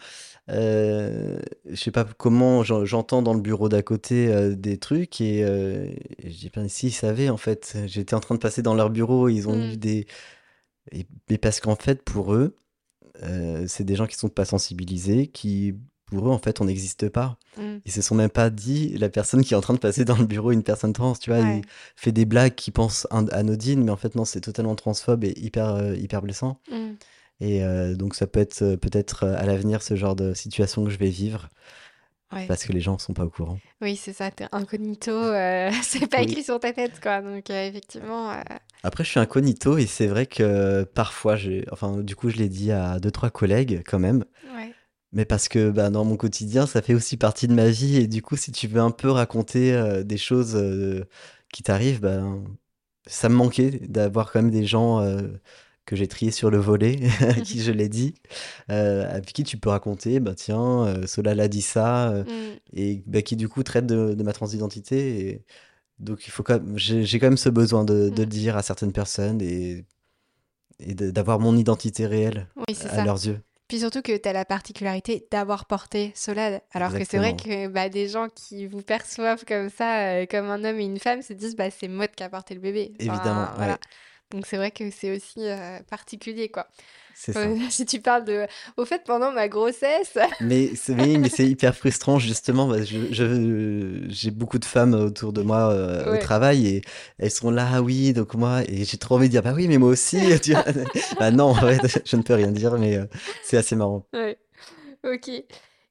euh, 0.50 1.38
je 1.66 1.76
sais 1.76 1.90
pas 1.92 2.04
comment 2.04 2.64
j'en- 2.64 2.84
j'entends 2.84 3.22
dans 3.22 3.34
le 3.34 3.40
bureau 3.40 3.68
d'à 3.68 3.82
côté 3.82 4.32
euh, 4.32 4.54
des 4.56 4.78
trucs 4.78 5.20
et, 5.20 5.44
euh, 5.44 5.86
et 6.18 6.30
je 6.30 6.38
dis 6.38 6.50
ben 6.54 6.68
si 6.68 6.88
ils 6.88 6.92
savaient 6.92 7.28
en 7.30 7.36
fait, 7.36 7.76
j'étais 7.86 8.14
en 8.14 8.20
train 8.20 8.34
de 8.36 8.40
passer 8.40 8.62
dans 8.62 8.74
leur 8.74 8.90
bureau, 8.90 9.28
ils 9.28 9.48
ont 9.48 9.56
eu 9.56 9.74
Mm. 9.74 9.76
des 9.76 10.06
et, 10.92 11.06
mais 11.30 11.38
parce 11.38 11.60
qu'en 11.60 11.76
fait 11.76 12.02
pour 12.02 12.34
eux, 12.34 12.56
euh, 13.22 13.64
c'est 13.66 13.84
des 13.84 13.94
gens 13.96 14.06
qui 14.06 14.16
sont 14.16 14.28
pas 14.28 14.44
sensibilisés, 14.44 15.26
qui 15.28 15.74
pour 16.06 16.28
eux 16.28 16.30
en 16.30 16.38
fait 16.38 16.60
on 16.60 16.66
n'existe 16.66 17.08
pas. 17.08 17.38
Mm. 17.56 17.78
Ils 17.84 17.92
se 17.92 18.02
sont 18.02 18.14
même 18.14 18.30
pas 18.30 18.50
dit 18.50 18.96
la 18.98 19.08
personne 19.08 19.42
qui 19.42 19.54
est 19.54 19.56
en 19.56 19.60
train 19.60 19.74
de 19.74 19.78
passer 19.78 20.04
dans 20.04 20.16
le 20.16 20.26
bureau 20.26 20.52
une 20.52 20.62
personne 20.62 20.92
trans, 20.92 21.14
tu 21.14 21.30
vois, 21.30 21.40
Ouais. 21.40 21.58
il 21.60 21.64
fait 21.96 22.12
des 22.12 22.24
blagues 22.26 22.54
qui 22.54 22.70
pensent 22.70 23.06
an- 23.10 23.26
anodines, 23.28 23.82
mais 23.82 23.90
en 23.90 23.96
fait 23.96 24.14
non 24.14 24.24
c'est 24.24 24.40
totalement 24.40 24.74
transphobe 24.76 25.24
et 25.24 25.32
hyper 25.36 25.68
euh, 25.74 25.94
hyper 25.96 26.22
blessant. 26.22 26.60
Mm. 26.70 26.92
Et 27.40 27.62
euh, 27.64 27.94
donc 27.96 28.14
ça 28.14 28.26
peut 28.26 28.40
être 28.40 28.76
peut-être 28.76 29.24
à 29.26 29.44
l'avenir 29.44 29.82
ce 29.82 29.94
genre 29.96 30.14
de 30.16 30.32
situation 30.34 30.84
que 30.84 30.90
je 30.90 30.98
vais 30.98 31.10
vivre 31.10 31.48
Ouais. 32.32 32.46
parce 32.48 32.64
que 32.64 32.72
les 32.72 32.80
gens 32.80 32.98
sont 32.98 33.14
pas 33.14 33.24
au 33.24 33.30
courant. 33.30 33.58
Oui, 33.80 33.94
c'est 33.94 34.12
ça, 34.12 34.32
t'es 34.32 34.46
incognito, 34.50 35.12
euh, 35.12 35.70
c'est 35.82 36.08
pas 36.08 36.18
Oui. 36.18 36.24
écrit 36.24 36.42
sur 36.42 36.58
ta 36.58 36.72
tête, 36.72 36.98
quoi. 37.00 37.22
Donc, 37.22 37.48
effectivement, 37.50 38.32
Après 38.86 39.02
je 39.02 39.10
suis 39.10 39.18
incognito 39.18 39.78
et 39.78 39.86
c'est 39.86 40.06
vrai 40.06 40.26
que 40.26 40.84
parfois 40.84 41.34
j'ai 41.34 41.64
enfin 41.72 41.98
du 42.02 42.14
coup 42.14 42.30
je 42.30 42.36
l'ai 42.36 42.48
dit 42.48 42.70
à 42.70 43.00
deux 43.00 43.10
trois 43.10 43.30
collègues 43.30 43.82
quand 43.84 43.98
même 43.98 44.24
ouais. 44.56 44.72
mais 45.12 45.24
parce 45.24 45.48
que 45.48 45.70
bah, 45.70 45.90
dans 45.90 46.04
mon 46.04 46.16
quotidien 46.16 46.66
ça 46.66 46.82
fait 46.82 46.94
aussi 46.94 47.16
partie 47.16 47.48
de 47.48 47.52
ma 47.52 47.68
vie 47.68 47.96
et 47.96 48.06
du 48.06 48.22
coup 48.22 48.36
si 48.36 48.52
tu 48.52 48.68
veux 48.68 48.80
un 48.80 48.92
peu 48.92 49.10
raconter 49.10 49.72
euh, 49.74 50.04
des 50.04 50.16
choses 50.16 50.54
euh, 50.54 51.04
qui 51.52 51.64
t'arrivent 51.64 52.00
ben 52.00 52.44
ça 53.08 53.28
me 53.28 53.34
manquait 53.34 53.80
d'avoir 53.88 54.30
quand 54.30 54.40
même 54.40 54.52
des 54.52 54.66
gens 54.66 55.00
euh, 55.00 55.20
que 55.84 55.96
j'ai 55.96 56.08
triés 56.08 56.32
sur 56.32 56.50
le 56.50 56.58
volet, 56.58 56.98
à 57.20 57.34
qui 57.34 57.62
je 57.62 57.70
l'ai 57.70 57.88
dit, 57.88 58.14
avec 58.68 59.26
qui 59.32 59.44
tu 59.44 59.56
peux 59.56 59.68
raconter, 59.68 60.18
bah 60.18 60.34
tiens, 60.34 61.06
Solal 61.06 61.38
a 61.38 61.46
dit 61.46 61.62
ça, 61.62 62.10
Mm. 62.10 62.56
et 62.72 63.02
bah, 63.06 63.22
qui 63.22 63.36
du 63.36 63.48
coup 63.48 63.62
traite 63.62 63.86
de, 63.86 64.14
de 64.14 64.22
ma 64.24 64.32
transidentité. 64.32 65.20
Et 65.30 65.44
donc 65.98 66.26
il 66.26 66.30
faut 66.30 66.42
quand 66.42 66.60
j'ai 66.76 67.04
j'ai 67.04 67.18
quand 67.18 67.26
même 67.28 67.36
ce 67.36 67.48
besoin 67.48 67.84
de, 67.84 68.08
de 68.10 68.22
le 68.22 68.26
Mm. 68.26 68.28
dire 68.28 68.56
à 68.56 68.62
certaines 68.62 68.92
personnes 68.92 69.40
et, 69.40 69.84
et 70.80 70.94
d'avoir 70.94 71.38
mon 71.40 71.56
identité 71.56 72.06
réelle 72.06 72.48
Oui, 72.56 72.74
c'est 72.74 72.86
à 72.88 72.96
ça. 72.96 73.04
leurs 73.04 73.24
yeux. 73.26 73.40
Puis 73.68 73.80
surtout 73.80 74.00
que 74.00 74.16
tu 74.16 74.28
as 74.28 74.32
la 74.32 74.44
particularité 74.44 75.26
d'avoir 75.32 75.66
porté 75.66 76.12
Solal. 76.14 76.60
Alors 76.70 76.92
que 76.92 77.04
c'est 77.04 77.18
vrai 77.18 77.36
que 77.36 77.66
bah, 77.66 77.88
des 77.88 78.08
gens 78.08 78.28
qui 78.28 78.66
vous 78.66 78.80
perçoivent 78.82 79.44
comme 79.44 79.70
ça, 79.70 80.20
euh, 80.20 80.26
comme 80.26 80.46
un 80.50 80.62
homme 80.64 80.78
et 80.78 80.84
une 80.84 81.00
femme, 81.00 81.20
se 81.20 81.32
disent 81.32 81.56
bah, 81.56 81.68
c'est 81.70 81.88
Maud 81.88 82.10
qui 82.16 82.22
a 82.22 82.28
porté 82.28 82.54
le 82.54 82.60
bébé. 82.60 82.92
Enfin, 83.00 83.12
Évidemment, 83.12 83.48
voilà. 83.56 83.78
Ouais, 84.32 84.38
Donc 84.38 84.46
c'est 84.46 84.56
vrai 84.56 84.70
que 84.70 84.90
c'est 84.90 85.14
aussi 85.16 85.40
euh, 85.48 85.80
particulier, 85.90 86.48
quoi. 86.48 86.68
c'est 87.14 87.32
ça. 87.32 87.48
Si 87.70 87.86
tu 87.86 88.00
parles 88.00 88.24
de... 88.24 88.46
Au 88.76 88.84
fait, 88.84 89.04
pendant 89.04 89.32
ma 89.32 89.48
grossesse... 89.48 90.18
Mais 90.40 90.74
c'est 90.74 90.92
oui, 90.94 91.18
mais 91.18 91.28
c'est 91.30 91.46
hyper 91.48 91.74
frustrant 91.74 92.18
justement. 92.18 92.68
parce 92.68 92.90
que 92.90 93.12
je, 93.12 94.04
j'ai 94.08 94.30
beaucoup 94.30 94.58
de 94.58 94.64
femmes 94.66 94.92
autour 94.94 95.32
de 95.32 95.40
moi 95.42 95.70
euh, 95.72 96.12
au 96.12 96.12
Ouais. 96.12 96.18
travail 96.18 96.66
et 96.66 96.82
elles 97.18 97.30
sont 97.30 97.50
là, 97.50 97.68
ah 97.72 97.82
oui, 97.82 98.12
donc 98.12 98.34
moi, 98.34 98.62
et 98.68 98.84
j'ai 98.84 98.98
trop 98.98 99.14
envie 99.16 99.28
de 99.28 99.30
dire, 99.32 99.42
bah 99.42 99.52
oui, 99.54 99.66
mais 99.66 99.78
moi 99.78 99.88
aussi. 99.88 100.18
tu 100.42 100.52
vois. 100.52 100.64
bah 101.18 101.30
non, 101.30 101.46
en 101.46 101.54
fait, 101.54 102.02
je 102.04 102.16
ne 102.16 102.22
peux 102.22 102.34
rien 102.34 102.50
dire, 102.50 102.76
mais 102.78 102.96
euh, 102.98 103.06
c'est 103.42 103.56
assez 103.56 103.76
marrant. 103.76 104.06
Ouais, 104.12 104.38
ok. 105.04 105.30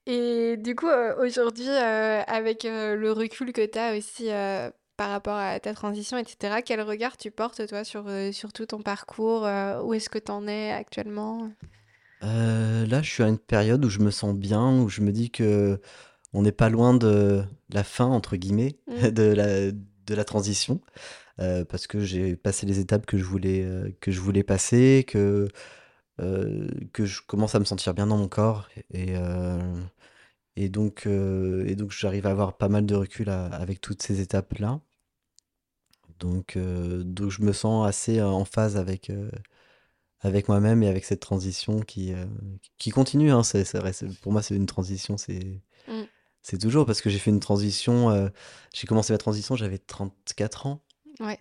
Et 0.07 0.57
du 0.57 0.75
coup, 0.75 0.88
aujourd'hui, 1.19 1.69
avec 1.69 2.63
le 2.65 3.11
recul 3.11 3.53
que 3.53 3.65
tu 3.65 3.79
as 3.79 3.97
aussi 3.97 4.29
par 4.98 5.10
rapport 5.10 5.36
à 5.36 5.60
ta 5.60 5.74
transition, 5.74 6.18
etc. 6.18 6.62
Quel 6.66 6.82
regard 6.82 7.18
tu 7.18 7.32
portes, 7.32 7.66
toi, 7.68 7.84
sur, 7.84 8.06
sur 8.32 8.54
tout 8.54 8.66
ton 8.66 8.82
parcours? 8.82 9.48
où 9.84 9.93
est-ce 9.93 10.10
que 10.10 10.20
tu 10.20 10.32
en 10.32 10.48
es 10.48 10.72
actuellement? 10.72 11.50
là, 12.22 13.02
je 13.04 13.10
suis 13.10 13.24
à 13.24 13.28
une 13.28 13.38
période 13.38 13.86
où 13.86 13.89
je 13.89 14.00
me 14.00 14.10
sens 14.10 14.36
bien, 14.36 14.80
où 14.82 14.89
je 14.89 15.02
me 15.02 15.12
dis 15.12 15.30
que 15.30 15.80
on 16.34 16.41
n'est 16.41 16.52
pas 16.52 16.70
loin 16.70 16.93
de 16.96 17.43
la 17.70 17.84
fin, 17.84 18.06
entre 18.06 18.36
guillemets, 18.36 18.80
mmh. 18.88 19.10
de 19.12 19.24
la, 19.24 19.72
de 19.72 20.16
la 20.16 20.24
transition. 20.24 20.82
parce 21.38 21.88
que 21.88 22.00
j'ai 22.00 22.36
passé 22.36 22.66
les 22.66 22.80
étapes 22.80 23.06
que 23.06 23.18
je 23.18 23.24
voulais, 23.24 23.96
que 24.02 24.12
je 24.12 24.20
voulais 24.20 24.43
passer, 24.43 25.06
que, 25.08 25.48
que 26.18 27.06
je 27.06 27.22
commence 27.28 27.54
à 27.56 27.60
me 27.60 27.66
sentir 27.66 27.93
bien 27.93 28.08
dans 28.08 28.18
mon 28.18 28.28
corps. 28.28 28.70
Et, 28.91 29.14
et 30.56 30.70
donc, 30.70 31.06
et 31.06 31.76
donc 31.76 31.91
j'arrive 31.91 32.28
à 32.28 32.32
avoir 32.32 32.58
pas 32.58 32.70
mal 32.70 32.86
de 32.86 32.95
recul 32.95 33.30
avec 33.30 33.82
toutes 33.82 34.01
ces 34.01 34.22
étapes-là. 34.22 34.80
Donc, 36.20 36.58
donc 36.58 37.30
je 37.30 37.41
me 37.41 37.51
sens 37.51 37.86
assez 37.88 38.22
en 38.22 38.45
phase 38.45 38.78
avec, 38.78 39.12
avec 40.22 40.47
moi-même 40.47 40.82
et 40.82 40.88
avec 40.88 41.03
cette 41.03 41.20
transition 41.20 41.82
qui, 41.82 42.14
qui 42.78 42.89
continue. 42.91 43.32
Hein. 43.32 43.41
pour 44.22 44.32
moi, 44.32 44.41
c'est 44.41 44.56
une 44.56 44.66
transition, 44.66 45.18
c'est 45.18 45.62
mmh. 45.89 46.03
c'est 46.41 46.58
toujours 46.58 46.86
parce 46.86 47.01
que 47.01 47.10
j'ai 47.10 47.20
fait 47.20 47.32
une 47.32 47.41
transition. 47.41 48.32
j'ai 48.74 48.88
commencé 48.88 49.12
ma 49.12 49.18
transition, 49.18 49.58
j'avais 49.58 49.78
34 49.78 50.68
ans. 50.68 50.82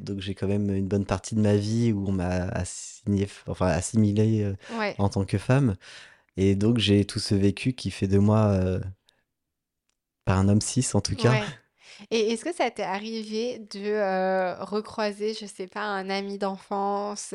Donc 0.01 0.21
j'ai 0.21 0.35
quand 0.35 0.47
même 0.47 0.71
une 0.71 0.89
bonne 0.89 1.05
partie 1.05 1.35
de 1.35 1.41
ma 1.41 1.57
vie 1.57 1.93
où 1.93 2.09
on 2.09 2.13
m'a 2.13 2.49
assigné, 2.49 3.29
enfin, 3.47 3.69
assimilé 3.69 4.55
en 4.99 5.09
tant 5.09 5.25
que 5.25 5.39
femme. 5.39 5.77
Et 6.37 6.57
donc 6.57 6.79
j'ai 6.79 7.05
tout 7.05 7.21
ce 7.21 7.35
vécu 7.35 7.75
qui 7.75 7.93
fait 7.93 8.09
de 8.09 8.19
moi 8.19 8.59
par 10.25 10.39
un 10.39 10.49
homme 10.49 10.61
cis 10.61 10.87
en 10.95 11.01
tout 11.01 11.17
cas. 11.17 11.35
Et 12.11 12.33
est-ce 12.33 12.45
que 12.45 12.55
ça 12.55 12.71
t'est 12.71 12.83
arrivé 12.83 13.61
de 13.73 14.63
recroiser, 14.63 15.35
je 15.35 15.47
sais 15.47 15.67
pas, 15.67 15.83
un 15.83 16.11
ami 16.11 16.39
d'enfance 16.39 17.35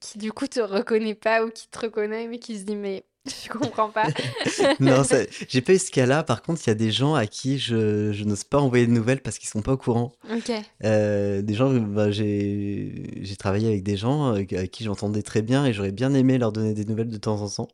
qui 0.00 0.18
du 0.18 0.32
coup 0.32 0.46
te 0.46 0.60
reconnaît 0.60 1.14
pas 1.14 1.44
ou 1.44 1.50
qui 1.50 1.68
te 1.68 1.78
reconnaît 1.78 2.28
mais 2.28 2.38
qui 2.38 2.58
se 2.58 2.64
dit 2.64 2.76
mais 2.76 3.04
je 3.44 3.48
comprends 3.48 3.90
pas? 3.90 4.06
non, 4.80 5.02
j'ai 5.48 5.60
pas 5.60 5.74
eu 5.74 5.78
ce 5.78 5.90
cas-là. 5.90 6.22
Par 6.22 6.42
contre, 6.42 6.62
il 6.64 6.68
y 6.68 6.70
a 6.70 6.76
des 6.76 6.92
gens 6.92 7.14
à 7.14 7.26
qui 7.26 7.58
je, 7.58 8.12
je 8.12 8.24
n'ose 8.24 8.44
pas 8.44 8.58
envoyer 8.58 8.86
de 8.86 8.92
nouvelles 8.92 9.20
parce 9.20 9.38
qu'ils 9.38 9.48
sont 9.48 9.62
pas 9.62 9.72
au 9.72 9.76
courant. 9.76 10.12
Ok. 10.30 10.52
des 10.80 11.54
gens, 11.54 11.72
bah, 11.74 12.10
j'ai 12.10 13.36
travaillé 13.38 13.68
avec 13.68 13.82
des 13.82 13.96
gens 13.96 14.34
à 14.34 14.44
qui 14.44 14.84
j'entendais 14.84 15.22
très 15.22 15.42
bien 15.42 15.66
et 15.66 15.72
j'aurais 15.72 15.92
bien 15.92 16.14
aimé 16.14 16.38
leur 16.38 16.52
donner 16.52 16.74
des 16.74 16.84
nouvelles 16.84 17.10
de 17.10 17.16
temps 17.16 17.40
en 17.42 17.48
temps. 17.48 17.68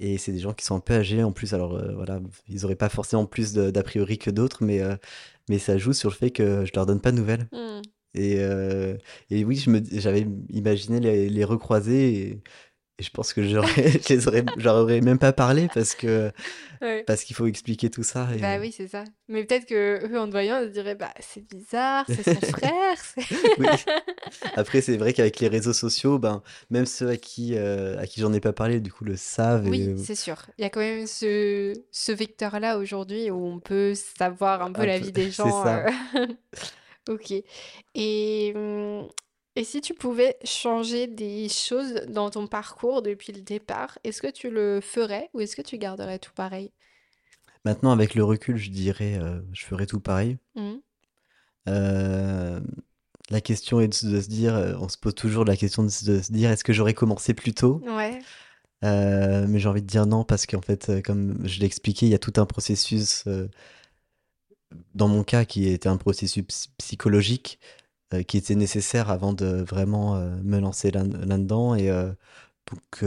Et 0.00 0.16
c'est 0.18 0.32
des 0.32 0.38
gens 0.38 0.52
qui 0.54 0.64
sont 0.64 0.76
un 0.76 0.80
peu 0.80 0.94
âgés 0.94 1.22
en 1.22 1.32
plus. 1.32 1.54
Alors 1.54 1.74
euh, 1.74 1.94
voilà, 1.94 2.20
ils 2.48 2.62
n'auraient 2.62 2.76
pas 2.76 2.88
forcément 2.88 3.26
plus 3.26 3.52
d'a 3.52 3.82
priori 3.82 4.18
que 4.18 4.30
d'autres, 4.30 4.62
mais, 4.62 4.80
euh, 4.80 4.96
mais 5.48 5.58
ça 5.58 5.76
joue 5.78 5.92
sur 5.92 6.10
le 6.10 6.14
fait 6.14 6.30
que 6.30 6.64
je 6.64 6.72
leur 6.74 6.86
donne 6.86 7.00
pas 7.00 7.10
de 7.10 7.16
nouvelles. 7.16 7.48
Mmh. 7.52 7.82
Et, 8.14 8.36
euh, 8.38 8.96
et 9.30 9.44
oui, 9.44 9.64
j'avais 9.92 10.26
imaginé 10.50 11.00
les, 11.00 11.28
les 11.28 11.44
recroiser. 11.44 12.20
Et, 12.20 12.42
et 13.00 13.04
je 13.04 13.10
pense 13.10 13.32
que 13.32 13.42
j'aurais, 13.44 15.00
même 15.00 15.18
pas 15.18 15.32
parlé 15.32 15.68
parce 15.72 15.94
que 15.94 16.32
parce 17.06 17.22
qu'il 17.22 17.36
faut 17.36 17.46
expliquer 17.46 17.90
tout 17.90 18.02
ça. 18.02 18.28
Et... 18.34 18.38
Bah 18.38 18.58
oui, 18.58 18.72
c'est 18.76 18.88
ça. 18.88 19.04
Mais 19.28 19.44
peut-être 19.44 19.66
que 19.66 20.04
eux, 20.04 20.18
en 20.18 20.26
te 20.26 20.32
voyant, 20.32 20.60
ils 20.60 20.68
se 20.68 20.72
diraient 20.72 20.96
bah 20.96 21.12
c'est 21.20 21.46
bizarre, 21.48 22.04
c'est 22.08 22.24
son 22.24 22.40
frère. 22.46 22.96
oui. 23.58 23.66
Après, 24.56 24.80
c'est 24.80 24.96
vrai 24.96 25.12
qu'avec 25.12 25.38
les 25.38 25.46
réseaux 25.46 25.72
sociaux, 25.72 26.18
ben 26.18 26.42
même 26.70 26.86
ceux 26.86 27.08
à 27.08 27.16
qui 27.16 27.54
euh, 27.54 28.00
à 28.00 28.06
qui 28.08 28.20
j'en 28.20 28.32
ai 28.32 28.40
pas 28.40 28.52
parlé, 28.52 28.80
du 28.80 28.90
coup, 28.90 29.04
le 29.04 29.16
savent. 29.16 29.68
Oui, 29.68 29.94
c'est 30.04 30.16
sûr. 30.16 30.36
Il 30.58 30.62
y 30.62 30.64
a 30.64 30.70
quand 30.70 30.80
même 30.80 31.06
ce, 31.06 31.74
ce 31.92 32.10
vecteur-là 32.10 32.78
aujourd'hui 32.78 33.30
où 33.30 33.46
on 33.46 33.60
peut 33.60 33.94
savoir 33.94 34.62
un 34.62 34.72
peu 34.72 34.84
la 34.84 34.98
vie 34.98 35.12
des 35.12 35.30
gens. 35.30 35.44
C'est 35.44 35.68
ça. 35.68 35.86
Euh. 36.16 37.14
ok. 37.14 37.32
Et 37.94 38.52
hum, 38.56 39.08
et 39.58 39.64
si 39.64 39.80
tu 39.80 39.92
pouvais 39.92 40.36
changer 40.44 41.08
des 41.08 41.48
choses 41.48 41.94
dans 42.08 42.30
ton 42.30 42.46
parcours 42.46 43.02
depuis 43.02 43.32
le 43.32 43.40
départ, 43.40 43.98
est-ce 44.04 44.22
que 44.22 44.30
tu 44.30 44.50
le 44.50 44.80
ferais 44.80 45.30
ou 45.34 45.40
est-ce 45.40 45.56
que 45.56 45.62
tu 45.62 45.78
garderais 45.78 46.20
tout 46.20 46.30
pareil? 46.32 46.70
Maintenant, 47.64 47.90
avec 47.90 48.14
le 48.14 48.22
recul, 48.22 48.56
je 48.56 48.70
dirais, 48.70 49.18
euh, 49.20 49.40
je 49.52 49.66
ferais 49.66 49.86
tout 49.86 49.98
pareil. 49.98 50.38
Mmh. 50.54 50.74
Euh, 51.70 52.60
la 53.30 53.40
question 53.40 53.80
est 53.80 53.88
de, 53.88 54.20
se 54.20 54.28
dire, 54.28 54.54
euh, 54.54 54.74
on 54.78 54.88
se 54.88 54.96
pose 54.96 55.16
toujours 55.16 55.44
la 55.44 55.56
question 55.56 55.82
de, 55.82 55.88
se 55.88 56.32
dire, 56.32 56.52
est-ce 56.52 56.62
que 56.62 56.72
j'aurais 56.72 56.94
commencé 56.94 57.34
plus 57.34 57.52
tôt? 57.52 57.82
Ouais. 57.84 58.20
mais 58.82 59.58
j'ai 59.58 59.68
envie 59.68 59.82
de 59.82 59.88
dire 59.88 60.06
non 60.06 60.22
parce 60.22 60.46
qu'en 60.46 60.62
fait, 60.62 61.02
comme 61.02 61.36
je 61.48 61.58
l'ai 61.58 61.66
expliqué, 61.66 62.06
il 62.06 62.10
y 62.10 62.14
a 62.14 62.20
tout 62.20 62.34
un 62.36 62.46
processus, 62.46 63.24
dans 64.94 65.08
mon 65.08 65.24
cas, 65.24 65.44
qui 65.44 65.66
était 65.66 65.88
un 65.88 65.96
processus 65.96 66.68
psychologique 66.78 67.58
euh, 68.14 68.22
qui 68.22 68.38
était 68.38 68.54
nécessaire 68.54 69.10
avant 69.10 69.32
de 69.32 69.46
vraiment 69.46 70.16
euh, 70.16 70.30
me 70.42 70.58
lancer 70.58 70.90
là, 70.90 71.04
dedans 71.04 71.74
Et 71.74 71.90
euh, 71.90 72.10
donc, 72.70 73.04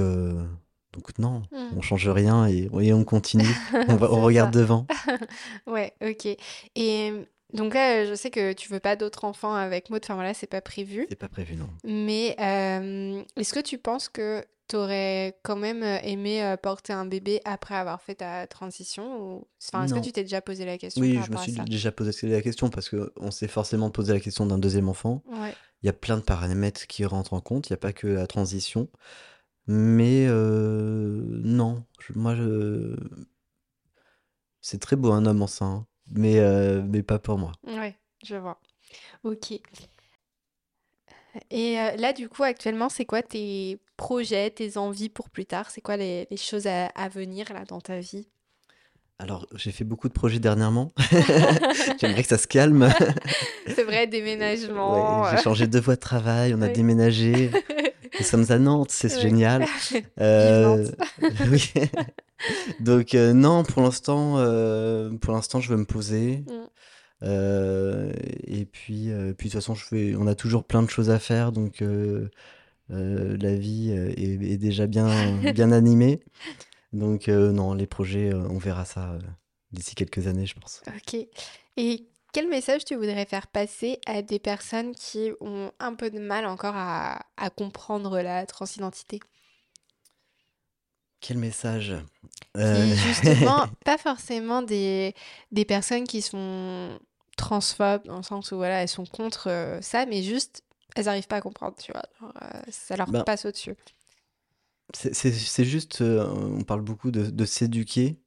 donc 0.93 1.19
non, 1.19 1.41
mmh. 1.51 1.77
on 1.77 1.81
change 1.81 2.07
rien 2.07 2.45
et, 2.47 2.69
on 2.71 3.03
continue. 3.03 3.55
On, 3.87 3.95
va, 3.95 4.11
on 4.11 4.21
regarde 4.21 4.53
devant. 4.53 4.85
ouais, 5.67 5.93
ok. 6.01 6.27
Et 6.75 7.13
donc 7.53 7.73
là, 7.73 8.05
je 8.05 8.13
sais 8.13 8.29
que 8.31 8.53
tu 8.53 8.69
veux 8.69 8.79
pas 8.79 8.95
d'autres 8.95 9.25
enfants 9.25 9.53
avec 9.53 9.89
Maud. 9.89 10.01
Enfin 10.03 10.15
voilà, 10.15 10.33
c'est 10.33 10.47
pas 10.47 10.61
prévu. 10.61 11.05
C'est 11.09 11.15
pas 11.15 11.29
prévu, 11.29 11.55
non. 11.55 11.69
Mais 11.83 12.35
est-ce 12.37 13.53
que 13.53 13.59
tu 13.59 13.77
penses 13.77 14.09
que 14.09 14.43
tu 14.71 14.77
aurais 14.77 15.37
quand 15.43 15.57
même 15.57 15.83
euh, 15.83 15.99
aimé 16.03 16.41
euh, 16.43 16.55
porter 16.55 16.93
un 16.93 17.05
bébé 17.05 17.41
après 17.43 17.75
avoir 17.75 18.01
fait 18.01 18.15
ta 18.15 18.47
transition 18.47 19.21
ou... 19.21 19.47
enfin, 19.61 19.83
Est-ce 19.83 19.93
que 19.93 19.99
tu 19.99 20.13
t'es 20.13 20.23
déjà 20.23 20.41
posé 20.41 20.65
la 20.65 20.77
question 20.77 21.01
Oui, 21.01 21.19
je 21.25 21.31
me 21.31 21.37
suis 21.37 21.51
déjà 21.51 21.91
posé 21.91 22.29
la 22.29 22.41
question 22.41 22.69
parce 22.69 22.89
qu'on 22.89 23.31
s'est 23.31 23.49
forcément 23.49 23.89
posé 23.89 24.13
la 24.13 24.21
question 24.21 24.45
d'un 24.45 24.57
deuxième 24.57 24.87
enfant. 24.87 25.23
Il 25.83 25.87
y 25.87 25.89
a 25.89 25.93
plein 25.93 26.17
de 26.17 26.21
paramètres 26.21 26.87
qui 26.87 27.03
rentrent 27.05 27.33
en 27.33 27.41
compte, 27.41 27.69
il 27.69 27.73
n'y 27.73 27.75
a 27.75 27.79
pas 27.79 27.91
que 27.91 28.07
la 28.07 28.27
transition. 28.27 28.87
Mais 29.67 30.25
euh, 30.27 31.21
non, 31.43 31.83
moi, 32.15 32.35
je... 32.35 32.95
c'est 34.61 34.79
très 34.79 34.95
beau 34.95 35.11
un 35.11 35.25
homme 35.25 35.41
enceint, 35.41 35.85
mais, 36.11 36.39
mais 36.83 37.03
pas 37.03 37.19
pour 37.19 37.37
moi. 37.37 37.51
Ouais, 37.65 37.95
je 38.23 38.35
vois. 38.35 38.59
Ok. 39.23 39.53
Et 41.49 41.75
là, 41.75 42.13
du 42.13 42.27
coup, 42.27 42.43
actuellement, 42.43 42.89
c'est 42.89 43.05
quoi 43.05 43.21
tes 43.21 43.79
projets, 43.97 44.49
tes 44.49 44.77
envies 44.77 45.09
pour 45.09 45.29
plus 45.29 45.45
tard? 45.45 45.69
C'est 45.69 45.81
quoi 45.81 45.97
les, 45.97 46.27
choses 46.35 46.67
à, 46.67 47.09
venir 47.09 47.53
là 47.53 47.63
dans 47.65 47.79
ta 47.79 47.99
vie? 47.99 48.27
Alors, 49.19 49.45
j'ai 49.55 49.71
fait 49.71 49.83
beaucoup 49.83 50.07
de 50.07 50.13
projets 50.13 50.39
dernièrement. 50.39 50.91
J'aimerais 52.01 52.23
que 52.23 52.29
ça 52.29 52.39
se 52.39 52.47
calme. 52.47 52.91
C'est 53.67 53.83
vrai, 53.83 54.07
déménagement. 54.07 55.29
j'ai 55.29 55.37
changé 55.37 55.67
deux 55.67 55.79
voies 55.79 55.93
de 55.95 55.99
travail, 55.99 56.55
on 56.55 56.61
a 56.61 56.69
déménagé. 56.69 57.51
Nous 58.19 58.25
sommes 58.25 58.45
à 58.49 58.57
Nantes, 58.57 58.91
c'est 58.91 59.21
génial. 59.21 59.65
Euh, 60.19 60.85
oui. 61.49 61.71
Donc 62.79 63.13
non, 63.13 63.63
pour 63.63 63.81
l'instant, 63.81 64.35
pour 65.19 65.33
l'instant, 65.33 65.59
je 65.59 65.69
veux 65.69 65.77
me 65.77 65.85
poser. 65.85 66.43
Mmh. 66.47 66.67
Euh, 67.23 68.11
et 68.45 68.65
puis, 68.65 69.11
euh, 69.11 69.33
puis 69.33 69.49
de 69.49 69.53
toute 69.53 69.61
façon, 69.61 69.75
je 69.75 69.85
fais, 69.85 70.15
on 70.15 70.27
a 70.27 70.35
toujours 70.35 70.63
plein 70.63 70.81
de 70.81 70.89
choses 70.89 71.09
à 71.09 71.19
faire, 71.19 71.51
donc 71.51 71.81
euh, 71.81 72.29
la 72.89 73.55
vie 73.55 73.91
est, 73.91 74.57
déjà 74.57 74.87
bien, 74.87 75.07
bien 75.53 75.71
animée. 75.71 76.21
Donc 76.93 77.27
non, 77.27 77.73
les 77.73 77.87
projets, 77.87 78.33
on 78.33 78.57
verra 78.57 78.85
ça 78.85 79.17
d'ici 79.71 79.95
quelques 79.95 80.27
années, 80.27 80.45
je 80.45 80.55
pense. 80.55 80.81
Ok. 80.87 81.25
Et 81.77 82.07
quel 82.33 82.49
message 82.49 82.85
tu 82.85 82.95
voudrais 82.95 83.25
faire 83.25 83.47
passer 83.47 83.99
à 84.05 84.21
des 84.21 84.39
personnes 84.39 84.93
qui 84.93 85.31
ont 85.39 85.71
un 85.79 85.95
peu 85.95 86.09
de 86.09 86.19
mal 86.19 86.45
encore 86.45 86.75
à, 86.75 87.25
à 87.37 87.49
comprendre 87.49 88.19
la 88.21 88.45
transidentité? 88.45 89.19
Quel 91.21 91.37
message 91.37 91.95
justement, 92.55 93.65
pas 93.85 93.97
forcément 93.97 94.61
des, 94.61 95.15
des 95.51 95.65
personnes 95.65 96.05
qui 96.05 96.21
sont 96.21 96.99
transphobes 97.37 98.05
dans 98.05 98.17
le 98.17 98.23
sens 98.23 98.51
où 98.51 98.57
voilà, 98.57 98.81
elles 98.81 98.89
sont 98.89 99.05
contre 99.05 99.49
euh, 99.49 99.81
ça, 99.81 100.05
mais 100.05 100.23
juste 100.23 100.63
elles 100.95 101.05
n'arrivent 101.05 101.27
pas 101.27 101.37
à 101.37 101.41
comprendre, 101.41 101.75
tu 101.81 101.91
vois. 101.93 102.03
Euh, 102.41 102.61
ça 102.69 102.97
leur 102.97 103.09
ben, 103.09 103.23
passe 103.23 103.45
au-dessus. 103.45 103.75
C'est 104.93 105.63
juste, 105.63 106.01
euh, 106.01 106.27
on 106.27 106.63
parle 106.63 106.81
beaucoup 106.81 107.11
de, 107.11 107.29
de 107.29 107.45
s'éduquer. 107.45 108.17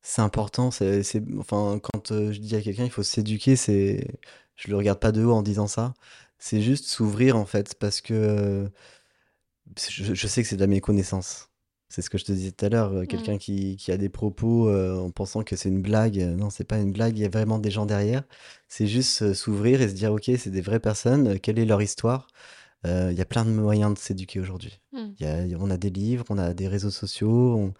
C'est 0.00 0.22
important. 0.22 0.70
C'est 0.70 1.02
enfin, 1.38 1.78
quand 1.82 2.08
je 2.08 2.38
dis 2.38 2.56
à 2.56 2.62
quelqu'un 2.62 2.84
il 2.84 2.90
faut 2.90 3.02
s'éduquer, 3.02 3.56
c'est 3.56 4.06
je 4.54 4.70
le 4.70 4.76
regarde 4.76 5.00
pas 5.00 5.12
de 5.12 5.22
haut 5.22 5.32
en 5.32 5.42
disant 5.42 5.66
ça. 5.66 5.92
C'est 6.38 6.62
juste 6.62 6.86
s'ouvrir 6.86 7.36
en 7.36 7.44
fait, 7.44 7.74
parce 7.74 8.00
que 8.00 8.70
je, 9.88 10.14
je 10.14 10.26
sais 10.26 10.42
que 10.42 10.48
c'est 10.48 10.56
de 10.56 10.60
la 10.60 10.66
méconnaissance. 10.66 11.45
C'est 11.88 12.02
ce 12.02 12.10
que 12.10 12.18
je 12.18 12.24
te 12.24 12.32
disais 12.32 12.50
tout 12.52 12.64
à 12.64 12.68
l'heure, 12.68 12.92
euh, 12.92 13.04
quelqu'un 13.06 13.38
qui, 13.38 13.76
qui 13.76 13.92
a 13.92 13.96
des 13.96 14.08
propos 14.08 14.68
euh, 14.68 14.96
en 14.98 15.10
pensant 15.10 15.42
que 15.44 15.54
c'est 15.56 15.68
une 15.68 15.82
blague. 15.82 16.18
Euh, 16.20 16.34
non, 16.34 16.50
c'est 16.50 16.64
pas 16.64 16.78
une 16.78 16.92
blague, 16.92 17.16
il 17.16 17.22
y 17.22 17.24
a 17.24 17.28
vraiment 17.28 17.58
des 17.58 17.70
gens 17.70 17.86
derrière. 17.86 18.24
C'est 18.68 18.86
juste 18.88 19.32
s'ouvrir 19.34 19.80
et 19.80 19.88
se 19.88 19.94
dire, 19.94 20.12
ok, 20.12 20.24
c'est 20.38 20.50
des 20.50 20.60
vraies 20.60 20.80
personnes, 20.80 21.38
quelle 21.38 21.58
est 21.58 21.64
leur 21.64 21.82
histoire? 21.82 22.26
Il 22.84 23.14
y 23.14 23.20
a 23.20 23.24
plein 23.24 23.44
de 23.44 23.50
moyens 23.50 23.94
de 23.94 23.98
s'éduquer 23.98 24.38
aujourd'hui. 24.38 24.80
Mmh. 24.92 25.56
on 25.58 25.70
a 25.70 25.76
des 25.76 25.90
livres, 25.90 26.24
on 26.28 26.38
a 26.38 26.54
des 26.54 26.68
réseaux 26.68 26.92
sociaux, 26.92 27.56
on, 27.56 27.74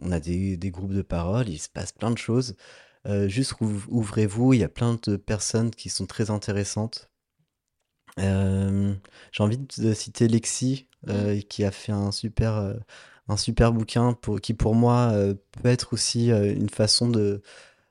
on- 0.00 0.12
a 0.12 0.18
des, 0.18 0.56
des 0.56 0.70
groupes 0.70 0.94
de 0.94 1.02
parole, 1.02 1.48
il 1.50 1.58
se 1.58 1.68
passe 1.68 1.92
plein 1.92 2.10
de 2.10 2.16
choses. 2.16 2.56
juste 3.26 3.52
ouvrez-vous, 3.60 4.54
il 4.54 4.60
y 4.60 4.64
a 4.64 4.70
plein 4.70 4.98
de 5.06 5.16
personnes 5.16 5.70
qui 5.70 5.90
sont 5.90 6.06
très 6.06 6.30
intéressantes. 6.30 7.10
J'ai 8.18 9.42
envie 9.42 9.58
de 9.58 9.92
citer 9.94 10.28
Lexi, 10.28 10.86
mmh. 11.06 11.40
qui 11.48 11.64
a 11.64 11.70
fait 11.70 11.92
un 11.92 12.12
super, 12.12 12.74
un 13.28 13.36
super 13.36 13.72
bouquin 13.72 14.12
pour, 14.14 14.40
qui 14.40 14.54
pour 14.54 14.74
moi 14.74 15.12
peut 15.52 15.68
être 15.68 15.92
aussi 15.92 16.30
une 16.30 16.70
façon 16.70 17.08
de, 17.08 17.42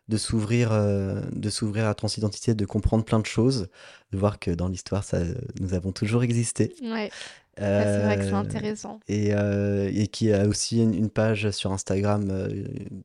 de 0.07 0.17
s'ouvrir 0.17 0.71
de 0.71 1.49
s'ouvrir 1.49 1.87
à 1.87 1.93
transidentité, 1.93 2.53
de 2.53 2.65
comprendre 2.65 3.05
plein 3.05 3.19
de 3.19 3.25
choses, 3.25 3.69
de 4.11 4.17
voir 4.17 4.39
que 4.39 4.51
dans 4.51 4.67
l'histoire, 4.67 5.03
ça, 5.03 5.19
nous 5.59 5.73
avons 5.73 5.91
toujours 5.91 6.23
existé. 6.23 6.75
Ouais. 6.81 7.11
C'est 7.57 7.99
vrai 8.03 8.17
que 8.17 8.23
c'est 8.25 8.33
intéressant. 8.33 8.99
Et, 9.07 9.29
et, 9.29 10.07
qui 10.07 10.31
a 10.31 10.47
aussi 10.47 10.81
une, 10.81 11.09
page 11.09 11.49
sur 11.51 11.71
Instagram 11.71 12.49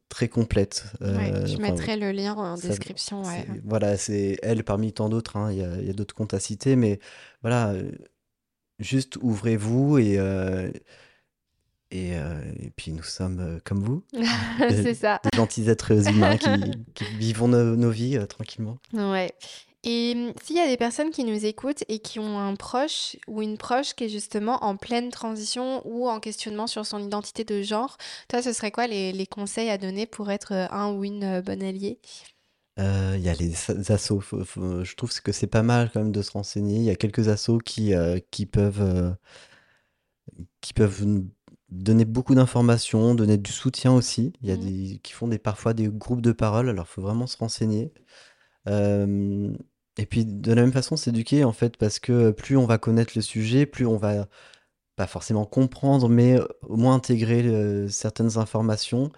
très 0.08 0.28
complète. 0.28 0.84
je 1.00 1.60
mettrai 1.60 1.96
le 1.96 2.12
lien 2.12 2.34
en 2.34 2.56
description. 2.56 3.22
Voilà, 3.64 3.96
c'est 3.96 4.38
elle 4.42 4.64
parmi 4.64 4.92
tant 4.92 5.08
d'autres. 5.08 5.36
Hein, 5.36 5.52
il 5.52 5.58
y 5.58 5.64
a, 5.64 5.90
a 5.90 5.92
d'autres 5.92 6.14
comptes 6.14 6.34
à 6.34 6.40
citer, 6.40 6.76
mais 6.76 6.98
voilà, 7.42 7.74
juste 8.78 9.16
ouvrez-vous 9.20 9.98
et 9.98 10.18
et, 11.92 12.12
euh, 12.14 12.40
et, 12.60 12.70
puis 12.70 12.92
nous 12.92 13.02
sommes 13.02 13.40
euh, 13.40 13.58
comme 13.64 13.82
vous, 13.82 14.04
c'est 14.58 14.94
ça. 14.94 15.20
des 15.24 15.36
gentils 15.36 15.68
êtres 15.68 16.08
humains 16.08 16.36
qui, 16.36 16.48
qui 16.94 17.04
vivons 17.16 17.48
nos, 17.48 17.90
vies 17.90 18.16
euh, 18.16 18.26
tranquillement. 18.26 18.78
Ouais. 18.92 19.32
Et 19.82 20.12
hum, 20.14 20.32
s'il 20.42 20.56
y 20.56 20.60
a 20.60 20.66
des 20.66 20.76
personnes 20.76 21.10
qui 21.10 21.24
nous 21.24 21.46
écoutent 21.46 21.84
et 21.88 22.00
qui 22.00 22.18
ont 22.18 22.38
un 22.38 22.54
proche 22.54 23.16
ou 23.26 23.42
une 23.42 23.56
proche 23.56 23.94
qui 23.94 24.04
est 24.04 24.08
justement 24.08 24.62
en 24.64 24.76
pleine 24.76 25.10
transition 25.10 25.82
ou 25.86 26.08
en 26.08 26.20
questionnement 26.20 26.66
sur 26.66 26.84
son 26.84 26.98
identité 26.98 27.44
de 27.44 27.62
genre, 27.62 27.96
toi, 28.28 28.42
ce 28.42 28.52
serait 28.52 28.70
quoi 28.70 28.86
les, 28.86 29.12
les 29.12 29.26
conseils 29.26 29.70
à 29.70 29.78
donner 29.78 30.06
pour 30.06 30.30
être 30.30 30.52
un 30.52 30.92
ou 30.92 31.04
une 31.04 31.40
bonne 31.40 31.62
alliée? 31.62 31.98
Il 32.78 33.20
y 33.20 33.28
a 33.28 33.34
les 33.34 33.52
assos. 33.90 34.22
je 34.22 34.94
trouve 34.94 35.12
que 35.20 35.32
c'est 35.32 35.46
pas 35.46 35.62
mal 35.62 35.90
quand 35.92 36.00
même 36.00 36.12
de 36.12 36.22
se 36.22 36.30
renseigner. 36.30 36.76
Il 36.76 36.84
y 36.84 36.90
a 36.90 36.96
quelques 36.96 37.28
assos 37.28 37.58
qui, 37.58 37.92
qui 38.30 38.46
peuvent, 38.46 39.14
qui 40.62 40.72
peuvent 40.72 41.04
donner 41.70 42.04
beaucoup 42.04 42.34
d'informations, 42.34 43.14
donner 43.14 43.36
du 43.36 43.52
soutien 43.52 43.92
aussi. 43.92 44.32
Il 44.42 44.48
y 44.48 44.52
a 44.52 44.56
mmh. 44.56 44.60
des 44.60 44.98
qui 45.02 45.12
font 45.12 45.28
des 45.28 45.38
parfois 45.38 45.72
des 45.74 45.88
groupes 45.88 46.22
de 46.22 46.32
parole, 46.32 46.68
alors 46.68 46.86
il 46.88 46.92
faut 46.92 47.02
vraiment 47.02 47.26
se 47.26 47.36
renseigner. 47.36 47.92
Et 48.66 50.06
puis 50.06 50.24
de 50.24 50.52
la 50.52 50.62
même 50.62 50.72
façon, 50.72 50.96
s'éduquer 50.96 51.44
en 51.44 51.52
fait, 51.52 51.76
parce 51.76 51.98
que 51.98 52.30
plus 52.30 52.56
on 52.56 52.66
va 52.66 52.78
connaître 52.78 53.12
le 53.16 53.22
sujet, 53.22 53.66
plus 53.66 53.86
on 53.86 53.96
va 53.96 54.26
pas 54.96 55.06
forcément 55.06 55.46
comprendre, 55.46 56.08
mais 56.08 56.38
au 56.62 56.76
moins 56.76 56.94
intégrer 56.94 57.88
certaines 57.88 58.38
informations 58.38 59.10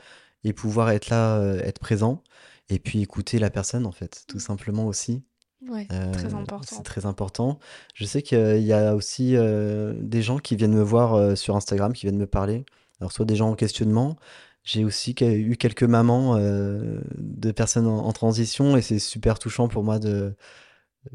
et 0.44 0.52
pouvoir 0.52 0.90
être 0.90 1.08
là, 1.08 1.40
être 1.64 1.78
présent. 1.78 2.22
Et 2.68 2.78
puis 2.78 3.02
écouter 3.02 3.38
la 3.38 3.50
personne 3.50 3.86
en 3.86 3.92
fait, 3.92 4.24
tout 4.28 4.38
mmh. 4.38 4.40
simplement 4.40 4.86
aussi. 4.86 5.24
Ouais, 5.68 5.86
très 5.86 6.32
important. 6.32 6.60
C'est 6.62 6.82
très 6.82 7.06
important. 7.06 7.58
Je 7.94 8.04
sais 8.04 8.22
qu'il 8.22 8.62
y 8.62 8.72
a 8.72 8.94
aussi 8.94 9.36
des 9.36 10.22
gens 10.22 10.38
qui 10.38 10.56
viennent 10.56 10.74
me 10.74 10.82
voir 10.82 11.36
sur 11.36 11.54
Instagram, 11.54 11.92
qui 11.92 12.06
viennent 12.06 12.18
me 12.18 12.26
parler. 12.26 12.64
Alors, 13.00 13.12
soit 13.12 13.26
des 13.26 13.36
gens 13.36 13.50
en 13.50 13.54
questionnement. 13.54 14.16
J'ai 14.64 14.84
aussi 14.84 15.14
eu 15.20 15.56
quelques 15.56 15.82
mamans 15.82 16.36
de 16.38 17.52
personnes 17.52 17.86
en, 17.86 18.12
transition 18.12 18.76
et 18.76 18.82
c'est 18.82 18.98
super 19.00 19.38
touchant 19.38 19.68
pour 19.68 19.82
moi 19.82 19.98
de 19.98 20.34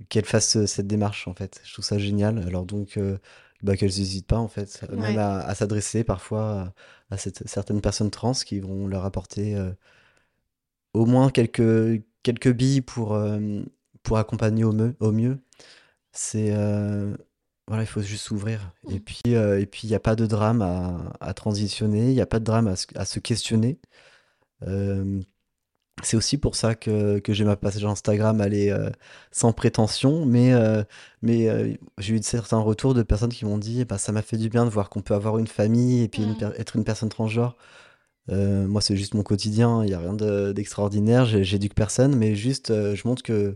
qu'elles 0.09 0.25
fassent 0.25 0.65
cette 0.65 0.87
démarche 0.87 1.27
en 1.29 1.33
fait. 1.33 1.61
Je 1.63 1.71
trouve 1.73 1.85
ça 1.85 1.97
génial. 1.97 2.39
Alors 2.39 2.65
donc, 2.65 2.99
bah, 3.63 3.77
qu'elles 3.77 3.89
n'hésitent 3.89 4.27
pas 4.27 4.37
en 4.37 4.49
fait, 4.49 4.85
même 4.91 5.17
à, 5.17 5.55
s'adresser 5.55 6.03
parfois 6.03 6.73
à, 7.09 7.17
cette, 7.17 7.47
certaines 7.47 7.81
personnes 7.81 8.11
trans 8.11 8.33
qui 8.33 8.59
vont 8.59 8.85
leur 8.85 9.05
apporter 9.05 9.57
au 10.93 11.05
moins 11.05 11.29
quelques, 11.29 12.03
quelques 12.23 12.51
billes 12.51 12.81
pour 12.81 13.17
pour 14.07 14.17
accompagner 14.17 14.63
au, 14.63 14.71
mieux, 14.71 14.95
au 14.99 15.11
mieux. 15.11 15.39
C'est 16.13 16.51
euh, 16.51 17.15
voilà, 17.68 17.84
il 17.84 17.88
faut 17.88 18.01
juste 18.01 18.26
s'ouvrir. 18.26 18.72
Et 18.89 18.99
puis 18.99 19.22
euh, 19.28 19.59
et 19.59 19.65
puis 19.65 19.82
il 19.84 19.89
n'y 19.89 19.95
a 19.95 19.99
pas 19.99 20.15
de 20.15 20.26
drame 20.26 20.61
à, 20.61 21.13
à 21.20 21.34
transitionner, 21.34 22.09
il 22.09 22.13
n'y 22.13 22.22
a 22.22 22.26
pas 22.26 22.39
de 22.39 22.45
drame 22.45 22.68
à, 22.68 22.76
à 22.95 23.05
se 23.05 23.20
questionner. 23.20 23.80
Euh, 24.63 25.22
c'est 26.03 26.15
aussi 26.18 26.38
pour 26.38 26.55
ça 26.55 26.76
que, 26.76 27.20
que 27.20 27.34
j'ai 27.34 27.43
ma 27.43 27.55
page 27.57 27.84
Instagram, 27.84 28.39
elle 28.41 28.53
est 28.53 28.72
sans 29.32 29.51
prétention, 29.51 30.26
mais, 30.28 30.51
mais 31.24 31.80
j'ai 31.97 32.15
eu 32.15 32.22
certains 32.22 32.59
retours 32.59 32.93
de 32.93 33.01
personnes 33.01 33.32
qui 33.34 33.45
m'ont 33.45 33.57
dit 33.57 33.84
bah, 33.84 33.97
ça 33.97 34.11
m'a 34.11 34.22
fait 34.22 34.38
du 34.38 34.49
bien 34.49 34.65
de 34.65 34.70
voir 34.70 34.89
qu'on 34.91 35.01
peut 35.01 35.15
avoir 35.15 35.39
une 35.39 35.47
famille 35.47 36.03
et 36.03 36.07
puis 36.07 36.24
mmh. 36.24 36.53
être 36.57 36.76
une 36.76 36.84
personne 36.84 37.09
transgenre. 37.09 37.57
moi, 38.30 38.80
c'est 38.82 38.95
juste 38.95 39.15
mon 39.15 39.24
quotidien, 39.24 39.84
il 39.84 39.88
n'y 39.88 39.95
a 39.95 39.99
rien 39.99 40.13
d'extraordinaire, 40.53 41.26
j'éduque 41.26 41.74
personne, 41.74 42.15
mais 42.15 42.36
juste 42.36 42.68
je 42.70 43.07
montre 43.07 43.24
que 43.24 43.55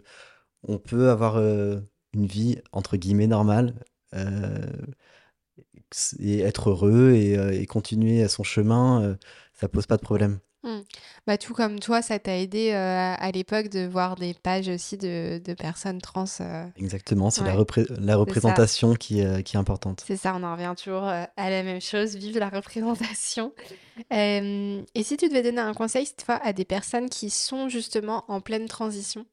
on 0.68 0.80
peut 0.80 1.12
avoir 1.12 1.38
une 1.38 2.26
vie 2.26 2.58
entre 2.72 2.98
guillemets 2.98 3.28
normale 3.28 3.76
et 6.20 6.40
être 6.40 6.70
heureux 6.70 7.14
et, 7.14 7.66
continuer 7.66 8.24
à 8.24 8.30
son 8.30 8.44
chemin, 8.44 9.18
ça 9.54 9.68
pose 9.68 9.86
pas 9.86 9.98
de 9.98 10.02
problème. 10.02 10.40
Mmh. 10.64 10.82
Bah, 11.26 11.40
tout 11.40 11.56
comme 11.56 11.80
toi, 11.80 12.04
ça 12.04 12.20
t'a 12.20 12.38
aidé 12.38 12.72
à 12.72 13.32
l'époque 13.32 13.70
de 13.70 13.86
voir 13.88 14.16
des 14.16 14.34
pages 14.34 14.68
aussi 14.68 14.98
de, 14.98 15.42
personnes 15.56 16.00
trans. 16.00 16.26
Exactement, 16.78 17.30
c'est 17.30 17.44
la, 17.44 17.56
la, 18.00 18.16
représentation 18.16 18.94
qui, 18.94 19.24
qui, 19.44 19.56
est 19.56 19.60
importante. 19.60 20.04
C'est 20.06 20.18
ça, 20.18 20.36
on 20.36 20.44
en 20.44 20.54
revient 20.54 20.74
toujours 20.78 21.04
à 21.04 21.50
la 21.50 21.64
même 21.64 21.82
chose, 21.82 22.16
vive 22.16 22.38
la 22.38 22.50
représentation. 22.50 23.54
et 24.12 25.04
si 25.04 25.18
tu 25.18 25.28
devais 25.30 25.44
donner 25.44 25.62
un 25.62 25.74
conseil 25.74 26.06
cette 26.06 26.22
fois 26.22 26.40
à 26.44 26.54
des 26.54 26.66
personnes 26.66 27.10
qui 27.10 27.30
sont 27.30 27.68
justement 27.68 28.26
en 28.28 28.40
pleine 28.40 28.68
transition? 28.68 29.26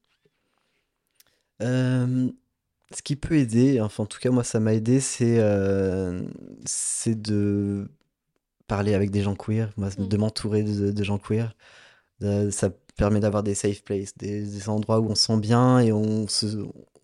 Ce 2.93 3.01
qui 3.01 3.15
peut 3.15 3.35
aider, 3.35 3.79
enfin 3.81 4.03
en 4.03 4.05
tout 4.05 4.19
cas 4.19 4.31
moi 4.31 4.43
ça 4.43 4.59
m'a 4.59 4.73
aidé, 4.73 4.99
c'est 4.99 5.39
c'est 6.65 7.19
de 7.21 7.89
parler 8.67 8.93
avec 8.93 9.11
des 9.11 9.21
gens 9.21 9.35
queer, 9.35 9.71
moi, 9.77 9.89
de 9.89 10.17
mmh. 10.17 10.19
m'entourer 10.19 10.63
de, 10.63 11.03
gens 11.03 11.17
queer. 11.17 11.55
ça 12.51 12.69
permet 12.97 13.19
d'avoir 13.19 13.43
des 13.43 13.55
safe 13.55 13.83
places, 13.83 14.17
des, 14.17 14.69
endroits 14.69 14.99
où 14.99 15.09
on 15.09 15.15
se 15.15 15.25
sent 15.27 15.39
bien 15.39 15.79
et 15.79 15.91
on 15.91 16.27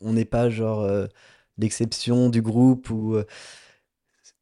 n'est 0.02 0.26
pas 0.26 0.50
genre 0.50 0.88
l'exception 1.58 2.30
du 2.30 2.42
groupe 2.42 2.90
ou 2.90 3.18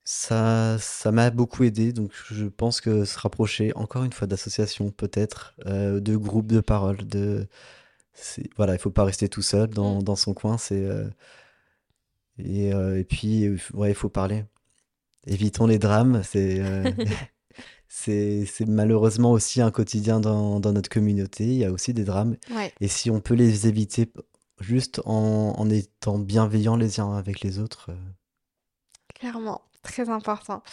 ça 0.05 0.77
ça 0.79 1.11
m'a 1.11 1.29
beaucoup 1.29 1.63
aidé 1.63 1.93
donc 1.93 2.11
je 2.29 2.45
pense 2.45 2.81
que 2.81 3.05
se 3.05 3.17
rapprocher 3.17 3.71
encore 3.75 4.03
une 4.03 4.11
fois 4.11 4.27
d'associations 4.27 4.91
peut-être 4.91 5.55
de 5.65 6.15
groupes 6.15 6.51
de 6.51 6.59
parole 6.59 6.97
de 7.07 7.47
voilà, 8.55 8.73
il 8.73 8.79
faut 8.79 8.91
pas 8.91 9.03
rester 9.03 9.29
tout 9.29 9.41
seul 9.41 9.69
dans, 9.69 9.99
mm. 9.99 10.03
dans 10.03 10.15
son 10.15 10.33
coin. 10.33 10.57
C'est 10.57 10.85
euh, 10.85 11.09
et, 12.37 12.73
euh, 12.73 12.99
et, 12.99 13.03
puis 13.03 13.49
ouais, 13.73 13.91
il 13.91 13.95
faut 13.95 14.09
parler. 14.09 14.45
Évitons 15.25 15.67
les 15.67 15.79
drames. 15.79 16.21
C'est 16.23 16.59
euh, 16.59 16.91
c'est 17.87 18.67
malheureusement 18.67 19.31
aussi 19.31 19.61
un 19.61 19.71
quotidien 19.71 20.19
dans, 20.19 20.59
dans, 20.59 20.73
notre 20.73 20.89
communauté. 20.89 21.45
Il 21.45 21.55
y 21.55 21.65
a 21.65 21.71
aussi 21.71 21.93
des 21.93 22.03
drames. 22.03 22.37
Et 22.79 22.87
si 22.87 23.09
on 23.09 23.21
peut 23.21 23.35
les 23.35 23.67
éviter 23.67 24.11
juste 24.59 25.01
en, 25.05 25.53
en 25.57 25.69
étant 25.69 26.19
bienveillants 26.19 26.77
les 26.77 26.99
uns 26.99 27.15
avec 27.15 27.41
les 27.41 27.59
autres. 27.59 27.91
Clairement, 29.15 29.61
très 29.81 30.09
important. 30.09 30.63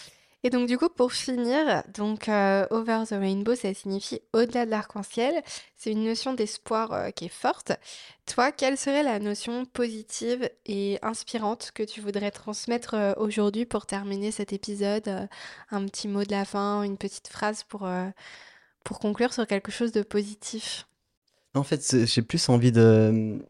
Et 0.42 0.48
donc 0.48 0.68
du 0.68 0.78
coup, 0.78 0.88
pour 0.88 1.12
finir, 1.12 1.82
donc 1.94 2.28
euh, 2.28 2.66
Over 2.70 3.02
the 3.06 3.10
Rainbow, 3.10 3.54
ça 3.54 3.74
signifie 3.74 4.20
au-delà 4.32 4.64
de 4.64 4.70
l'arc-en-ciel. 4.70 5.42
C'est 5.76 5.92
une 5.92 6.04
notion 6.04 6.32
d'espoir 6.32 6.92
euh, 6.92 7.10
qui 7.10 7.26
est 7.26 7.28
forte. 7.28 7.72
Toi, 8.24 8.50
quelle 8.50 8.78
serait 8.78 9.02
la 9.02 9.18
notion 9.18 9.66
positive 9.66 10.48
et 10.64 10.98
inspirante 11.02 11.72
que 11.74 11.82
tu 11.82 12.00
voudrais 12.00 12.30
transmettre 12.30 12.94
euh, 12.94 13.12
aujourd'hui 13.18 13.66
pour 13.66 13.84
terminer 13.84 14.30
cet 14.30 14.54
épisode 14.54 15.28
Un 15.70 15.84
petit 15.84 16.08
mot 16.08 16.24
de 16.24 16.30
la 16.30 16.46
fin, 16.46 16.84
une 16.84 16.96
petite 16.96 17.28
phrase 17.28 17.64
pour, 17.64 17.86
pour 18.82 18.98
conclure 18.98 19.34
sur 19.34 19.46
quelque 19.46 19.70
chose 19.70 19.92
de 19.92 20.02
positif? 20.02 20.86
En 21.54 21.64
fait, 21.64 22.06
j'ai 22.06 22.22
plus 22.22 22.48
envie 22.48 22.72
de 22.72 23.44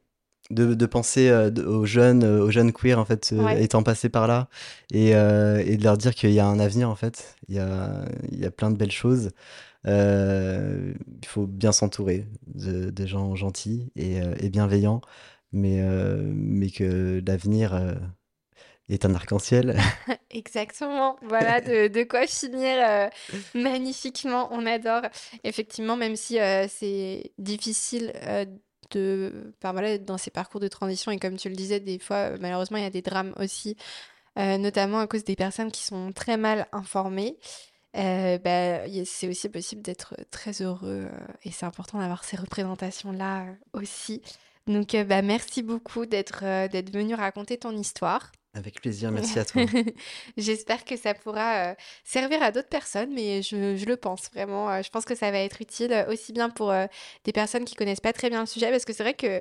de, 0.51 0.87
penser 0.87 1.29
euh, 1.29 1.51
aux 1.67 1.87
jeunes, 1.87 2.25
euh, 2.25 2.45
aux 2.45 2.51
jeunes 2.51 2.73
queer 2.73 2.99
en 2.99 3.05
fait, 3.05 3.31
euh, 3.33 3.49
étant 3.51 3.83
passés 3.83 4.09
par 4.09 4.27
là, 4.27 4.49
et, 4.93 5.13
de 5.13 5.85
leur 5.85 5.97
dire 5.97 6.15
qu'il 6.15 6.33
y 6.33 6.41
a 6.41 6.47
un 6.47 6.59
avenir 6.59 6.91
en 6.91 6.97
fait. 6.97 7.37
Il 7.49 7.55
y 7.55 7.59
a, 7.59 8.05
il 8.31 8.39
y 8.39 8.47
a 8.47 8.51
plein 8.51 8.71
de 8.71 8.77
belles 8.77 8.91
choses. 8.91 9.31
il 9.85 10.95
faut 11.27 11.47
bien 11.47 11.73
s'entourer 11.73 12.27
de, 12.47 13.07
gens 13.07 13.35
gentils 13.35 13.91
et, 13.97 14.49
bienveillants, 14.51 15.01
mais, 15.53 15.83
mais 16.35 16.71
que 16.71 17.23
l'avenir 17.27 17.81
est 18.89 19.05
un 19.05 19.15
arc-en-ciel. 19.15 19.79
Exactement, 20.31 21.17
voilà 21.23 21.61
de, 21.61 22.03
quoi 22.05 22.27
finir 22.27 23.11
magnifiquement, 23.55 24.49
on 24.53 24.67
adore. 24.67 25.03
Effectivement, 25.45 25.97
même 25.97 26.17
si 26.17 26.39
c'est 26.69 27.33
difficile 27.39 28.13
de, 28.91 29.55
voilà, 29.63 29.99
dans 29.99 30.19
ces 30.19 30.31
parcours 30.31 30.61
de 30.61 30.69
transition. 30.69 31.13
Et 31.13 31.19
comme 31.19 31.37
tu 31.37 31.49
le 31.49 31.57
disais, 31.57 31.81
des 31.81 31.99
fois, 31.99 32.31
malheureusement, 32.39 32.77
il 32.79 32.83
y 32.83 32.87
a 32.87 32.91
des 32.91 33.03
drames 33.03 33.35
aussi, 33.39 33.77
euh, 34.39 34.59
notamment 34.59 35.01
à 35.01 35.07
cause 35.07 35.25
des 35.25 35.37
personnes 35.37 35.71
qui 35.71 35.83
sont 35.83 36.13
très 36.13 36.37
mal 36.37 36.67
informées. 36.73 37.37
bah, 37.95 38.87
c'est 39.05 39.29
aussi 39.29 39.49
possible 39.49 39.83
d'être 39.83 40.15
très 40.31 40.63
heureux 40.63 41.09
et 41.45 41.51
c'est 41.51 41.67
important 41.67 41.99
d'avoir 41.99 42.25
ces 42.25 42.37
représentations-là 42.37 43.47
aussi. 43.73 44.23
Donc, 44.67 44.97
bah, 45.09 45.23
merci 45.23 45.63
beaucoup 45.63 46.07
d'être 46.07 46.43
d'être 46.69 46.93
venu 46.93 47.15
raconter 47.15 47.59
ton 47.59 47.77
histoire. 47.77 48.31
Avec 48.53 48.81
plaisir, 48.81 49.13
merci 49.13 49.39
à 49.39 49.45
toi. 49.45 49.63
J'espère 50.37 50.85
que 50.85 50.97
ça 50.97 51.15
pourra 51.15 51.77
servir 52.03 52.43
à 52.43 52.51
d'autres 52.51 52.69
personnes, 52.69 53.13
mais 53.13 53.43
je, 53.43 53.85
le 53.85 53.97
pense 53.97 54.29
vraiment. 54.33 54.83
je 54.83 54.91
pense 54.91 55.05
que 55.05 55.15
ça 55.15 55.31
va 55.31 55.39
être 55.39 55.61
utile 55.61 56.07
aussi 56.09 56.33
bien 56.33 56.51
pour 56.51 56.73
des 57.25 57.33
personnes 57.33 57.65
qui 57.65 57.77
connaissent 57.77 58.01
pas 58.01 58.13
très 58.13 58.29
bien 58.29 58.41
le 58.41 58.47
sujet, 58.47 58.71
parce 58.71 58.85
que 58.85 58.93
c'est 58.93 59.05
vrai 59.05 59.15
que 59.15 59.41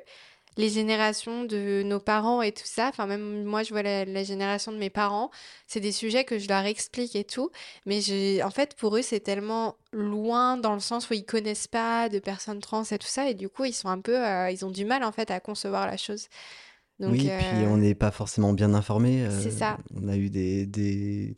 les 0.56 0.68
générations 0.68 1.44
de 1.44 1.82
nos 1.84 2.00
parents 2.00 2.42
et 2.42 2.52
tout 2.52 2.66
ça, 2.66 2.88
enfin 2.88 3.06
même 3.06 3.44
moi 3.44 3.62
je 3.62 3.70
vois 3.70 3.82
la, 3.82 4.24
génération 4.24 4.72
de 4.72 4.78
mes 4.78 4.90
parents, 4.90 5.30
c'est 5.66 5.80
des 5.80 5.92
sujets 5.92 6.24
que 6.24 6.38
je 6.38 6.48
leur 6.48 6.64
explique 6.64 7.14
et 7.16 7.24
tout, 7.24 7.50
mais 7.86 8.42
en 8.42 8.50
fait 8.50 8.74
pour 8.76 8.96
eux 8.96 9.02
c'est 9.02 9.20
tellement 9.20 9.76
loin 9.92 10.56
dans 10.56 10.74
le 10.74 10.80
sens 10.80 11.08
où 11.10 11.14
ils 11.14 11.24
connaissent 11.24 11.68
pas 11.68 12.08
de 12.08 12.18
personnes 12.18 12.60
trans 12.60 12.84
et 12.84 12.98
tout 12.98 13.06
ça, 13.06 13.28
et 13.28 13.34
du 13.34 13.48
coup 13.48 13.64
ils 13.64 13.74
sont 13.74 13.88
un 13.88 14.00
peu, 14.00 14.16
ils 14.50 14.64
ont 14.64 14.70
du 14.70 14.84
mal 14.84 15.04
en 15.04 15.12
fait 15.12 15.30
à 15.30 15.40
concevoir 15.40 15.86
la 15.86 15.96
chose. 15.96 16.28
Oui, 17.00 17.30
puis 17.38 17.66
on 17.66 17.78
n'est 17.78 17.94
pas 17.94 18.10
forcément 18.10 18.52
bien 18.52 18.74
informé. 18.74 19.26
C'est 19.40 19.50
ça. 19.50 19.78
On 19.94 20.08
a 20.08 20.16
eu 20.16 20.30
des, 20.30 20.66
des... 20.66 21.34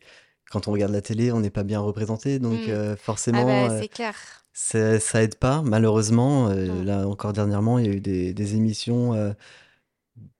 Quand 0.50 0.68
on 0.68 0.72
regarde 0.72 0.92
la 0.92 1.00
télé, 1.00 1.32
on 1.32 1.40
n'est 1.40 1.50
pas 1.50 1.62
bien 1.62 1.80
représenté, 1.80 2.38
donc 2.38 2.66
mmh. 2.66 2.92
Ah 2.92 2.96
forcément, 2.96 3.44
bah, 3.44 3.80
c'est 3.80 3.88
clair. 3.88 4.14
ça, 4.52 5.00
ça 5.00 5.22
aide 5.22 5.36
pas, 5.36 5.62
malheureusement. 5.62 6.48
Mmh. 6.48 6.84
Là, 6.84 7.08
encore 7.08 7.32
dernièrement, 7.32 7.78
il 7.78 7.86
y 7.86 7.88
a 7.88 7.92
eu 7.92 8.00
des, 8.00 8.34
des 8.34 8.54
émissions 8.54 9.34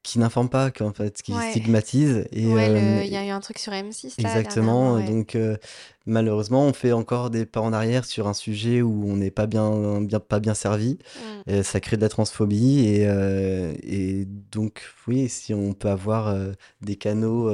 qui 0.03 0.19
n'informent 0.19 0.51
pas, 0.51 0.71
en 0.81 0.93
fait, 0.93 1.23
qui 1.23 1.33
stigmatisent. 1.51 2.27
Et, 2.33 2.43
il 2.43 3.13
y 3.13 3.17
a 3.17 3.25
eu 3.25 3.31
un 3.31 3.41
truc 3.41 3.59
sur 3.59 3.73
M6 3.73 4.21
là, 4.23 4.37
Exactement. 4.37 5.01
Donc, 5.01 5.37
malheureusement, 6.07 6.67
on 6.67 6.73
fait 6.73 6.93
encore 6.93 7.31
des 7.31 7.47
pas 7.47 7.61
en 7.61 7.73
arrière 7.73 8.05
sur 8.05 8.29
un 8.29 8.35
sujet 8.35 8.83
où 8.83 9.05
on 9.07 9.17
n'est 9.17 9.31
pas 9.31 9.47
bien, 9.47 10.01
bien, 10.01 10.21
pas 10.21 10.41
bien 10.41 10.55
servi. 10.55 10.99
Mmh. 11.47 11.63
ça 11.63 11.81
crée 11.81 11.97
de 11.97 12.03
la 12.03 12.09
transphobie. 12.09 12.87
Et, 12.87 13.03
et 13.83 14.25
donc, 14.25 14.83
oui, 15.07 15.29
si 15.29 15.55
on 15.55 15.73
peut 15.73 15.89
avoir 15.89 16.35
des 16.81 16.97
canaux 16.97 17.51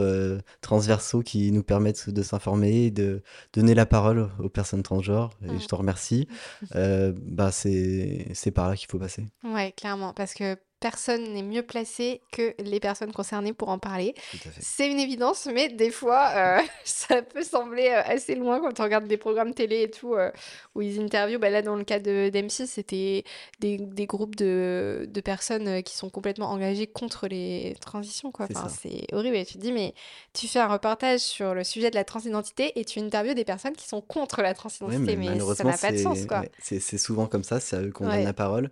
transversaux 0.61 1.23
qui 1.23 1.51
nous 1.53 1.63
permettent 1.63 2.11
de 2.11 2.23
s'informer 2.23 2.87
et 2.87 2.91
de 2.91 3.23
donner 3.53 3.75
la 3.75 3.87
parole 3.87 4.29
aux 4.39 4.49
personnes 4.49 4.83
transgenres, 4.83 5.31
et 5.43 5.53
mmh. 5.53 5.61
je 5.61 5.67
te 5.67 5.75
remercie, 5.75 6.29
bah, 6.75 7.51
c'est 7.53 8.53
par 8.55 8.69
là 8.69 8.77
qu'il 8.77 8.89
faut 8.89 8.99
passer. 8.99 9.27
Ouais, 9.45 9.73
clairement. 9.77 10.13
Parce 10.13 10.35
que 10.35 10.57
personne 10.81 11.33
n'est 11.33 11.43
mieux 11.43 11.63
placé 11.63 12.21
que 12.33 12.55
les 12.59 12.81
personnes 12.81 13.13
concernées 13.13 13.53
pour 13.53 13.69
en 13.69 13.79
parler. 13.79 14.15
C'est 14.61 14.91
une 14.91 15.01
évidence, 15.01 15.49
mais 15.53 15.69
des 15.69 15.91
fois, 15.91 16.31
euh, 16.35 16.61
ça 16.85 17.23
peut 17.23 17.43
sembler 17.43 17.89
euh, 17.89 18.03
assez 18.05 18.35
loin 18.39 18.61
quand 18.61 18.81
on 18.81 18.83
regarde 18.83 19.07
des 19.07 19.17
programmes 19.17 19.55
télé 19.55 19.83
et 19.83 19.91
tout, 19.91 20.15
euh, 20.15 20.31
où 20.75 20.83
ils 20.83 21.01
interviewent. 21.01 21.39
Bah 21.39 21.51
là, 21.51 21.63
dans 21.63 21.77
le 21.77 21.85
cas 21.85 21.99
de 21.99 22.31
d'M6, 22.31 22.67
c'était 22.67 23.25
des, 23.61 23.79
des, 23.79 24.07
groupes 24.07 24.37
de, 24.37 25.09
de, 25.09 25.21
personnes 25.21 25.83
qui 25.83 25.97
sont 25.97 26.11
complètement 26.11 26.51
engagées 26.51 26.87
contre 26.87 27.29
les 27.29 27.77
transitions. 27.81 28.33
Quoi. 28.33 28.47
Enfin, 28.51 28.69
c'est 28.69 29.07
horrible. 29.13 29.37
Et 29.37 29.45
tu 29.45 29.55
te 29.55 29.59
dis, 29.59 29.73
mais 29.73 29.95
tu 30.33 30.49
fais 30.49 30.61
un 30.61 30.69
reportage 30.69 31.21
sur 31.21 31.55
le 31.55 31.65
sujet 31.65 31.91
de 31.91 31.97
la 31.97 32.05
transidentité 32.05 32.79
et 32.79 32.85
tu 32.85 33.01
interviews 33.01 33.35
des 33.35 33.45
personnes 33.45 33.75
qui 33.75 33.87
sont 33.89 34.01
contre 34.01 34.43
la 34.43 34.55
transidentité, 34.55 35.17
mais, 35.17 35.39
ça 35.55 35.65
n'a 35.65 35.77
pas 35.77 35.93
de 35.93 35.99
sens. 35.99 36.19
C'est 36.61 36.99
souvent 36.99 37.27
comme 37.27 37.45
ça, 37.45 37.61
c'est 37.61 37.77
à 37.77 37.83
eux 37.83 37.91
qu'on 37.91 38.07
donne 38.09 38.25
la 38.25 38.33
parole 38.33 38.71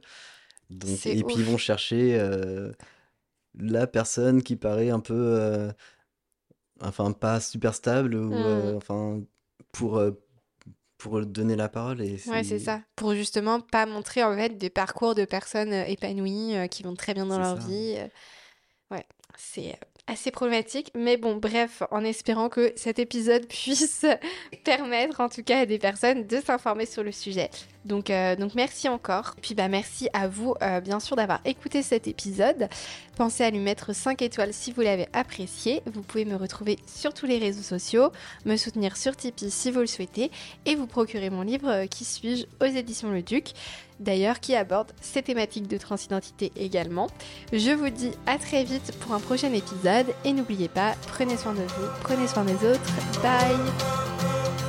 et 0.70 1.22
puis 1.22 1.36
ils 1.36 1.44
vont 1.44 1.58
chercher 1.58 2.18
la 3.58 3.86
personne 3.86 4.42
qui 4.42 4.56
paraît 4.56 4.90
un 4.90 5.00
peu, 5.00 5.70
enfin 6.80 7.12
pas 7.12 7.40
super 7.40 7.74
stable 7.74 8.14
ou 8.14 8.30
mmh. 8.30 8.76
enfin 8.76 9.20
pour 9.72 10.02
pour 10.98 11.26
donner 11.26 11.56
la 11.56 11.68
parole 11.68 12.00
et 12.00 12.18
ouais 12.28 12.42
c'est 12.42 12.58
ça 12.58 12.80
pour 12.96 13.14
justement 13.14 13.60
pas 13.60 13.84
montrer 13.84 14.24
en 14.24 14.34
fait 14.34 14.56
des 14.56 14.70
parcours 14.70 15.14
de 15.14 15.24
personnes 15.24 15.72
épanouies 15.72 16.56
qui 16.70 16.82
vont 16.82 16.94
très 16.94 17.12
bien 17.12 17.26
dans 17.26 17.38
leur 17.38 17.56
vie 17.56 17.96
ouais 18.90 19.04
c'est 19.36 19.78
assez 20.06 20.30
problématique. 20.30 20.90
Mais 20.94 21.16
bon, 21.16 21.36
bref, 21.36 21.82
en 21.90 22.04
espérant 22.04 22.48
que 22.48 22.72
cet 22.76 22.98
épisode 22.98 23.46
puisse 23.48 24.06
permettre 24.64 25.20
en 25.20 25.28
tout 25.28 25.42
cas 25.42 25.60
à 25.60 25.66
des 25.66 25.78
personnes 25.78 26.26
de 26.26 26.40
s'informer 26.40 26.86
sur 26.86 27.02
le 27.02 27.12
sujet. 27.12 27.50
Donc, 27.86 28.10
euh, 28.10 28.36
donc 28.36 28.54
merci 28.54 28.88
encore. 28.88 29.34
Puis 29.40 29.54
bah 29.54 29.68
merci 29.68 30.08
à 30.12 30.28
vous 30.28 30.54
euh, 30.62 30.80
bien 30.80 31.00
sûr 31.00 31.16
d'avoir 31.16 31.40
écouté 31.44 31.82
cet 31.82 32.08
épisode. 32.08 32.68
Pensez 33.16 33.44
à 33.44 33.50
lui 33.50 33.60
mettre 33.60 33.94
5 33.94 34.20
étoiles 34.22 34.52
si 34.52 34.72
vous 34.72 34.82
l'avez 34.82 35.08
apprécié. 35.12 35.82
Vous 35.86 36.02
pouvez 36.02 36.24
me 36.24 36.36
retrouver 36.36 36.78
sur 36.86 37.14
tous 37.14 37.26
les 37.26 37.38
réseaux 37.38 37.62
sociaux, 37.62 38.10
me 38.44 38.56
soutenir 38.56 38.96
sur 38.96 39.16
Tipeee 39.16 39.50
si 39.50 39.70
vous 39.70 39.80
le 39.80 39.86
souhaitez 39.86 40.30
et 40.66 40.74
vous 40.74 40.86
procurer 40.86 41.30
mon 41.30 41.42
livre 41.42 41.68
euh, 41.68 41.86
Qui 41.86 42.04
suis-je 42.04 42.44
aux 42.60 42.68
éditions 42.68 43.10
Le 43.10 43.22
Duc 43.22 43.52
d'ailleurs 43.98 44.40
qui 44.40 44.54
aborde 44.54 44.92
ces 45.00 45.22
thématiques 45.22 45.68
de 45.68 45.78
transidentité 45.78 46.52
également. 46.56 47.06
Je 47.52 47.70
vous 47.70 47.88
dis 47.88 48.10
à 48.26 48.36
très 48.36 48.62
vite 48.62 48.92
pour 49.00 49.14
un 49.14 49.20
prochain 49.20 49.52
épisode 49.54 50.06
et 50.24 50.34
n'oubliez 50.34 50.68
pas, 50.68 50.94
prenez 51.06 51.38
soin 51.38 51.54
de 51.54 51.62
vous, 51.62 51.86
prenez 52.02 52.26
soin 52.26 52.44
des 52.44 52.56
autres. 52.56 52.92
Bye 53.22 54.65